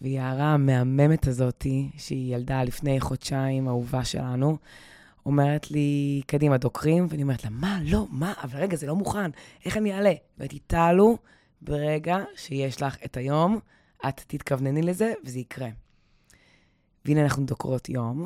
ויערה 0.02 0.54
המהממת 0.54 1.28
הזאתי, 1.28 1.90
שהיא 1.98 2.36
ילדה 2.36 2.64
לפני 2.64 3.00
חודשיים, 3.00 3.68
אהובה 3.68 4.06
שלנו, 4.06 4.58
אומרת 5.26 5.72
לי, 5.72 6.22
קדימה, 6.28 6.58
דוקרים, 6.58 7.08
ואני 7.10 7.24
אומרת 7.24 7.44
לה, 7.44 7.50
מה, 7.50 7.80
לא, 7.84 8.06
מה, 8.10 8.34
אבל 8.44 8.60
רגע, 8.60 8.78
זה 8.78 8.88
לא 8.88 8.96
מוכן, 8.96 9.32
איך 9.66 9.78
אני 9.78 9.94
אעלה? 9.94 10.14
ואמרתי, 10.38 10.60
טלו, 10.60 11.18
ברגע 11.62 12.18
שיש 12.36 12.82
לך 12.82 12.98
את 13.06 13.18
היום, 13.18 13.60
את 14.08 14.22
תתכוונני 14.28 14.82
לזה, 14.82 15.14
וזה 15.26 15.40
יקרה. 15.40 15.70
והנה 17.06 17.24
אנחנו 17.24 17.46
דוקרות 17.46 17.90
יום, 17.90 18.26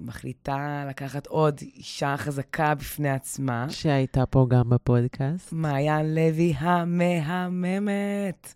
מחליטה 0.00 0.84
לקחת 0.88 1.26
עוד 1.26 1.60
אישה 1.76 2.16
חזקה 2.16 2.74
בפני 2.74 3.10
עצמה. 3.10 3.66
שהייתה 3.70 4.26
פה 4.26 4.46
גם 4.50 4.70
בפודקאסט. 4.70 5.52
מעיין 5.52 6.14
לוי 6.14 6.54
המהממת. 6.56 8.54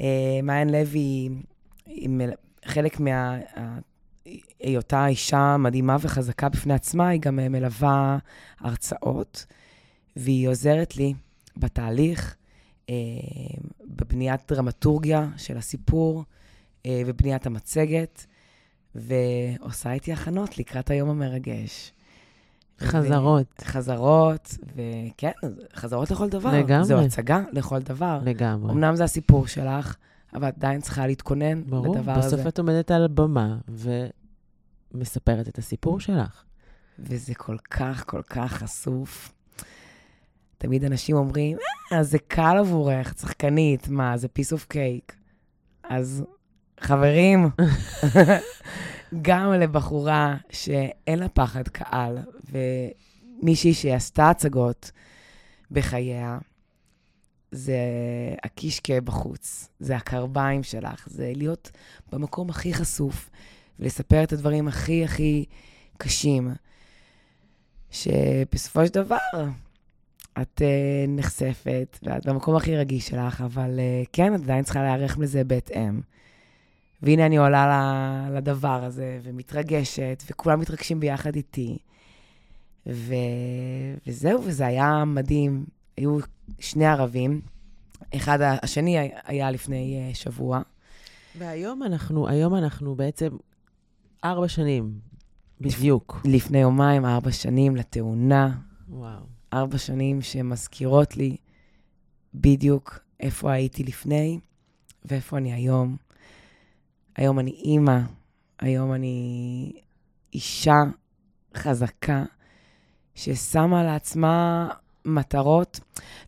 אה, 0.00 0.40
מעיין 0.42 0.70
לוי, 0.70 1.28
מל- 2.08 2.32
חלק 2.64 3.00
מה... 3.00 3.38
היותה 4.60 5.06
אישה 5.06 5.56
מדהימה 5.56 5.96
וחזקה 6.00 6.48
בפני 6.48 6.74
עצמה, 6.74 7.08
היא 7.08 7.20
גם 7.20 7.36
מלווה 7.36 8.18
הרצאות, 8.60 9.46
והיא 10.16 10.48
עוזרת 10.48 10.96
לי 10.96 11.14
בתהליך, 11.56 12.36
אה, 12.90 12.94
בבניית 13.96 14.40
דרמטורגיה 14.52 15.28
של 15.36 15.56
הסיפור 15.56 16.24
אה, 16.86 17.02
ובניית 17.06 17.46
המצגת, 17.46 18.26
ועושה 18.94 19.92
איתי 19.92 20.12
הכנות 20.12 20.58
לקראת 20.58 20.90
היום 20.90 21.10
המרגש. 21.10 21.92
חזרות, 22.80 23.62
חזרות, 23.64 24.56
וכן, 24.76 25.30
חזרות 25.74 26.10
לכל 26.10 26.28
דבר. 26.28 26.52
לגמרי. 26.52 26.84
זו 26.84 27.00
הצגה 27.00 27.42
לכל 27.52 27.78
דבר. 27.78 28.20
לגמרי. 28.24 28.72
אמנם 28.72 28.96
זה 28.96 29.04
הסיפור 29.04 29.46
שלך, 29.46 29.96
אבל 30.34 30.46
עדיין 30.46 30.80
צריכה 30.80 31.06
להתכונן 31.06 31.64
ברור, 31.64 31.96
לדבר 31.96 32.18
בסוף 32.18 32.40
הזה. 32.40 32.48
את 32.48 32.58
עומדת 32.58 32.90
על 32.90 33.08
במה 33.08 33.58
ומספרת 34.94 35.48
את 35.48 35.58
הסיפור 35.58 36.00
שלך. 36.00 36.44
וזה 36.98 37.34
כל 37.34 37.56
כך, 37.58 38.04
כל 38.06 38.22
כך 38.22 38.52
חשוף. 38.52 39.32
תמיד 40.62 40.84
אנשים 40.84 41.16
אומרים, 41.16 41.56
אה, 41.92 42.02
זה 42.02 42.18
קל 42.18 42.56
עבורך, 42.58 43.14
שחקנית, 43.20 43.88
מה, 43.88 44.16
זה 44.16 44.28
piece 44.38 44.56
of 44.56 44.72
cake. 44.72 45.12
אז 45.82 46.24
חברים, 46.80 47.50
גם 49.22 49.52
לבחורה 49.52 50.36
שאין 50.50 51.18
לה 51.18 51.28
פחד 51.28 51.68
קהל, 51.68 52.18
ומישהי 52.50 53.74
שעשתה 53.74 54.30
הצגות 54.30 54.90
בחייה, 55.70 56.38
זה 57.50 57.78
הקישקע 58.44 59.00
בחוץ, 59.00 59.68
זה 59.80 59.96
הקרביים 59.96 60.62
שלך, 60.62 61.08
זה 61.10 61.32
להיות 61.36 61.70
במקום 62.12 62.50
הכי 62.50 62.74
חשוף, 62.74 63.30
ולספר 63.78 64.22
את 64.22 64.32
הדברים 64.32 64.68
הכי 64.68 65.04
הכי 65.04 65.44
קשים, 65.98 66.50
שבסופו 67.90 68.86
של 68.86 68.92
דבר 68.92 69.18
את 70.40 70.62
uh, 70.62 71.10
נחשפת, 71.10 71.98
ואת 72.02 72.26
במקום 72.26 72.56
הכי 72.56 72.76
רגיש 72.76 73.08
שלך, 73.08 73.40
אבל 73.40 73.78
uh, 73.78 74.08
כן, 74.12 74.34
את 74.34 74.40
עדיין 74.40 74.64
צריכה 74.64 74.82
להיערך 74.82 75.18
לזה 75.18 75.44
בהתאם. 75.44 76.00
והנה 77.02 77.26
אני 77.26 77.36
עולה 77.36 78.28
לדבר 78.32 78.84
הזה, 78.84 79.18
ומתרגשת, 79.22 80.22
וכולם 80.30 80.60
מתרגשים 80.60 81.00
ביחד 81.00 81.36
איתי. 81.36 81.78
ו... 82.86 83.14
וזהו, 84.06 84.44
וזה 84.44 84.66
היה 84.66 85.04
מדהים. 85.04 85.64
היו 85.96 86.18
שני 86.58 86.86
ערבים, 86.86 87.40
אחד, 88.16 88.38
השני 88.42 89.10
היה 89.24 89.50
לפני 89.50 90.10
uh, 90.12 90.16
שבוע. 90.16 90.62
והיום 91.38 91.82
אנחנו, 91.82 92.28
היום 92.28 92.54
אנחנו 92.54 92.94
בעצם 92.94 93.28
ארבע 94.24 94.48
שנים, 94.48 94.92
בדיוק. 95.60 96.20
לפני 96.24 96.58
יומיים, 96.58 97.04
ארבע 97.04 97.32
שנים 97.32 97.76
לתאונה, 97.76 98.58
וואו. 98.88 99.31
ארבע 99.52 99.78
שנים 99.78 100.22
שמזכירות 100.22 101.16
לי 101.16 101.36
בדיוק 102.34 102.98
איפה 103.20 103.52
הייתי 103.52 103.84
לפני 103.84 104.38
ואיפה 105.04 105.38
אני 105.38 105.52
היום. 105.52 105.96
היום 107.16 107.38
אני 107.38 107.50
אימא, 107.50 107.98
היום 108.58 108.92
אני 108.92 109.72
אישה 110.34 110.82
חזקה 111.56 112.24
ששמה 113.14 113.84
לעצמה 113.84 114.68
מטרות, 115.04 115.80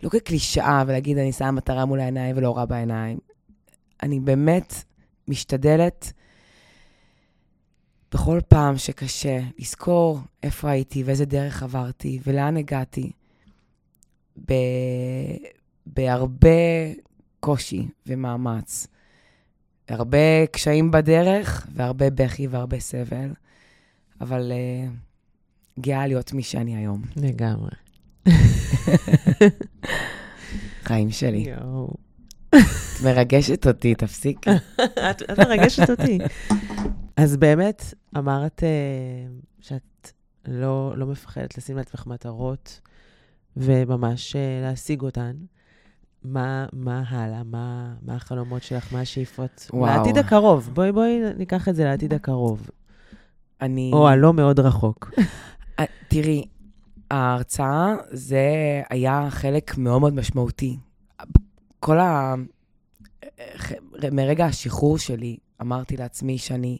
לא 0.02 0.08
כקלישאה 0.08 0.84
ולהגיד 0.86 1.18
אני 1.18 1.32
שמה 1.32 1.50
מטרה 1.50 1.84
מול 1.84 2.00
העיניים 2.00 2.36
ולא 2.36 2.56
רע 2.56 2.64
בעיניים. 2.64 3.18
אני 4.02 4.20
באמת 4.20 4.74
משתדלת 5.28 6.12
בכל 8.14 8.40
פעם 8.48 8.78
שקשה 8.78 9.40
לזכור 9.58 10.20
איפה 10.42 10.70
הייתי 10.70 11.02
ואיזה 11.02 11.24
דרך 11.24 11.62
עברתי 11.62 12.20
ולאן 12.26 12.56
הגעתי, 12.56 13.12
ב... 14.48 14.52
בהרבה 15.86 16.48
קושי 17.40 17.88
ומאמץ, 18.06 18.86
הרבה 19.88 20.46
קשיים 20.46 20.90
בדרך 20.90 21.66
והרבה 21.72 22.10
בכי 22.10 22.46
והרבה 22.46 22.80
סבל, 22.80 23.30
אבל 24.20 24.52
uh, 24.52 25.80
גאה 25.80 26.06
להיות 26.06 26.32
מי 26.32 26.42
שאני 26.42 26.76
היום. 26.76 27.02
לגמרי. 27.16 27.70
חיים 30.86 31.10
שלי. 31.10 31.38
יואו. 31.38 32.03
את 32.56 33.04
מרגשת 33.04 33.66
אותי, 33.66 33.94
תפסיקי. 33.94 34.50
את 35.10 35.22
את 35.22 35.38
מרגשת 35.38 35.90
אותי. 35.90 36.18
אז 37.16 37.36
באמת, 37.36 37.94
אמרת 38.18 38.62
אה, 38.62 38.68
שאת 39.60 40.12
לא, 40.48 40.92
לא 40.96 41.06
מפחדת 41.06 41.58
לשים 41.58 41.76
לעצמך 41.76 42.06
מטרות 42.06 42.80
וממש 43.56 44.36
אה, 44.36 44.60
להשיג 44.62 45.02
אותן. 45.02 45.32
מה, 46.24 46.66
מה 46.72 47.02
הלאה? 47.08 47.42
מה, 47.44 47.94
מה 48.02 48.14
החלומות 48.14 48.62
שלך? 48.62 48.92
מה 48.92 49.00
השאיפות? 49.00 49.70
וואו. 49.72 49.86
לעתיד 49.96 50.18
הקרוב. 50.18 50.70
בואי, 50.74 50.92
בואי 50.92 51.20
ניקח 51.38 51.68
את 51.68 51.76
זה 51.76 51.84
לעתיד 51.84 52.14
הקרוב. 52.14 52.70
אני... 53.60 53.90
או 53.92 54.08
הלא 54.08 54.32
מאוד 54.32 54.60
רחוק. 54.60 55.10
אה, 55.78 55.84
תראי, 56.08 56.44
ההרצאה 57.10 57.94
זה 58.10 58.42
היה 58.90 59.26
חלק 59.30 59.78
מאוד 59.78 60.00
מאוד 60.00 60.14
משמעותי. 60.14 60.76
כל 61.84 62.00
ה... 62.00 62.34
מרגע 64.12 64.46
השחרור 64.46 64.98
שלי, 64.98 65.36
אמרתי 65.60 65.96
לעצמי 65.96 66.38
שאני 66.38 66.78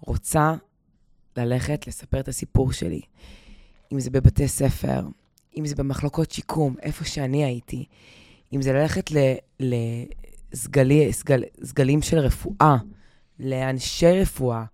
רוצה 0.00 0.54
ללכת 1.36 1.86
לספר 1.86 2.20
את 2.20 2.28
הסיפור 2.28 2.72
שלי. 2.72 3.00
אם 3.92 4.00
זה 4.00 4.10
בבתי 4.10 4.48
ספר, 4.48 5.00
אם 5.56 5.66
זה 5.66 5.74
במחלקות 5.74 6.30
שיקום, 6.30 6.74
איפה 6.82 7.04
שאני 7.04 7.44
הייתי, 7.44 7.84
אם 8.52 8.62
זה 8.62 8.72
ללכת 8.72 9.10
לסגלים 9.60 11.12
סגל, 11.12 11.42
סגלים 11.64 12.02
של 12.02 12.18
רפואה, 12.18 12.76
לאנשי 13.40 14.20
רפואה, 14.20 14.64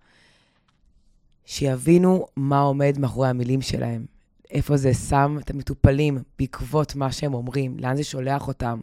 שיבינו 1.45 2.25
מה 2.35 2.59
עומד 2.59 2.97
מאחורי 2.99 3.29
המילים 3.29 3.61
שלהם, 3.61 4.05
איפה 4.51 4.77
זה 4.77 4.93
שם 4.93 5.37
את 5.41 5.49
המטופלים 5.49 6.17
בעקבות 6.39 6.95
מה 6.95 7.11
שהם 7.11 7.33
אומרים, 7.33 7.77
לאן 7.79 7.95
זה 7.95 8.03
שולח 8.03 8.47
אותם. 8.47 8.79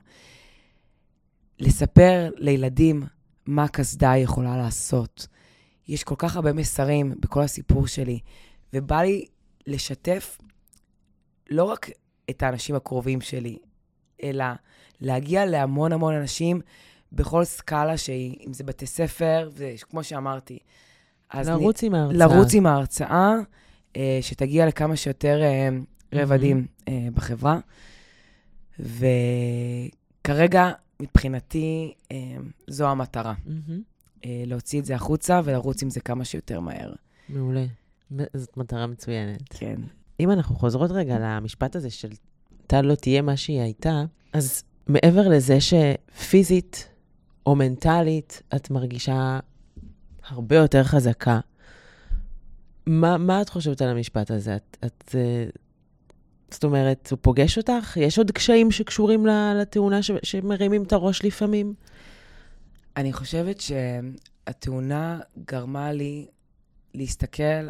לספר 1.60 2.30
לילדים 2.36 3.02
מה 3.46 3.68
קסדה 3.68 4.16
יכולה 4.16 4.56
לעשות. 4.56 5.26
יש 5.88 6.04
כל 6.04 6.14
כך 6.18 6.36
הרבה 6.36 6.52
מסרים 6.52 7.14
בכל 7.20 7.42
הסיפור 7.42 7.86
שלי, 7.86 8.18
ובא 8.72 9.02
לי 9.02 9.24
לשתף 9.66 10.38
לא 11.50 11.64
רק 11.64 11.90
את 12.30 12.42
האנשים 12.42 12.74
הקרובים 12.74 13.20
שלי, 13.20 13.58
אלא 14.22 14.44
להגיע 15.00 15.46
להמון 15.46 15.92
המון 15.92 16.14
אנשים 16.14 16.60
בכל 17.12 17.44
סקאלה 17.44 17.96
שהיא, 17.96 18.36
אם 18.46 18.52
זה 18.52 18.64
בתי 18.64 18.86
ספר, 18.86 19.50
וכמו 19.54 20.04
שאמרתי. 20.04 20.58
לרוץ 21.34 21.82
עם 21.82 21.94
ההרצאה. 21.94 22.18
לרוץ 22.18 22.54
עם 22.54 22.66
ההרצאה, 22.66 23.34
אה, 23.96 24.18
שתגיע 24.20 24.66
לכמה 24.66 24.96
שיותר 24.96 25.42
אה, 25.42 25.68
רבדים 26.12 26.66
mm-hmm. 26.66 26.90
אה, 26.90 27.08
בחברה. 27.14 27.58
וכרגע, 28.78 30.70
מבחינתי, 31.00 31.94
אה, 32.12 32.16
זו 32.66 32.88
המטרה. 32.88 33.34
Mm-hmm. 33.46 34.26
להוציא 34.46 34.80
את 34.80 34.84
זה 34.84 34.94
החוצה 34.94 35.40
ולרוץ 35.44 35.82
עם 35.82 35.90
זה 35.90 36.00
כמה 36.00 36.24
שיותר 36.24 36.60
מהר. 36.60 36.92
מעולה. 37.28 37.64
זאת 38.34 38.56
מטרה 38.56 38.86
מצוינת. 38.86 39.42
כן. 39.50 39.80
אם 40.20 40.30
אנחנו 40.30 40.54
חוזרות 40.56 40.90
רגע 40.90 41.16
למשפט 41.20 41.76
הזה 41.76 41.90
של 41.90 42.08
טל 42.66 42.80
לא 42.80 42.94
תהיה 42.94 43.22
מה 43.22 43.36
שהיא 43.36 43.60
הייתה, 43.60 44.04
אז 44.32 44.64
מעבר 44.86 45.28
לזה 45.28 45.58
שפיזית 45.60 46.88
או 47.46 47.56
מנטלית 47.56 48.42
את 48.56 48.70
מרגישה 48.70 49.40
הרבה 50.28 50.56
יותר 50.56 50.84
חזקה, 50.84 51.40
מה, 52.86 53.18
מה 53.18 53.42
את 53.42 53.48
חושבת 53.48 53.82
על 53.82 53.88
המשפט 53.88 54.30
הזה? 54.30 54.56
את, 54.56 54.76
את, 54.84 55.14
אה, 55.14 55.44
זאת 56.52 56.64
אומרת, 56.64 57.08
הוא 57.10 57.18
פוגש 57.22 57.58
אותך? 57.58 57.96
יש 57.96 58.18
עוד 58.18 58.30
קשיים 58.30 58.70
שקשורים 58.70 59.26
לתאונה 59.60 60.02
ש, 60.02 60.10
שמרימים 60.22 60.82
את 60.82 60.92
הראש 60.92 61.24
לפעמים? 61.24 61.74
אני 62.96 63.12
חושבת 63.12 63.60
שהתאונה 63.60 65.20
גרמה 65.44 65.92
לי 65.92 66.26
להסתכל 66.94 67.68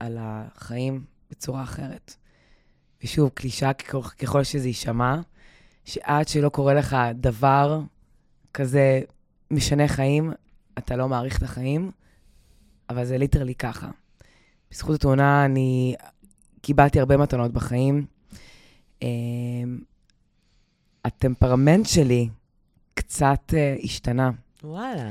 על 0.00 0.18
החיים 0.20 1.04
בצורה 1.30 1.62
אחרת. 1.62 2.14
ושוב, 3.04 3.30
קלישה 3.34 3.72
ככל, 4.18 4.44
שזה 4.44 4.68
יישמע, 4.68 5.20
שעד 5.84 6.28
שלא 6.28 6.48
קורה 6.48 6.74
לך 6.74 6.96
דבר 7.14 7.80
כזה 8.54 9.00
משנה 9.50 9.88
חיים, 9.88 10.32
אתה 10.78 10.96
לא 10.96 11.08
מעריך 11.08 11.38
את 11.38 11.42
החיים, 11.42 11.90
אבל 12.90 13.04
זה 13.04 13.18
ליטרלי 13.18 13.54
ככה. 13.54 13.90
בזכות 14.70 14.94
התאונה 14.94 15.44
אני 15.44 15.94
קיבלתי 16.60 17.00
הרבה 17.00 17.16
מתנות 17.16 17.52
בחיים. 17.52 18.06
אמ, 19.02 19.78
הטמפרמנט 21.04 21.86
שלי 21.86 22.28
קצת 22.94 23.54
אה, 23.54 23.76
השתנה. 23.82 24.30
וואלה. 24.64 25.10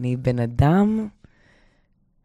אני 0.00 0.16
בן 0.16 0.38
אדם 0.38 1.08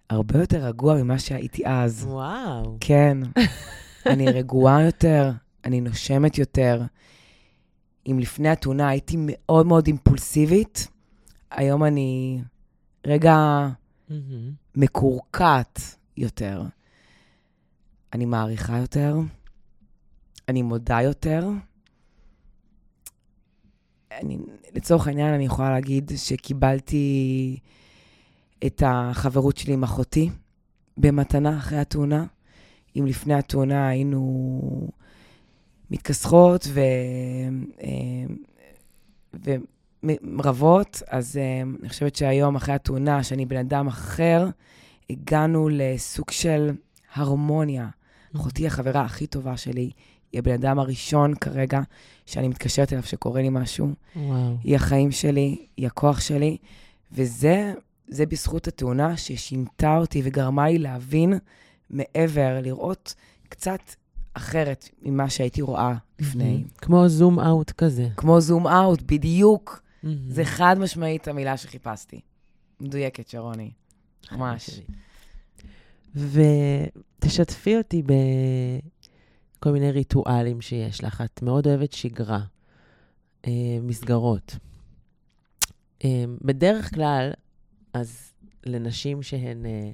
הרבה 0.10 0.39
יותר 0.39 0.66
רגוע 0.66 1.03
ממה 1.03 1.20
שהייתי 1.20 1.68
אז. 1.68 2.05
וואו. 2.05 2.78
כן. 2.80 3.18
אני 4.12 4.26
רגועה 4.26 4.84
יותר, 4.84 5.32
אני 5.66 5.82
נושמת 5.82 6.38
יותר. 6.38 6.82
אם 8.07 8.20
לפני 8.20 8.49
התאונה 8.49 8.89
הייתי 8.89 9.16
מאוד 9.20 9.66
מאוד 9.66 9.88
אימפולסיבית, 9.88 10.88
היום 11.51 11.84
אני 11.84 12.41
רגע 13.07 13.68
mm-hmm. 14.10 14.14
מקורקעת 14.76 15.82
יותר. 16.18 16.64
אני 18.14 18.26
מעריכה 18.26 18.78
יותר, 18.78 19.16
אני 20.49 20.61
מודה 20.61 21.01
יותר. 21.01 21.49
אני, 24.11 24.37
לצורך 24.73 25.07
העניין, 25.07 25.33
אני 25.33 25.45
יכולה 25.45 25.71
להגיד 25.71 26.11
שקיבלתי 26.15 27.57
את 28.65 28.83
החברות 28.85 29.57
שלי 29.57 29.73
עם 29.73 29.83
אחותי 29.83 30.29
במתנה 30.97 31.57
אחרי 31.57 31.77
התאונה. 31.77 32.25
אם 32.95 33.05
לפני 33.05 33.33
התאונה 33.33 33.87
היינו 33.87 34.89
מתכסחות 35.91 36.67
ו... 36.69 36.79
אה, 37.83 38.25
ורבות, 40.03 41.01
אז 41.07 41.37
אה, 41.37 41.61
אני 41.81 41.89
חושבת 41.89 42.15
שהיום, 42.15 42.55
אחרי 42.55 42.75
התאונה, 42.75 43.23
שאני 43.23 43.45
בן 43.45 43.57
אדם 43.57 43.87
אחר, 43.87 44.47
הגענו 45.09 45.69
לסוג 45.71 46.31
של 46.31 46.71
הרמוניה. 47.13 47.89
אחותי 48.35 48.67
החברה 48.67 49.01
הכי 49.01 49.27
טובה 49.27 49.57
שלי, 49.57 49.91
היא 50.32 50.39
הבן 50.39 50.53
אדם 50.53 50.80
הראשון 50.80 51.36
כרגע 51.36 51.82
שאני 52.25 52.47
מתקשרת 52.47 52.93
אליו 52.93 53.03
שקורה 53.03 53.41
לי 53.41 53.49
משהו. 53.51 53.93
וואו. 54.15 54.57
היא 54.63 54.75
החיים 54.75 55.11
שלי, 55.11 55.65
היא 55.77 55.88
הכוח 55.88 56.21
שלי, 56.21 56.57
וזה 57.11 57.73
זה 58.07 58.25
בזכות 58.25 58.67
התאונה 58.67 59.17
ששינתה 59.17 59.97
אותי 59.97 60.21
וגרמה 60.23 60.67
לי 60.67 60.77
להבין 60.77 61.34
מעבר, 61.89 62.59
לראות 62.63 63.15
קצת 63.49 63.80
אחרת 64.34 64.89
ממה 65.01 65.30
שהייתי 65.30 65.61
רואה 65.61 65.93
לפני. 66.19 66.63
כמו 66.77 67.09
זום 67.09 67.39
אאוט 67.39 67.71
כזה. 67.71 68.07
כמו 68.17 68.41
זום 68.41 68.67
אאוט, 68.67 69.01
בדיוק. 69.05 69.82
זה 70.27 70.45
חד 70.45 70.75
משמעית 70.80 71.27
המילה 71.27 71.57
שחיפשתי. 71.57 72.19
מדויקת, 72.80 73.27
שרוני. 73.27 73.71
ממש. 74.32 74.82
ותשתפי 76.15 77.77
אותי 77.77 78.03
בכל 79.60 79.72
מיני 79.72 79.91
ריטואלים 79.91 80.62
שיש 80.62 81.03
לך. 81.03 81.22
את 81.22 81.41
מאוד 81.41 81.68
אוהבת 81.68 81.93
שגרה, 81.93 82.41
אה, 83.47 83.78
מסגרות. 83.82 84.55
אה, 86.03 86.24
בדרך 86.41 86.93
כלל, 86.93 87.32
אז 87.93 88.34
לנשים 88.66 89.24
שהן 89.24 89.66
אה, 89.66 89.91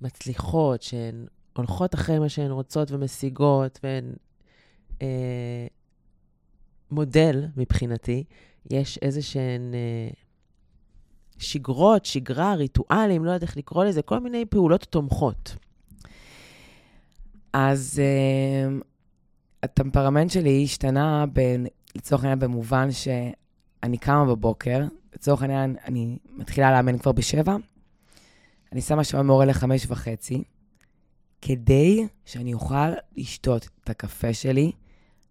מצליחות, 0.00 0.82
שהן 0.82 1.26
הולכות 1.56 1.94
אחרי 1.94 2.18
מה 2.18 2.28
שהן 2.28 2.50
רוצות 2.50 2.90
ומשיגות, 2.90 3.78
והן 3.82 4.12
אה, 5.02 5.66
מודל 6.90 7.46
מבחינתי, 7.56 8.24
יש 8.70 8.98
איזה 9.02 9.22
שהן 9.22 9.74
אה, 9.74 10.08
שגרות, 11.38 12.04
שגרה, 12.04 12.54
ריטואלים, 12.54 13.24
לא 13.24 13.30
יודעת 13.30 13.42
איך 13.42 13.56
לקרוא 13.56 13.84
לזה, 13.84 14.02
כל 14.02 14.18
מיני 14.18 14.44
פעולות 14.44 14.82
תומכות. 14.82 15.56
אז 17.58 18.00
אה, 18.02 18.76
הטמפרמנט 19.62 20.30
שלי 20.30 20.64
השתנה, 20.64 21.26
בין, 21.32 21.66
לצורך 21.94 22.22
העניין, 22.22 22.38
במובן 22.38 22.88
שאני 22.92 23.98
קמה 23.98 24.24
בבוקר, 24.24 24.84
לצורך 25.14 25.42
העניין, 25.42 25.76
אני 25.84 26.18
מתחילה 26.30 26.70
לאמן 26.70 26.98
כבר 26.98 27.12
בשבע, 27.12 27.56
אני 28.72 28.80
שמה 28.80 29.04
שעון 29.04 29.26
מורה 29.26 29.44
לחמש 29.44 29.86
וחצי, 29.88 30.42
כדי 31.42 32.06
שאני 32.24 32.54
אוכל 32.54 32.90
לשתות 33.16 33.68
את 33.84 33.90
הקפה 33.90 34.34
שלי 34.34 34.72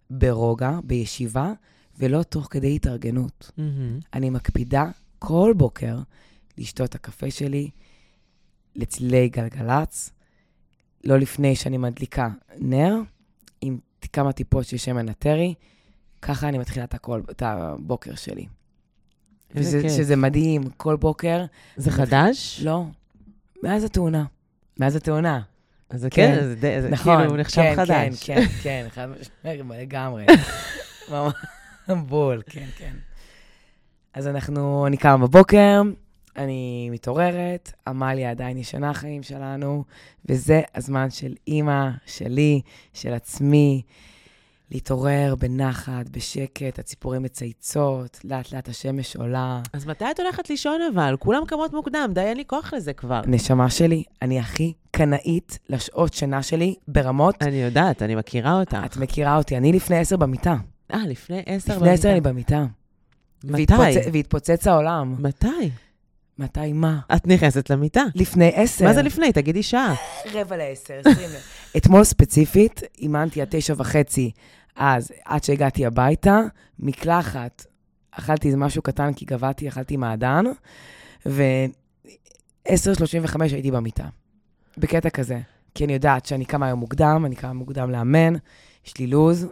ברוגע, 0.09 0.80
בישיבה, 0.84 1.53
ולא 1.99 2.23
תוך 2.23 2.47
כדי 2.49 2.76
התארגנות. 2.76 3.51
Mm-hmm. 3.57 4.05
אני 4.13 4.30
מקפידה 4.30 4.86
כל 5.19 5.53
בוקר 5.57 5.97
לשתות 6.57 6.89
את 6.89 6.95
הקפה 6.95 7.32
שלי 7.32 7.69
לצלילי 8.76 9.30
גלגלצ, 9.30 10.11
לא 11.06 11.18
לפני 11.18 11.56
שאני 11.56 11.78
מדליקה 11.78 12.28
נר, 12.60 12.95
עם 13.62 13.78
כמה 14.14 14.32
טיפות 14.32 14.66
של 14.66 14.78
שמן 14.78 15.10
הטרי, 15.10 15.53
ככה 16.22 16.49
אני 16.49 16.58
מתחילה 16.58 16.86
את, 16.86 16.93
הכל, 16.93 17.22
את 17.32 17.41
הבוקר 17.45 18.16
שלי. 18.16 18.45
וזה, 19.56 19.82
כיף. 19.82 19.91
שזה 19.91 20.16
מדהים, 20.16 20.64
כל 20.78 20.95
בוקר. 20.95 21.45
זה 21.76 21.91
חדש? 21.91 22.62
לא, 22.64 22.84
מאז 23.64 23.84
התאונה. 23.84 24.26
מאז 24.80 24.95
התאונה. 24.95 25.41
אז 25.89 26.01
זה 26.01 26.10
כן, 26.10 26.36
כן 26.36 26.43
זה, 26.45 26.82
זה 26.82 26.89
נכון, 26.89 27.18
כאילו 27.18 27.38
נחשב 27.38 27.62
כן, 27.62 27.76
חדש. 27.76 28.24
כן, 28.24 28.41
כן, 28.64 28.88
כן, 29.43 29.58
לגמרי. 29.70 30.26
ממש 31.12 31.34
בול, 31.89 32.41
כן, 32.45 32.68
כן. 32.78 32.93
אז 34.14 34.28
אנחנו, 34.28 34.88
אני 34.88 34.97
קמה 34.97 35.18
בבוקר, 35.28 35.82
אני 36.38 36.90
מתעוררת, 36.92 37.72
עמליה 37.88 38.32
עדיין 38.32 38.58
ישנה 38.58 38.90
החיים 38.90 39.24
שלנו, 39.24 39.84
וזה 40.30 40.62
הזמן 40.76 41.10
של 41.10 41.34
אימא, 41.48 41.90
שלי, 42.06 42.62
של 42.94 43.14
עצמי. 43.14 43.82
להתעורר 44.72 45.36
בנחת, 45.40 46.10
בשקט, 46.10 46.80
הציפורים 46.80 47.24
מצייצות, 47.24 48.20
לאט 48.24 48.52
לאט 48.52 48.70
השמש 48.70 49.16
עולה. 49.16 49.62
אז 49.74 49.86
מתי 49.86 50.06
את 50.12 50.20
הולכת 50.20 50.50
לישון 50.50 50.80
אבל? 50.94 51.16
כולם 51.20 51.46
קמות 51.48 51.74
מוקדם, 51.74 52.12
די, 52.14 52.22
אין 52.22 52.38
לי 52.38 52.44
כוח 52.48 52.74
לזה 52.74 52.94
כבר. 52.94 53.22
נשמה 53.28 53.70
שלי, 53.70 54.04
אני 54.22 54.40
הכי 54.40 54.74
קנאית 54.92 55.60
לשעות 55.70 56.14
שינה 56.14 56.44
שלי 56.44 56.76
ברמות. 56.88 57.36
אני 57.44 57.56
יודעת, 57.56 58.02
אני 58.02 58.16
מכירה 58.16 58.60
אותך. 58.60 58.78
את 58.86 58.98
מכירה 58.98 59.38
אותי, 59.38 59.58
אני 59.58 59.74
לפני 59.74 59.98
עשר 59.98 60.18
במיטה. 60.18 60.56
אה, 60.94 61.08
לפני 61.08 61.44
עשר 61.46 61.76
לפני 61.78 61.90
עשר 61.90 62.12
אני 62.12 62.22
במיטה. 62.22 62.66
מתי? 63.44 63.64
והתפוצ- 63.74 64.10
והתפוצץ 64.14 64.68
העולם. 64.68 65.16
מתי? 65.20 65.48
מתי 66.40 66.74
מה? 66.74 67.00
את 67.16 67.28
נכנסת 67.28 67.70
למיטה. 67.70 68.04
לפני 68.16 68.52
עשר. 68.56 68.86
מה 68.86 68.94
זה 68.94 69.02
לפני? 69.02 69.34
תגידי 69.34 69.64
שעה. 69.64 69.96
רבע 70.34 70.58
לעשר, 70.58 71.00
עשרים. 71.06 71.30
אתמול 71.78 72.04
ספציפית, 72.04 72.82
אימנתי 72.98 73.42
עד 73.42 73.48
תשע 73.52 73.74
וחצי, 73.78 74.32
אז 74.76 75.12
עד 75.26 75.44
שהגעתי 75.44 75.86
הביתה, 75.86 76.40
מקלחת, 76.80 77.66
אכלתי 78.12 78.48
איזה 78.48 78.58
משהו 78.58 78.82
קטן 78.82 79.14
כי 79.14 79.26
גבעתי, 79.26 79.68
אכלתי 79.68 79.98
מעדן, 79.98 80.46
ו-10.35 81.26 83.42
הייתי 83.42 83.72
במיטה. 83.72 84.06
בקטע 84.78 85.10
כזה. 85.10 85.40
כי 85.76 85.86
אני 85.86 85.94
יודעת 85.94 86.26
שאני 86.26 86.46
קמה 86.46 86.66
היום 86.66 86.80
מוקדם, 86.80 87.24
אני 87.26 87.36
קמה 87.36 87.54
מוקדם 87.54 87.92
לאמן, 87.92 88.34
יש 88.86 88.98
לי 88.98 89.08
לו"ז, 89.08 89.48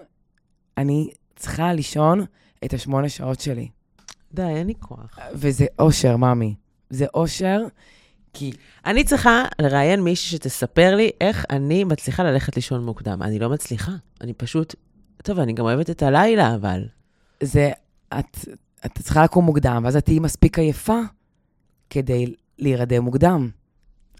אני 0.78 1.10
צריכה 1.36 1.74
לישון 1.74 2.26
את 2.66 2.74
השמונה 2.74 3.10
שעות 3.10 3.40
שלי. 3.40 3.68
די, 4.34 4.42
אין 4.42 4.68
לי 4.68 4.74
כוח. 4.80 5.20
וזה 5.34 5.66
אושר, 5.80 6.18
ממי. 6.18 6.56
זה 6.94 7.06
אושר, 7.14 7.62
כי 8.34 8.52
אני 8.86 9.04
צריכה 9.04 9.44
לראיין 9.60 10.02
מישהי 10.02 10.38
שתספר 10.38 10.96
לי 10.96 11.12
איך 11.22 11.46
אני 11.50 11.84
מצליחה 11.84 12.24
ללכת 12.24 12.56
לישון 12.56 12.86
מוקדם. 12.86 13.24
אני 13.24 13.39
לא 13.39 13.50
מצליחה. 13.50 13.91
אני 14.22 14.34
פשוט... 14.34 14.76
טוב, 15.24 15.39
אני 15.39 15.54
גם 15.54 15.66
אוהבת 15.66 15.89
את 15.89 16.04
הלילה, 16.04 16.56
אבל... 16.56 16.86
זה, 17.44 17.72
את, 18.20 18.38
את 18.86 19.00
צריכה 19.00 19.24
לקום 19.24 19.46
מוקדם, 19.46 19.82
ואז 19.86 19.96
את 19.96 20.06
תהיי 20.06 20.20
מספיק 20.20 20.60
עייפה 20.60 21.00
כדי 21.89 22.34
להירדם 22.60 23.04
מוקדם. 23.04 23.50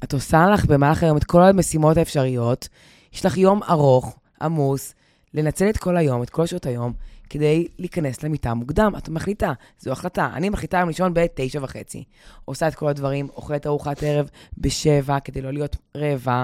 את 0.04 0.14
עושה 0.14 0.48
לך 0.48 0.66
במהלך 0.66 1.04
היום 1.04 1.18
את 1.18 1.24
כל 1.24 1.44
המשימות 1.44 1.98
האפשריות, 1.98 2.68
יש 3.14 3.26
לך 3.26 3.38
יום 3.38 3.64
ארוך, 3.64 4.20
עמוס, 4.42 4.94
לנצל 5.34 5.70
את 5.70 5.78
כל 5.78 5.98
היום, 5.98 6.24
את 6.24 6.30
כל 6.30 6.46
שעות 6.46 6.66
היום, 6.66 6.94
כדי 7.30 7.68
להיכנס 7.80 8.24
למיטה 8.24 8.54
מוקדם. 8.54 8.94
את 8.98 9.10
מחליטה, 9.10 9.54
זו 9.80 9.92
החלטה. 9.92 10.30
אני 10.34 10.50
מחליטה 10.50 10.78
היום 10.78 10.90
לישון 10.90 11.14
בתשע 11.14 11.60
וחצי. 11.64 12.04
עושה 12.46 12.68
את 12.68 12.76
כל 12.76 12.88
הדברים, 12.88 13.30
אוכלת 13.30 13.68
ארוחת 13.68 14.04
ערב 14.04 14.30
בשבע, 14.58 15.20
כדי 15.20 15.42
לא 15.42 15.54
להיות 15.54 15.76
רעבה. 15.98 16.44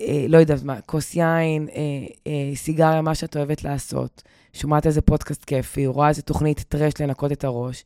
אה, 0.00 0.26
לא 0.28 0.38
יודעת 0.38 0.62
מה, 0.62 0.80
כוס 0.80 1.14
יין, 1.14 1.68
אה, 1.68 1.82
אה, 2.26 2.56
סיגריה, 2.56 3.02
מה 3.02 3.14
שאת 3.14 3.36
אוהבת 3.36 3.64
לעשות. 3.64 4.22
שומעת 4.52 4.86
איזה 4.86 5.00
פודקאסט 5.00 5.44
כיפי, 5.44 5.86
רואה 5.86 6.08
איזה 6.08 6.22
תוכנית 6.22 6.64
טרש 6.68 6.92
לנקות 7.00 7.32
את 7.32 7.44
הראש, 7.44 7.84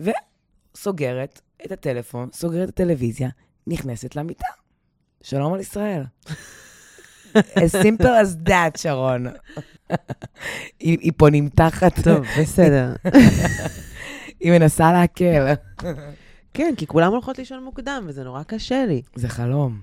וסוגרת 0.00 1.40
את 1.64 1.72
הטלפון, 1.72 2.28
סוגרת 2.32 2.68
את 2.68 2.68
הטלוויזיה, 2.68 3.28
נכנסת 3.66 4.16
למיטה. 4.16 4.48
שלום 5.22 5.54
על 5.54 5.60
ישראל. 5.60 6.02
As 7.36 7.72
simple 7.82 8.06
as 8.06 8.48
that, 8.48 8.78
שרון. 8.78 9.26
היא, 10.80 10.98
היא 11.00 11.12
פה 11.16 11.30
נמתחת, 11.32 12.00
טוב, 12.04 12.26
בסדר. 12.40 12.94
היא 14.40 14.52
מנסה 14.52 14.92
להקל. 14.92 15.54
כן, 16.54 16.74
כי 16.76 16.86
כולם 16.86 17.12
הולכות 17.12 17.38
לישון 17.38 17.64
מוקדם, 17.64 18.04
וזה 18.06 18.24
נורא 18.24 18.42
קשה 18.42 18.86
לי. 18.86 19.02
זה 19.14 19.28
חלום. 19.28 19.80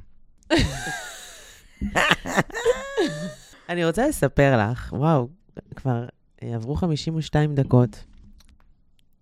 אני 3.70 3.86
רוצה 3.86 4.08
לספר 4.08 4.58
לך, 4.58 4.94
וואו, 4.98 5.30
כבר 5.76 6.06
אה, 6.44 6.56
עברו 6.56 6.76
52 6.76 7.56
דקות. 7.56 8.04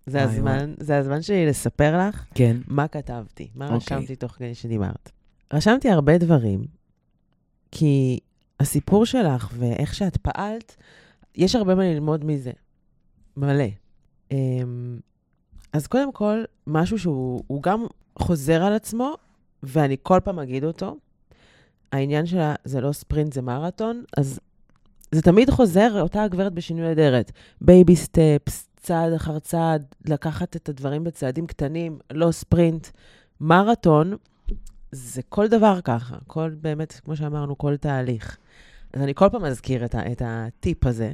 זה 0.06 0.22
הזמן, 0.22 0.74
זה 0.78 0.98
הזמן 0.98 1.22
שלי 1.22 1.46
לספר 1.46 1.98
לך 1.98 2.24
כן. 2.34 2.56
מה 2.66 2.88
כתבתי, 2.88 3.50
מה 3.54 3.64
אוקיי. 3.64 3.96
רשמתי 3.96 4.16
תוך 4.16 4.32
כדי 4.32 4.54
שדיברת. 4.54 5.10
רשמתי 5.52 5.90
הרבה 5.90 6.18
דברים, 6.18 6.64
כי 7.72 8.18
הסיפור 8.60 9.06
שלך 9.06 9.50
ואיך 9.52 9.94
שאת 9.94 10.16
פעלת, 10.16 10.76
יש 11.34 11.54
הרבה 11.54 11.74
מה 11.74 11.82
ללמוד 11.82 12.24
מזה. 12.24 12.52
מלא. 13.36 13.64
אמ, 14.30 14.98
אז 15.72 15.86
קודם 15.86 16.12
כל, 16.12 16.44
משהו 16.66 16.98
שהוא 16.98 17.42
הוא 17.46 17.62
גם 17.62 17.86
חוזר 18.18 18.62
על 18.62 18.72
עצמו, 18.72 19.14
ואני 19.62 19.96
כל 20.02 20.18
פעם 20.24 20.38
אגיד 20.38 20.64
אותו, 20.64 20.96
העניין 21.92 22.26
שלה 22.26 22.54
זה 22.64 22.80
לא 22.80 22.92
ספרינט, 22.92 23.32
זה 23.32 23.42
מרתון, 23.42 24.04
אז 24.16 24.40
זה 25.12 25.22
תמיד 25.22 25.50
חוזר, 25.50 26.00
אותה 26.00 26.22
הגברת 26.22 26.52
בשינוי 26.52 26.92
אדרת. 26.92 27.32
baby 27.60 27.96
steps, 27.96 28.68
צעד 28.76 29.12
אחר 29.12 29.38
צעד, 29.38 29.94
לקחת 30.08 30.56
את 30.56 30.68
הדברים 30.68 31.04
בצעדים 31.04 31.46
קטנים, 31.46 31.98
לא 32.12 32.30
ספרינט. 32.30 32.86
מרתון 33.40 34.16
זה 34.92 35.22
כל 35.28 35.48
דבר 35.48 35.80
ככה, 35.80 36.16
כל 36.26 36.50
באמת, 36.60 37.00
כמו 37.04 37.16
שאמרנו, 37.16 37.58
כל 37.58 37.76
תהליך. 37.76 38.36
אז 38.92 39.02
אני 39.02 39.14
כל 39.14 39.28
פעם 39.32 39.44
אזכיר 39.44 39.84
את, 39.84 39.94
ה, 39.94 40.12
את 40.12 40.22
הטיפ 40.24 40.86
הזה. 40.86 41.12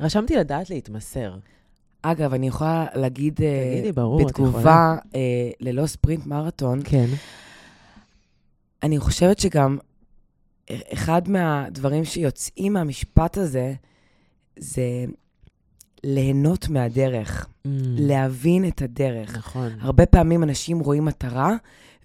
רשמתי 0.00 0.36
לדעת 0.36 0.70
להתמסר. 0.70 1.36
אגב, 2.02 2.34
אני 2.34 2.48
יכולה 2.48 2.86
להגיד 2.94 3.42
אה, 3.42 3.70
תגידי, 3.72 3.92
ברור, 3.92 4.22
את 4.22 4.30
יכולה. 4.30 4.48
בתגובה 4.48 4.96
אה, 5.14 5.50
ללא 5.60 5.86
ספרינט 5.86 6.26
מרתון, 6.26 6.80
כן. 6.84 7.06
אני 8.82 8.98
חושבת 8.98 9.38
שגם 9.38 9.78
אחד 10.70 11.28
מהדברים 11.28 12.04
שיוצאים 12.04 12.72
מהמשפט 12.72 13.36
הזה, 13.36 13.74
זה 14.56 15.04
ליהנות 16.04 16.68
מהדרך, 16.68 17.46
להבין 17.98 18.68
את 18.68 18.82
הדרך. 18.82 19.36
נכון. 19.36 19.72
הרבה 19.80 20.06
פעמים 20.06 20.42
אנשים 20.42 20.80
רואים 20.80 21.04
מטרה, 21.04 21.52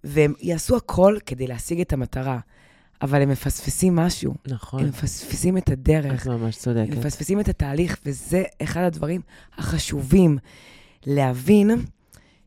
והם 0.03 0.33
יעשו 0.39 0.77
הכל 0.77 1.17
כדי 1.25 1.47
להשיג 1.47 1.81
את 1.81 1.93
המטרה, 1.93 2.39
אבל 3.01 3.21
הם 3.21 3.29
מפספסים 3.29 3.95
משהו, 3.95 4.33
נכון. 4.47 4.79
הם 4.79 4.87
מפספסים 4.87 5.57
את 5.57 5.69
הדרך. 5.69 6.21
את 6.21 6.27
ממש 6.27 6.55
הם 6.55 6.61
צודקת. 6.61 6.97
מפספסים 6.97 7.39
את 7.39 7.49
התהליך, 7.49 7.97
וזה 8.05 8.43
אחד 8.63 8.81
הדברים 8.81 9.21
החשובים. 9.57 10.37
להבין 11.05 11.69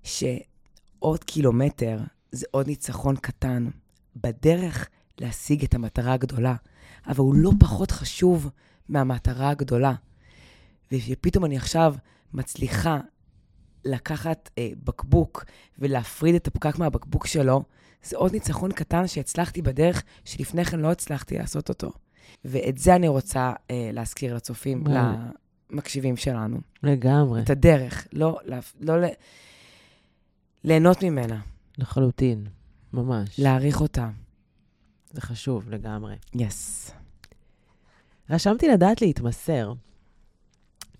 שעוד 0.02 1.24
קילומטר 1.24 1.98
זה 2.32 2.46
עוד 2.50 2.66
ניצחון 2.66 3.16
קטן 3.16 3.68
בדרך 4.16 4.88
להשיג 5.20 5.64
את 5.64 5.74
המטרה 5.74 6.12
הגדולה, 6.12 6.54
אבל 7.06 7.18
הוא 7.18 7.34
לא 7.34 7.50
פחות 7.60 7.90
חשוב 7.90 8.50
מהמטרה 8.88 9.50
הגדולה. 9.50 9.94
ושפתאום 10.92 11.44
אני 11.44 11.56
עכשיו 11.56 11.94
מצליחה 12.34 13.00
לקחת 13.84 14.50
אה, 14.58 14.68
בקבוק 14.84 15.44
ולהפריד 15.78 16.34
את 16.34 16.46
הפקק 16.46 16.78
מהבקבוק 16.78 17.26
שלו, 17.26 17.62
זה 18.02 18.16
עוד 18.16 18.32
ניצחון 18.32 18.72
קטן 18.72 19.06
שהצלחתי 19.06 19.62
בדרך 19.62 20.02
שלפני 20.24 20.64
כן 20.64 20.80
לא 20.80 20.92
הצלחתי 20.92 21.38
לעשות 21.38 21.68
אותו. 21.68 21.92
ואת 22.44 22.78
זה 22.78 22.96
אני 22.96 23.08
רוצה 23.08 23.52
אה, 23.70 23.90
להזכיר 23.92 24.34
לצופים, 24.34 24.82
וואו. 24.86 25.12
למקשיבים 25.70 26.16
שלנו. 26.16 26.58
לגמרי, 26.82 27.42
את 27.42 27.50
הדרך, 27.50 28.06
לא, 28.12 28.38
לא, 28.44 28.56
לא 28.80 29.00
ל... 29.00 29.04
ליהנות 30.64 31.02
ממנה, 31.02 31.40
לחלוטין. 31.78 32.46
ממש. 32.92 33.40
להעריך 33.40 33.80
אותה. 33.80 34.10
זה 35.12 35.20
חשוב 35.20 35.70
לגמרי. 35.70 36.14
Yes. 36.34 36.90
רשמתי 38.30 38.68
לדעת 38.68 39.02
להתמסר, 39.02 39.72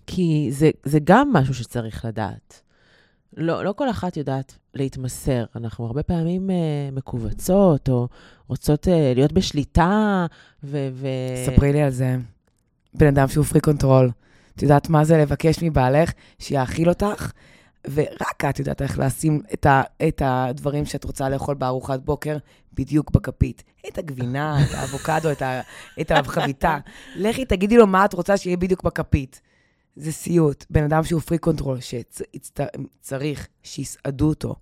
כי 0.07 0.49
זה, 0.51 0.69
זה 0.83 0.99
גם 1.03 1.33
משהו 1.33 1.53
שצריך 1.53 2.05
לדעת. 2.05 2.61
לא, 3.37 3.63
לא 3.63 3.71
כל 3.71 3.89
אחת 3.89 4.17
יודעת 4.17 4.57
להתמסר. 4.73 5.45
אנחנו 5.55 5.85
הרבה 5.85 6.03
פעמים 6.03 6.49
אה, 6.49 6.95
מכווצות, 6.95 7.89
או 7.89 8.07
רוצות 8.47 8.87
אה, 8.87 8.89
להיות 9.15 9.33
בשליטה, 9.33 10.25
ו... 10.63 10.89
ו... 10.93 11.07
ספרי 11.45 11.73
לי 11.73 11.81
על 11.81 11.89
זה. 11.89 12.17
בן 12.93 13.07
אדם 13.07 13.27
שהוא 13.27 13.45
freak 13.45 13.61
control. 13.61 14.11
את 14.55 14.61
יודעת 14.61 14.89
מה 14.89 15.03
זה 15.03 15.17
לבקש 15.17 15.63
מבעלך 15.63 16.11
שיאכיל 16.39 16.89
אותך? 16.89 17.31
ורק 17.91 18.45
את 18.49 18.59
יודעת 18.59 18.81
איך 18.81 18.99
לשים 18.99 19.41
את, 19.53 19.65
ה, 19.65 19.81
את 20.07 20.21
הדברים 20.25 20.85
שאת 20.85 21.03
רוצה 21.03 21.29
לאכול 21.29 21.55
בארוחת 21.55 21.99
בוקר 21.99 22.37
בדיוק 22.73 23.11
בכפית. 23.11 23.63
את 23.87 23.97
הגבינה, 23.97 24.63
את 24.63 24.73
האבוקדו, 24.73 25.31
את, 25.31 25.41
ה, 25.41 25.61
את 26.01 26.11
החביתה. 26.11 26.77
לכי, 27.15 27.45
תגידי 27.45 27.77
לו 27.77 27.87
מה 27.87 28.05
את 28.05 28.13
רוצה 28.13 28.37
שיהיה 28.37 28.57
בדיוק 28.57 28.83
בכפית. 28.83 29.41
זה 29.95 30.11
סיוט. 30.11 30.65
בן 30.69 30.83
אדם 30.83 31.03
שהוא 31.03 31.21
freak 31.21 31.37
control, 31.37 31.77
שצריך 31.79 33.47
שיסעדו 33.63 34.29
אותו 34.29 34.55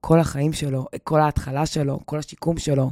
כל 0.00 0.20
החיים 0.20 0.52
שלו, 0.52 0.86
כל 1.04 1.20
ההתחלה 1.20 1.66
שלו, 1.66 2.00
כל 2.04 2.18
השיקום 2.18 2.58
שלו, 2.58 2.90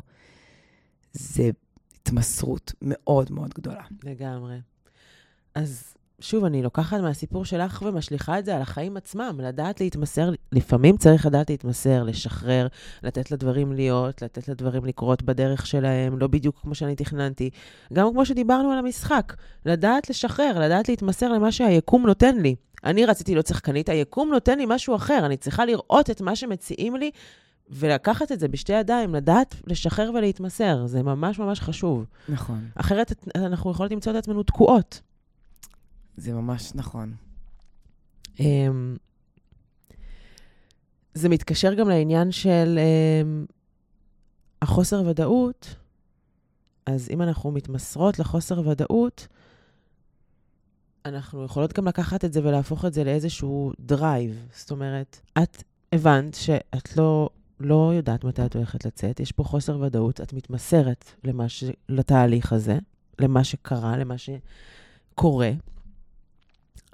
זה 1.13 1.51
התמסרות 1.95 2.73
מאוד 2.83 3.33
מאוד 3.33 3.55
גדולה. 3.55 3.83
לגמרי. 4.05 4.61
אז 5.55 5.95
שוב, 6.23 6.45
אני 6.45 6.63
לוקחת 6.63 7.01
מהסיפור 7.01 7.45
שלך 7.45 7.83
ומשליכה 7.87 8.39
את 8.39 8.45
זה 8.45 8.57
על 8.57 8.63
החיים 8.63 8.97
עצמם, 8.97 9.41
לדעת 9.43 9.81
להתמסר, 9.81 10.31
לפעמים 10.53 10.97
צריך 10.97 11.27
לדעת 11.27 11.51
להתמסר, 11.51 12.03
לשחרר, 12.03 12.67
לתת 13.03 13.31
לדברים 13.31 13.73
להיות, 13.73 14.23
לתת 14.23 14.49
לדברים 14.49 14.85
לקרות 14.85 15.23
בדרך 15.23 15.67
שלהם, 15.67 16.19
לא 16.19 16.27
בדיוק 16.27 16.59
כמו 16.63 16.75
שאני 16.75 16.97
תכננתי. 16.97 17.51
גם 17.93 18.11
כמו 18.13 18.27
שדיברנו 18.27 18.71
על 18.71 18.79
המשחק, 18.79 19.33
לדעת 19.67 20.11
לשחרר, 20.11 20.59
לדעת 20.59 20.89
להתמסר 20.89 21.33
למה 21.33 21.53
שהיקום 21.53 22.07
נותן 22.07 22.37
לי. 22.37 22.55
אני 22.85 23.07
רציתי 23.07 23.35
להיות 23.35 23.47
שחקנית, 23.47 23.89
היקום 23.89 24.31
נותן 24.31 24.59
לי 24.59 24.65
משהו 24.69 24.97
אחר, 24.97 25.27
אני 25.27 25.37
צריכה 25.37 25.65
לראות 25.65 26.11
את 26.11 26.21
מה 26.21 26.37
שמציעים 26.37 26.97
לי 26.97 27.11
ולקחת 27.71 28.33
את 28.33 28.41
זה 28.41 28.49
בשתי 28.49 28.73
ידיים, 28.73 29.15
לדעת 29.15 29.55
לשחרר 29.67 30.11
ולהתמסר. 30.15 30.87
זה 30.87 31.03
ממש 31.03 31.39
ממש 31.39 31.61
חשוב. 31.61 32.05
נכון. 32.29 32.61
אחרת 32.75 33.13
אנחנו 33.35 33.71
יכולות 33.71 33.93
למצוא 33.93 34.13
את 34.13 34.17
עצמנו 34.17 34.43
תקועות. 34.43 35.01
זה 36.17 36.33
ממש 36.33 36.73
נכון. 36.75 37.15
אמ, 38.41 38.97
זה 41.15 41.29
מתקשר 41.29 41.75
גם 41.75 41.89
לעניין 41.89 42.33
של 42.33 42.79
אמ, 42.79 43.47
החוסר 44.63 45.03
ודאות. 45.07 45.75
אז 46.87 47.11
אם 47.11 47.23
אנחנו 47.23 47.51
מתמסרות 47.51 48.19
לחוסר 48.19 48.69
ודאות, 48.69 49.27
אנחנו 51.05 51.45
יכולות 51.45 51.73
גם 51.73 51.89
לקחת 51.89 52.25
את 52.25 52.33
זה 52.33 52.41
ולהפוך 52.45 52.85
את 52.85 52.95
זה 52.95 53.05
לאיזשהו 53.05 53.73
drive. 53.81 54.47
זאת 54.55 54.71
אומרת, 54.71 55.21
את 55.43 55.63
הבנת 55.93 56.35
שאת 56.35 56.97
לא, 56.97 57.29
לא 57.61 57.93
יודעת 57.95 58.25
מתי 58.25 58.47
את 58.47 58.57
הולכת 58.57 58.85
לצאת, 58.85 59.21
יש 59.21 59.33
פה 59.33 59.45
חוסר 59.45 59.81
ודאות, 59.81 60.21
את 60.21 60.33
מתמסרת 60.33 61.05
ש... 61.49 61.65
לתהליך 61.89 62.53
הזה, 62.53 62.79
למה 63.19 63.45
שקרה, 63.45 63.97
למה 63.97 64.15
שקורה, 64.19 65.51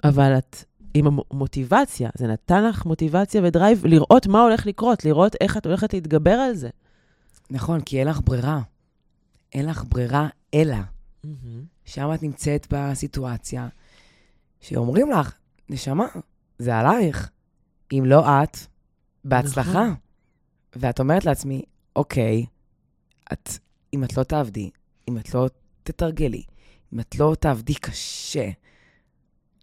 אבל 0.03 0.37
את 0.37 0.63
עם 0.93 1.07
המוטיבציה, 1.07 2.09
זה 2.17 2.27
נתן 2.27 2.63
לך 2.65 2.85
מוטיבציה 2.85 3.41
ודרייב 3.43 3.85
לראות 3.85 4.27
מה 4.27 4.41
הולך 4.41 4.65
לקרות, 4.65 5.05
לראות 5.05 5.35
איך 5.41 5.57
את 5.57 5.65
הולכת 5.65 5.93
להתגבר 5.93 6.31
על 6.31 6.55
זה. 6.55 6.69
נכון, 7.49 7.81
כי 7.81 7.99
אין 7.99 8.07
לך 8.07 8.19
ברירה. 8.23 8.61
אין 9.53 9.65
לך 9.65 9.83
ברירה 9.89 10.27
אלא. 10.53 10.75
Mm-hmm. 10.75 11.27
שם 11.85 12.13
את 12.13 12.23
נמצאת 12.23 12.67
בסיטואציה 12.69 13.67
שאומרים 14.61 15.11
לך, 15.11 15.33
נשמה, 15.69 16.05
זה 16.59 16.77
עלייך. 16.77 17.29
אם 17.93 18.03
לא 18.05 18.43
את, 18.43 18.57
בהצלחה. 19.25 19.83
נכון. 19.83 19.95
ואת 20.75 20.99
אומרת 20.99 21.25
לעצמי, 21.25 21.61
אוקיי, 21.95 22.45
את, 23.33 23.49
אם 23.93 24.03
את 24.03 24.17
לא 24.17 24.23
תעבדי, 24.23 24.69
אם 25.09 25.17
את 25.17 25.33
לא 25.33 25.47
תתרגלי, 25.83 26.43
אם 26.93 26.99
את 26.99 27.15
לא 27.15 27.35
תעבדי 27.39 27.75
קשה, 27.75 28.49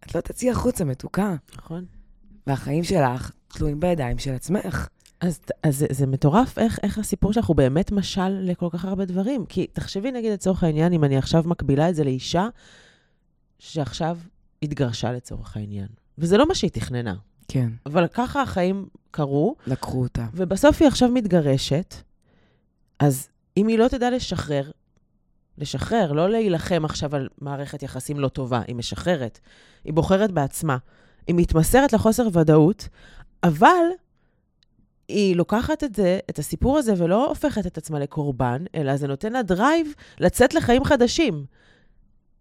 את 0.07 0.14
לא 0.14 0.20
תצאי 0.20 0.50
החוצה, 0.50 0.84
מתוקה. 0.84 1.34
נכון. 1.57 1.84
והחיים 2.46 2.84
שלך 2.84 3.30
תלויים 3.48 3.80
בידיים 3.80 4.18
של 4.18 4.32
עצמך. 4.32 4.88
אז, 5.20 5.40
אז 5.62 5.78
זה, 5.78 5.86
זה 5.90 6.07
מטורף 6.07 6.59
איך, 6.59 6.78
איך 6.82 6.98
הסיפור 6.98 7.32
שלך 7.32 7.46
הוא 7.46 7.57
באמת 7.57 7.92
משל 7.92 8.28
לכל 8.28 8.68
כך 8.70 8.84
הרבה 8.84 9.04
דברים. 9.04 9.46
כי 9.46 9.66
תחשבי, 9.72 10.12
נגיד, 10.12 10.32
לצורך 10.32 10.64
העניין, 10.64 10.92
אם 10.92 11.04
אני 11.04 11.16
עכשיו 11.16 11.42
מקבילה 11.46 11.88
את 11.88 11.94
זה 11.94 12.04
לאישה 12.04 12.48
שעכשיו 13.59 14.18
התגרשה 14.62 15.12
לצורך 15.12 15.57
העניין. 15.57 15.88
וזה 16.18 16.36
לא 16.36 16.48
מה 16.48 16.54
שהיא 16.54 16.70
תכננה. 16.70 17.14
כן. 17.48 17.70
אבל 17.86 18.07
ככה 18.07 18.42
החיים 18.42 18.88
קרו. 19.11 19.57
לקחו 19.66 20.02
אותה. 20.02 20.26
ובסוף 20.34 20.82
היא 20.82 20.88
עכשיו 20.88 21.09
מתגרשת, 21.09 21.94
אז 22.98 23.28
אם 23.57 23.66
היא 23.66 23.78
לא 23.78 23.88
תדע 23.88 24.11
לשחרר, 24.11 24.70
לשחרר, 25.59 26.12
לא 26.12 26.30
להילחם 26.30 26.84
עכשיו 26.84 27.16
על 27.16 27.28
מערכת 27.40 27.82
יחסים 27.82 28.20
לא 28.20 28.28
טובה, 28.28 28.62
היא 28.66 28.76
משחררת. 28.76 29.40
היא 29.84 29.92
בוחרת 29.92 30.32
בעצמה. 30.32 30.76
היא 31.26 31.34
מתמסרת 31.34 31.92
לחוסר 31.92 32.28
ודאות, 32.32 32.88
אבל 33.42 33.84
היא 35.09 35.36
לוקחת 35.36 35.84
את 35.84 35.94
זה, 35.94 36.18
את 36.30 36.38
הסיפור 36.38 36.78
הזה, 36.78 36.94
ולא 36.96 37.28
הופכת 37.28 37.66
את 37.66 37.78
עצמה 37.78 37.98
לקורבן, 37.98 38.64
אלא 38.74 38.96
זה 38.96 39.07
נותן 39.07 39.32
לה 39.32 39.42
drive 39.42 39.94
לצאת 40.20 40.54
לחיים 40.54 40.84
חדשים. 40.84 41.44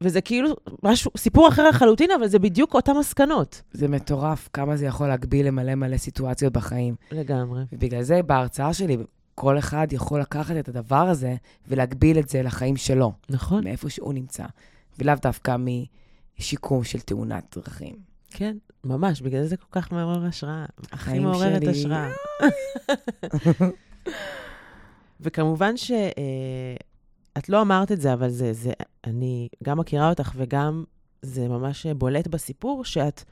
וזה 0.02 0.22
כאילו 0.22 0.56
משהו, 0.84 1.12
סיפור 1.18 1.48
אחר 1.48 1.70
לחלוטין, 1.70 2.12
אבל 2.12 2.28
זה 2.28 2.40
בדיוק 2.40 2.74
אותן 2.74 2.92
מסקנות. 2.98 3.62
זה 3.74 3.88
מטורף 3.88 4.50
כמה 4.54 4.76
זה 4.76 4.86
יכול 4.86 5.08
להגביל 5.08 5.48
למלא 5.48 5.76
מלא 5.76 5.98
סיטואציות 5.98 6.54
בחיים. 6.54 6.96
לגמרי. 7.12 7.64
ובגלל 7.72 8.02
זה 8.02 8.22
בהרצאה 8.24 8.74
שלי, 8.74 8.98
כל 9.36 9.60
אחד 9.60 9.88
יכול 9.92 10.22
לקחת 10.22 10.56
את 10.60 10.70
הדבר 10.70 10.96
הזה 10.96 11.36
ולהגביל 11.68 12.20
את 12.20 12.30
זה 12.30 12.44
לחיים 12.44 12.78
שלו. 12.78 13.14
נכון. 13.30 13.64
מאיפה 13.64 13.90
שהוא 13.90 14.14
נמצא. 14.14 14.46
ולאו 15.00 15.16
דווקא 15.22 15.56
משיקום 16.40 16.84
של 16.84 17.00
תאונת 17.00 17.58
דרכים. 17.58 17.96
כן, 18.32 18.58
ממש, 18.84 19.22
בגלל 19.22 19.42
זה 19.42 19.48
זה 19.48 19.58
כל 19.58 19.82
כך 19.82 19.92
מעורר 19.92 20.26
השראה. 20.26 20.66
הכי 20.92 21.20
מעוררת 21.20 21.62
שלי... 21.62 21.72
השראה. 21.72 22.10
וכמובן 25.22 25.78
ש... 25.78 25.92
אה, 25.92 26.76
את 27.38 27.50
לא 27.50 27.62
אמרת 27.62 27.92
את 27.92 28.02
זה, 28.02 28.14
אבל 28.14 28.30
זה, 28.30 28.54
זה, 28.54 28.72
אני 29.04 29.48
גם 29.64 29.80
מכירה 29.80 30.10
אותך 30.10 30.32
וגם 30.36 30.84
זה 31.22 31.48
ממש 31.48 31.86
בולט 31.86 32.28
בסיפור, 32.28 32.86
שאת 32.86 33.24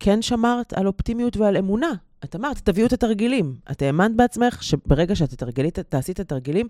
כן 0.00 0.22
שמרת 0.22 0.72
על 0.72 0.86
אופטימיות 0.86 1.36
ועל 1.36 1.56
אמונה. 1.56 1.92
את 2.24 2.36
אמרת, 2.36 2.58
תביאו 2.58 2.86
את 2.86 2.92
התרגילים. 2.92 3.56
את 3.70 3.82
האמנת 3.82 4.16
בעצמך 4.16 4.62
שברגע 4.62 5.16
שאת 5.16 5.30
תתרגלי, 5.30 5.70
תעשי 5.70 6.12
את 6.12 6.20
התרגילים, 6.20 6.68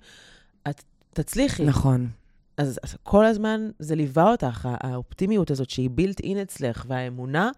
את 0.69 0.83
תצליחי. 1.13 1.65
נכון. 1.65 2.09
אז, 2.57 2.81
אז 2.83 2.97
כל 3.03 3.25
הזמן 3.25 3.71
זה 3.79 3.95
ליווה 3.95 4.31
אותך, 4.31 4.69
האופטימיות 4.81 5.51
הזאת 5.51 5.71
שהיא 5.71 5.91
בילט 5.91 6.21
אין 6.21 6.39
אצלך, 6.39 6.85
והאמונה, 6.89 7.51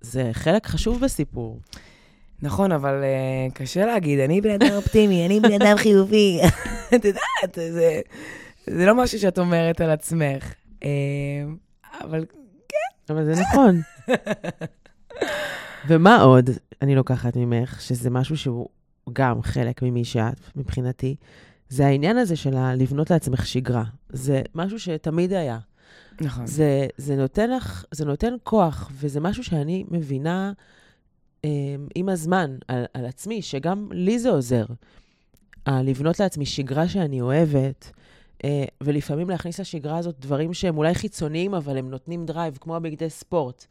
זה 0.00 0.30
חלק 0.32 0.66
חשוב 0.66 1.00
בסיפור. 1.00 1.60
נכון, 2.42 2.72
אבל 2.72 3.02
uh, 3.02 3.52
קשה 3.52 3.86
להגיד, 3.86 4.20
אני 4.20 4.40
בן 4.40 4.50
אדם 4.50 4.74
אופטימי, 4.76 5.26
אני 5.26 5.40
בן 5.40 5.52
אדם 5.52 5.76
חיובי. 5.76 6.40
את 6.94 7.04
יודעת, 7.04 7.54
זה, 7.54 8.00
זה 8.66 8.86
לא 8.86 8.94
משהו 8.94 9.18
שאת 9.18 9.38
אומרת 9.38 9.80
על 9.80 9.90
עצמך. 9.90 10.52
Uh, 10.80 10.84
אבל 12.00 12.24
כן. 12.68 13.12
אבל 13.14 13.24
זה 13.24 13.42
נכון. 13.42 13.80
ומה 15.86 16.22
עוד 16.22 16.50
אני 16.82 16.94
לוקחת 16.94 17.36
ממך, 17.36 17.80
שזה 17.80 18.10
משהו 18.10 18.36
שהוא 18.36 18.68
גם 19.12 19.42
חלק 19.42 19.82
ממי 19.82 20.04
שאת, 20.04 20.40
מבחינתי, 20.56 21.16
זה 21.68 21.86
העניין 21.86 22.16
הזה 22.16 22.36
של 22.36 22.54
לבנות 22.76 23.10
לעצמך 23.10 23.46
שגרה. 23.46 23.84
זה 24.08 24.42
משהו 24.54 24.78
שתמיד 24.78 25.32
היה. 25.32 25.58
נכון. 26.20 26.46
זה, 26.46 26.86
זה 26.96 27.16
נותן 27.16 27.50
לך, 27.50 27.84
זה 27.90 28.04
נותן 28.04 28.34
כוח, 28.42 28.90
וזה 28.92 29.20
משהו 29.20 29.44
שאני 29.44 29.84
מבינה 29.90 30.52
אה, 31.44 31.50
עם 31.94 32.08
הזמן 32.08 32.56
על, 32.68 32.84
על 32.94 33.06
עצמי, 33.06 33.42
שגם 33.42 33.88
לי 33.92 34.18
זה 34.18 34.30
עוזר. 34.30 34.64
לבנות 35.68 36.20
לעצמי 36.20 36.46
שגרה 36.46 36.88
שאני 36.88 37.20
אוהבת, 37.20 37.90
אה, 38.44 38.64
ולפעמים 38.80 39.30
להכניס 39.30 39.60
לשגרה 39.60 39.98
הזאת 39.98 40.20
דברים 40.20 40.54
שהם 40.54 40.78
אולי 40.78 40.94
חיצוניים, 40.94 41.54
אבל 41.54 41.76
הם 41.76 41.90
נותנים 41.90 42.26
drive, 42.26 42.58
כמו 42.60 42.76
הבגדי 42.76 43.10
ספורט. 43.10 43.66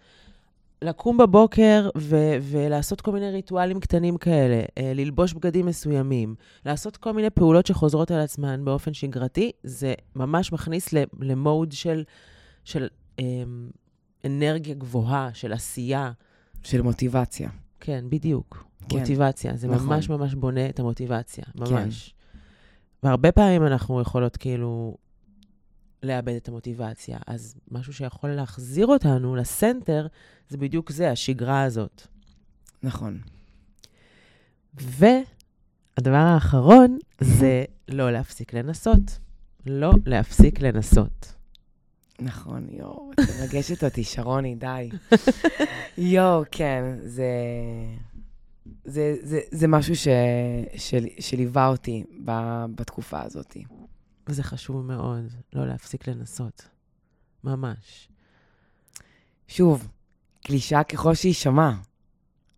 לקום 0.81 1.17
בבוקר 1.17 1.89
ו- 1.97 2.37
ולעשות 2.41 3.01
כל 3.01 3.11
מיני 3.11 3.31
ריטואלים 3.31 3.79
קטנים 3.79 4.17
כאלה, 4.17 4.61
אה, 4.77 4.91
ללבוש 4.95 5.33
בגדים 5.33 5.65
מסוימים, 5.65 6.35
לעשות 6.65 6.97
כל 6.97 7.11
מיני 7.13 7.29
פעולות 7.29 7.65
שחוזרות 7.65 8.11
על 8.11 8.19
עצמן 8.19 8.65
באופן 8.65 8.93
שגרתי, 8.93 9.51
זה 9.63 9.93
ממש 10.15 10.51
מכניס 10.51 10.93
ל 11.19 11.30
mode 11.30 11.71
של, 11.71 12.03
של 12.63 12.87
אה, 13.19 13.25
אנרגיה 14.25 14.75
גבוהה, 14.75 15.29
של 15.33 15.53
עשייה. 15.53 16.11
של 16.63 16.81
מוטיבציה. 16.81 17.49
כן, 17.79 18.05
בדיוק. 18.09 18.65
כן. 18.89 18.99
מוטיבציה. 18.99 19.57
זה 19.57 19.67
נכון. 19.67 19.87
ממש 19.87 20.09
ממש 20.09 20.35
בונה 20.35 20.69
את 20.69 20.79
המוטיבציה, 20.79 21.43
ממש. 21.55 22.09
כן. 22.09 23.07
והרבה 23.07 23.31
פעמים 23.31 23.65
אנחנו 23.65 24.01
יכולות 24.01 24.37
כאילו 24.37 24.97
לאבד 26.03 26.35
את 26.35 26.47
המוטיבציה. 26.47 27.17
אז 27.27 27.55
משהו 27.71 27.93
שיכול 27.93 28.29
להחזיר 28.29 28.87
אותנו 28.87 29.35
לסנטר, 29.35 30.07
זה 30.49 30.57
בדיוק 30.57 30.91
זה, 30.91 31.11
השגרה 31.11 31.63
הזאת. 31.63 32.07
נכון. 32.83 33.19
והדבר 34.73 36.15
האחרון 36.15 36.97
זה 37.21 37.65
לא 37.87 38.11
להפסיק 38.11 38.53
לנסות. 38.53 39.19
לא 39.65 39.91
להפסיק 40.05 40.61
לנסות. 40.61 41.33
נכון, 42.19 42.67
יואו, 42.69 43.11
את 43.13 43.19
מרגשת 43.39 43.83
אותי, 43.83 44.03
שרוני, 44.03 44.55
די. 44.55 44.89
יואו, 45.97 46.43
כן, 46.51 46.83
זה... 47.03 47.25
זה, 48.85 49.15
זה, 49.21 49.39
זה 49.51 49.67
משהו 49.67 49.95
ש, 49.95 50.07
של, 50.75 51.05
שליווה 51.19 51.67
אותי 51.67 52.03
ב, 52.25 52.31
בתקופה 52.75 53.21
הזאת. 53.21 53.57
וזה 54.27 54.43
חשוב 54.43 54.85
מאוד, 54.85 55.33
לא 55.53 55.67
להפסיק 55.67 56.07
לנסות. 56.07 56.67
ממש. 57.43 58.09
שוב, 59.47 59.87
קלישה 60.43 60.83
ככל 60.83 61.15
שיישמע, 61.15 61.71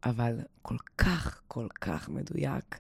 אבל 0.04 0.40
כל 0.62 0.78
כך, 0.98 1.42
כל 1.48 1.68
כך 1.82 2.10
מדויק, 2.10 2.80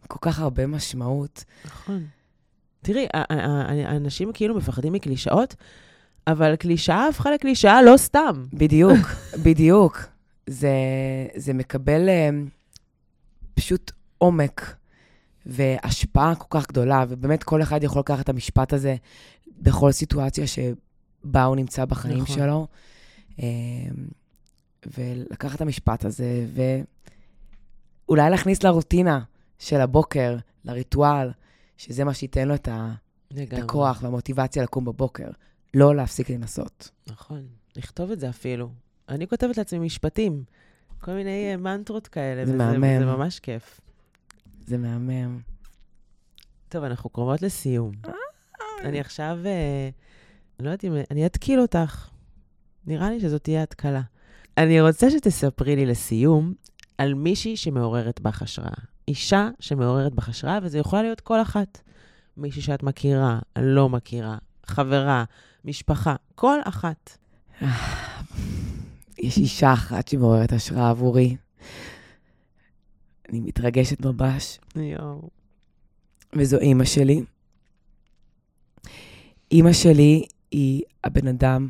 עם 0.00 0.06
כל 0.08 0.18
כך 0.20 0.38
הרבה 0.38 0.66
משמעות. 0.66 1.44
נכון. 1.64 2.06
תראי, 2.82 3.06
האנשים 3.84 4.32
כאילו 4.34 4.54
מפחדים 4.54 4.92
מקלישאות, 4.92 5.54
אבל 6.26 6.56
קלישאה 6.56 7.08
הפכה 7.08 7.30
לקלישאה 7.30 7.82
לא 7.82 7.96
סתם. 7.96 8.44
בדיוק, 8.52 8.98
בדיוק. 9.44 10.02
זה, 10.46 10.70
זה 11.36 11.52
מקבל 11.52 12.08
אה, 12.08 12.30
פשוט 13.54 13.92
עומק 14.18 14.77
והשפעה 15.48 16.34
כל 16.34 16.58
כך 16.60 16.68
גדולה, 16.68 17.04
ובאמת 17.08 17.42
כל 17.42 17.62
אחד 17.62 17.82
יכול 17.82 18.00
לקחת 18.00 18.20
את 18.24 18.28
המשפט 18.28 18.72
הזה 18.72 18.96
בכל 19.58 19.92
סיטואציה 19.92 20.44
שבה 20.46 21.44
הוא 21.44 21.56
נמצא 21.56 21.84
בחיים 21.84 22.18
נכון. 22.18 22.36
שלו, 22.36 22.66
אה, 23.42 23.46
ולקחת 24.98 25.56
את 25.56 25.60
המשפט 25.60 26.04
הזה, 26.04 26.46
ואולי 28.08 28.30
להכניס 28.30 28.62
לרוטינה 28.62 29.20
של 29.58 29.80
הבוקר, 29.80 30.36
לריטואל, 30.64 31.30
שזה 31.76 32.04
מה 32.04 32.14
שייתן 32.14 32.48
לו 32.48 32.54
את, 32.54 32.68
ה, 32.68 32.92
את. 33.42 33.52
הכוח 33.52 33.98
והמוטיבציה 34.02 34.62
לקום 34.62 34.84
בבוקר. 34.84 35.28
לא 35.74 35.96
להפסיק 35.96 36.30
לנסות. 36.30 36.90
נכון, 37.06 37.46
לכתוב 37.76 38.10
את 38.10 38.20
זה 38.20 38.28
אפילו. 38.28 38.70
אני 39.08 39.28
כותבת 39.28 39.56
לעצמי 39.58 39.78
משפטים, 39.78 40.44
כל 41.00 41.12
מיני 41.12 41.50
אה, 41.52 41.56
מנטרות 41.56 42.06
כאלה, 42.08 42.46
זה 42.46 42.52
וזה- 42.54 42.58
מהמם. 42.58 42.84
וזה 42.96 43.06
ממש 43.06 43.38
כיף. 43.40 43.80
זה 44.68 44.78
מהמם. 44.78 45.38
טוב, 46.68 46.84
אנחנו 46.84 47.10
קרובות 47.10 47.42
לסיום. 47.42 47.92
אני 48.84 49.00
עכשיו, 49.00 49.38
אה, 49.46 49.88
אני 50.58 50.66
לא 50.66 50.70
יודעת 50.70 50.84
אם, 50.84 50.92
אני 51.10 51.26
אתקיל 51.26 51.60
אותך. 51.60 52.08
נראה 52.86 53.10
לי 53.10 53.20
שזאת 53.20 53.44
תהיה 53.44 53.62
התקלה. 53.62 54.00
אני 54.58 54.80
רוצה 54.80 55.10
שתספרי 55.10 55.76
לי 55.76 55.86
לסיום 55.86 56.54
על 56.98 57.14
מישהי 57.14 57.56
שמעוררת 57.56 58.20
בך 58.20 58.42
השראה. 58.42 58.84
אישה 59.08 59.48
שמעוררת 59.60 60.14
בך 60.14 60.28
השראה, 60.28 60.58
וזה 60.62 60.78
יכולה 60.78 61.02
להיות 61.02 61.20
כל 61.20 61.42
אחת. 61.42 61.80
מישהי 62.36 62.62
שאת 62.62 62.82
מכירה, 62.82 63.38
לא 63.58 63.88
מכירה, 63.88 64.38
חברה, 64.66 65.24
משפחה, 65.64 66.16
כל 66.34 66.58
אחת. 66.64 67.18
יש 69.18 69.38
אישה 69.38 69.72
אחת 69.72 70.08
שמעוררת 70.08 70.52
השראה 70.52 70.90
עבורי. 70.90 71.36
אני 73.28 73.40
מתרגשת 73.40 74.00
ממש, 74.00 74.58
יואו. 74.76 75.28
וזו 76.32 76.58
אימא 76.58 76.84
שלי. 76.84 77.22
אימא 79.50 79.72
שלי 79.72 80.26
היא 80.50 80.82
הבן 81.04 81.28
אדם 81.28 81.68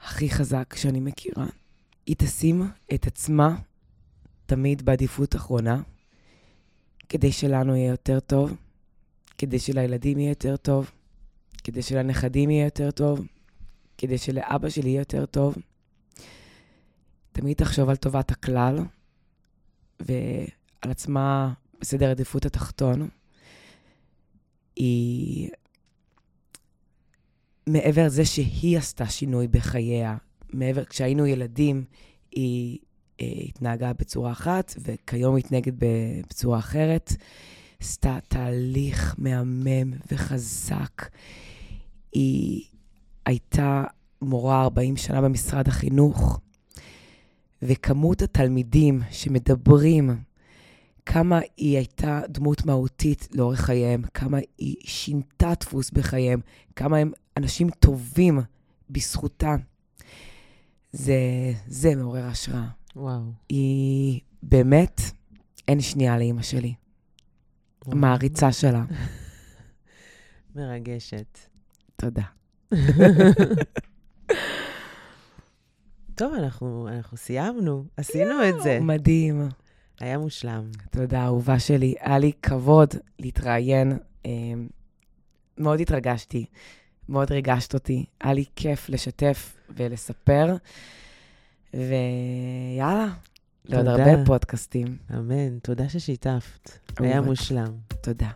הכי 0.00 0.30
חזק 0.30 0.74
שאני 0.76 1.00
מכירה. 1.00 1.46
היא 2.06 2.16
תשים 2.18 2.62
את 2.94 3.06
עצמה 3.06 3.56
תמיד 4.46 4.84
בעדיפות 4.84 5.36
אחרונה, 5.36 5.82
כדי 7.08 7.32
שלנו 7.32 7.76
יהיה 7.76 7.90
יותר 7.90 8.20
טוב, 8.20 8.56
כדי 9.38 9.58
שלילדים 9.58 10.18
יהיה 10.18 10.30
יותר 10.30 10.56
טוב, 10.56 10.90
כדי 11.64 11.82
שלנכדים 11.82 12.50
יהיה 12.50 12.64
יותר 12.64 12.90
טוב, 12.90 13.26
כדי 13.98 14.18
שלאבא 14.18 14.68
שלי 14.68 14.88
יהיה 14.88 15.00
יותר 15.00 15.26
טוב. 15.26 15.56
תמיד 17.32 17.56
תחשוב 17.56 17.88
על 17.88 17.96
טובת 17.96 18.30
הכלל 18.30 18.78
ועל 20.82 20.90
עצמה 20.90 21.52
בסדר 21.80 22.10
עדיפות 22.10 22.46
התחתון. 22.46 23.08
היא, 24.76 25.50
מעבר 27.66 28.06
לזה 28.06 28.24
שהיא 28.24 28.78
עשתה 28.78 29.06
שינוי 29.06 29.48
בחייה, 29.48 30.16
מעבר, 30.52 30.84
כשהיינו 30.84 31.26
ילדים, 31.26 31.84
היא 32.32 32.78
אה, 33.20 33.26
התנהגה 33.48 33.92
בצורה 33.92 34.32
אחת, 34.32 34.74
וכיום 34.82 35.36
היא 35.36 35.44
מתנהגת 35.44 35.74
ב- 35.78 36.20
בצורה 36.30 36.58
אחרת. 36.58 37.12
עשתה 37.80 38.18
תהליך 38.28 39.14
מהמם 39.18 39.92
וחזק. 40.12 41.08
היא 42.12 42.64
הייתה 43.26 43.84
מורה 44.22 44.62
40 44.62 44.96
שנה 44.96 45.20
במשרד 45.20 45.68
החינוך, 45.68 46.40
וכמות 47.62 48.22
התלמידים 48.22 49.02
שמדברים 49.10 50.10
כמה 51.10 51.38
היא 51.56 51.76
הייתה 51.76 52.20
דמות 52.28 52.66
מהותית 52.66 53.28
לאורך 53.34 53.60
חייהם, 53.60 54.02
כמה 54.14 54.38
היא 54.58 54.76
שינתה 54.80 55.52
דפוס 55.60 55.90
בחייהם, 55.90 56.40
כמה 56.76 56.96
הם 56.96 57.12
אנשים 57.36 57.70
טובים 57.70 58.40
בזכותה. 58.90 59.56
זה, 60.92 61.16
זה 61.66 61.94
מעורר 61.94 62.26
השראה. 62.26 62.68
וואו. 62.96 63.20
היא 63.48 64.20
באמת, 64.42 65.00
אין 65.68 65.80
שנייה 65.80 66.18
לאימא 66.18 66.42
שלי. 66.42 66.74
וואו. 67.86 67.96
מעריצה 67.96 68.52
שלה. 68.52 68.84
מרגשת. 70.56 71.38
תודה. 71.96 72.24
טוב, 76.14 76.34
אנחנו, 76.34 76.88
אנחנו 76.88 77.16
סיימנו, 77.16 77.84
עשינו 77.96 78.48
את 78.48 78.54
זה. 78.62 78.78
מדהים. 78.80 79.48
היה 80.00 80.18
מושלם. 80.18 80.64
תודה, 80.90 81.24
אהובה 81.24 81.58
שלי. 81.58 81.94
היה 82.00 82.18
לי 82.18 82.32
כבוד 82.42 82.94
להתראיין. 83.18 83.98
אה, 84.26 84.30
מאוד 85.58 85.80
התרגשתי, 85.80 86.44
מאוד 87.08 87.32
ריגשת 87.32 87.74
אותי. 87.74 88.04
היה 88.20 88.32
לי 88.32 88.44
כיף 88.56 88.88
לשתף 88.88 89.56
ולספר. 89.76 90.56
ויאללה, 91.74 93.06
לעוד 93.64 93.86
תודה. 93.86 94.04
הרבה 94.04 94.24
פודקאסטים. 94.26 94.96
אמן. 95.14 95.58
תודה 95.58 95.88
ששיתפת. 95.88 96.70
היה. 97.00 97.20
מושלם. 97.20 97.72
תודה. 98.02 98.28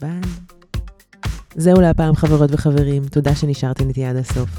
ביי. 0.00 0.20
זהו 1.54 1.80
להפעם, 1.80 2.14
חברות 2.14 2.50
וחברים. 2.52 3.08
תודה 3.08 3.34
שנשארתם 3.34 3.88
איתי 3.88 4.04
עד 4.04 4.16
הסוף. 4.16 4.50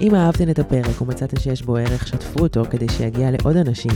אם 0.00 0.14
אהבתן 0.14 0.50
את 0.50 0.58
הפרק 0.58 1.02
ומצאתן 1.02 1.40
שיש 1.40 1.62
בו 1.62 1.76
ערך, 1.76 2.06
שתפו 2.06 2.40
אותו 2.40 2.62
כדי 2.70 2.88
שיגיע 2.88 3.30
לעוד 3.30 3.56
אנשים. 3.56 3.92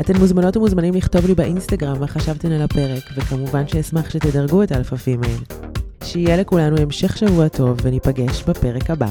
אתן 0.00 0.16
מוזמנות 0.16 0.56
ומוזמנים 0.56 0.94
לכתוב 0.94 1.26
לי 1.26 1.34
באינסטגרם 1.34 2.00
מה 2.00 2.06
חשבתן 2.06 2.52
על 2.52 2.62
הפרק, 2.62 3.02
וכמובן 3.16 3.68
שאשמח 3.68 4.10
שתדרגו 4.10 4.62
את 4.62 4.72
Alpha 4.72 4.96
Female. 4.96 5.40
שיהיה 6.04 6.36
לכולנו 6.36 6.76
המשך 6.76 7.16
שבוע 7.16 7.48
טוב, 7.48 7.78
וניפגש 7.82 8.42
בפרק 8.42 8.90
הבא. 8.90 9.08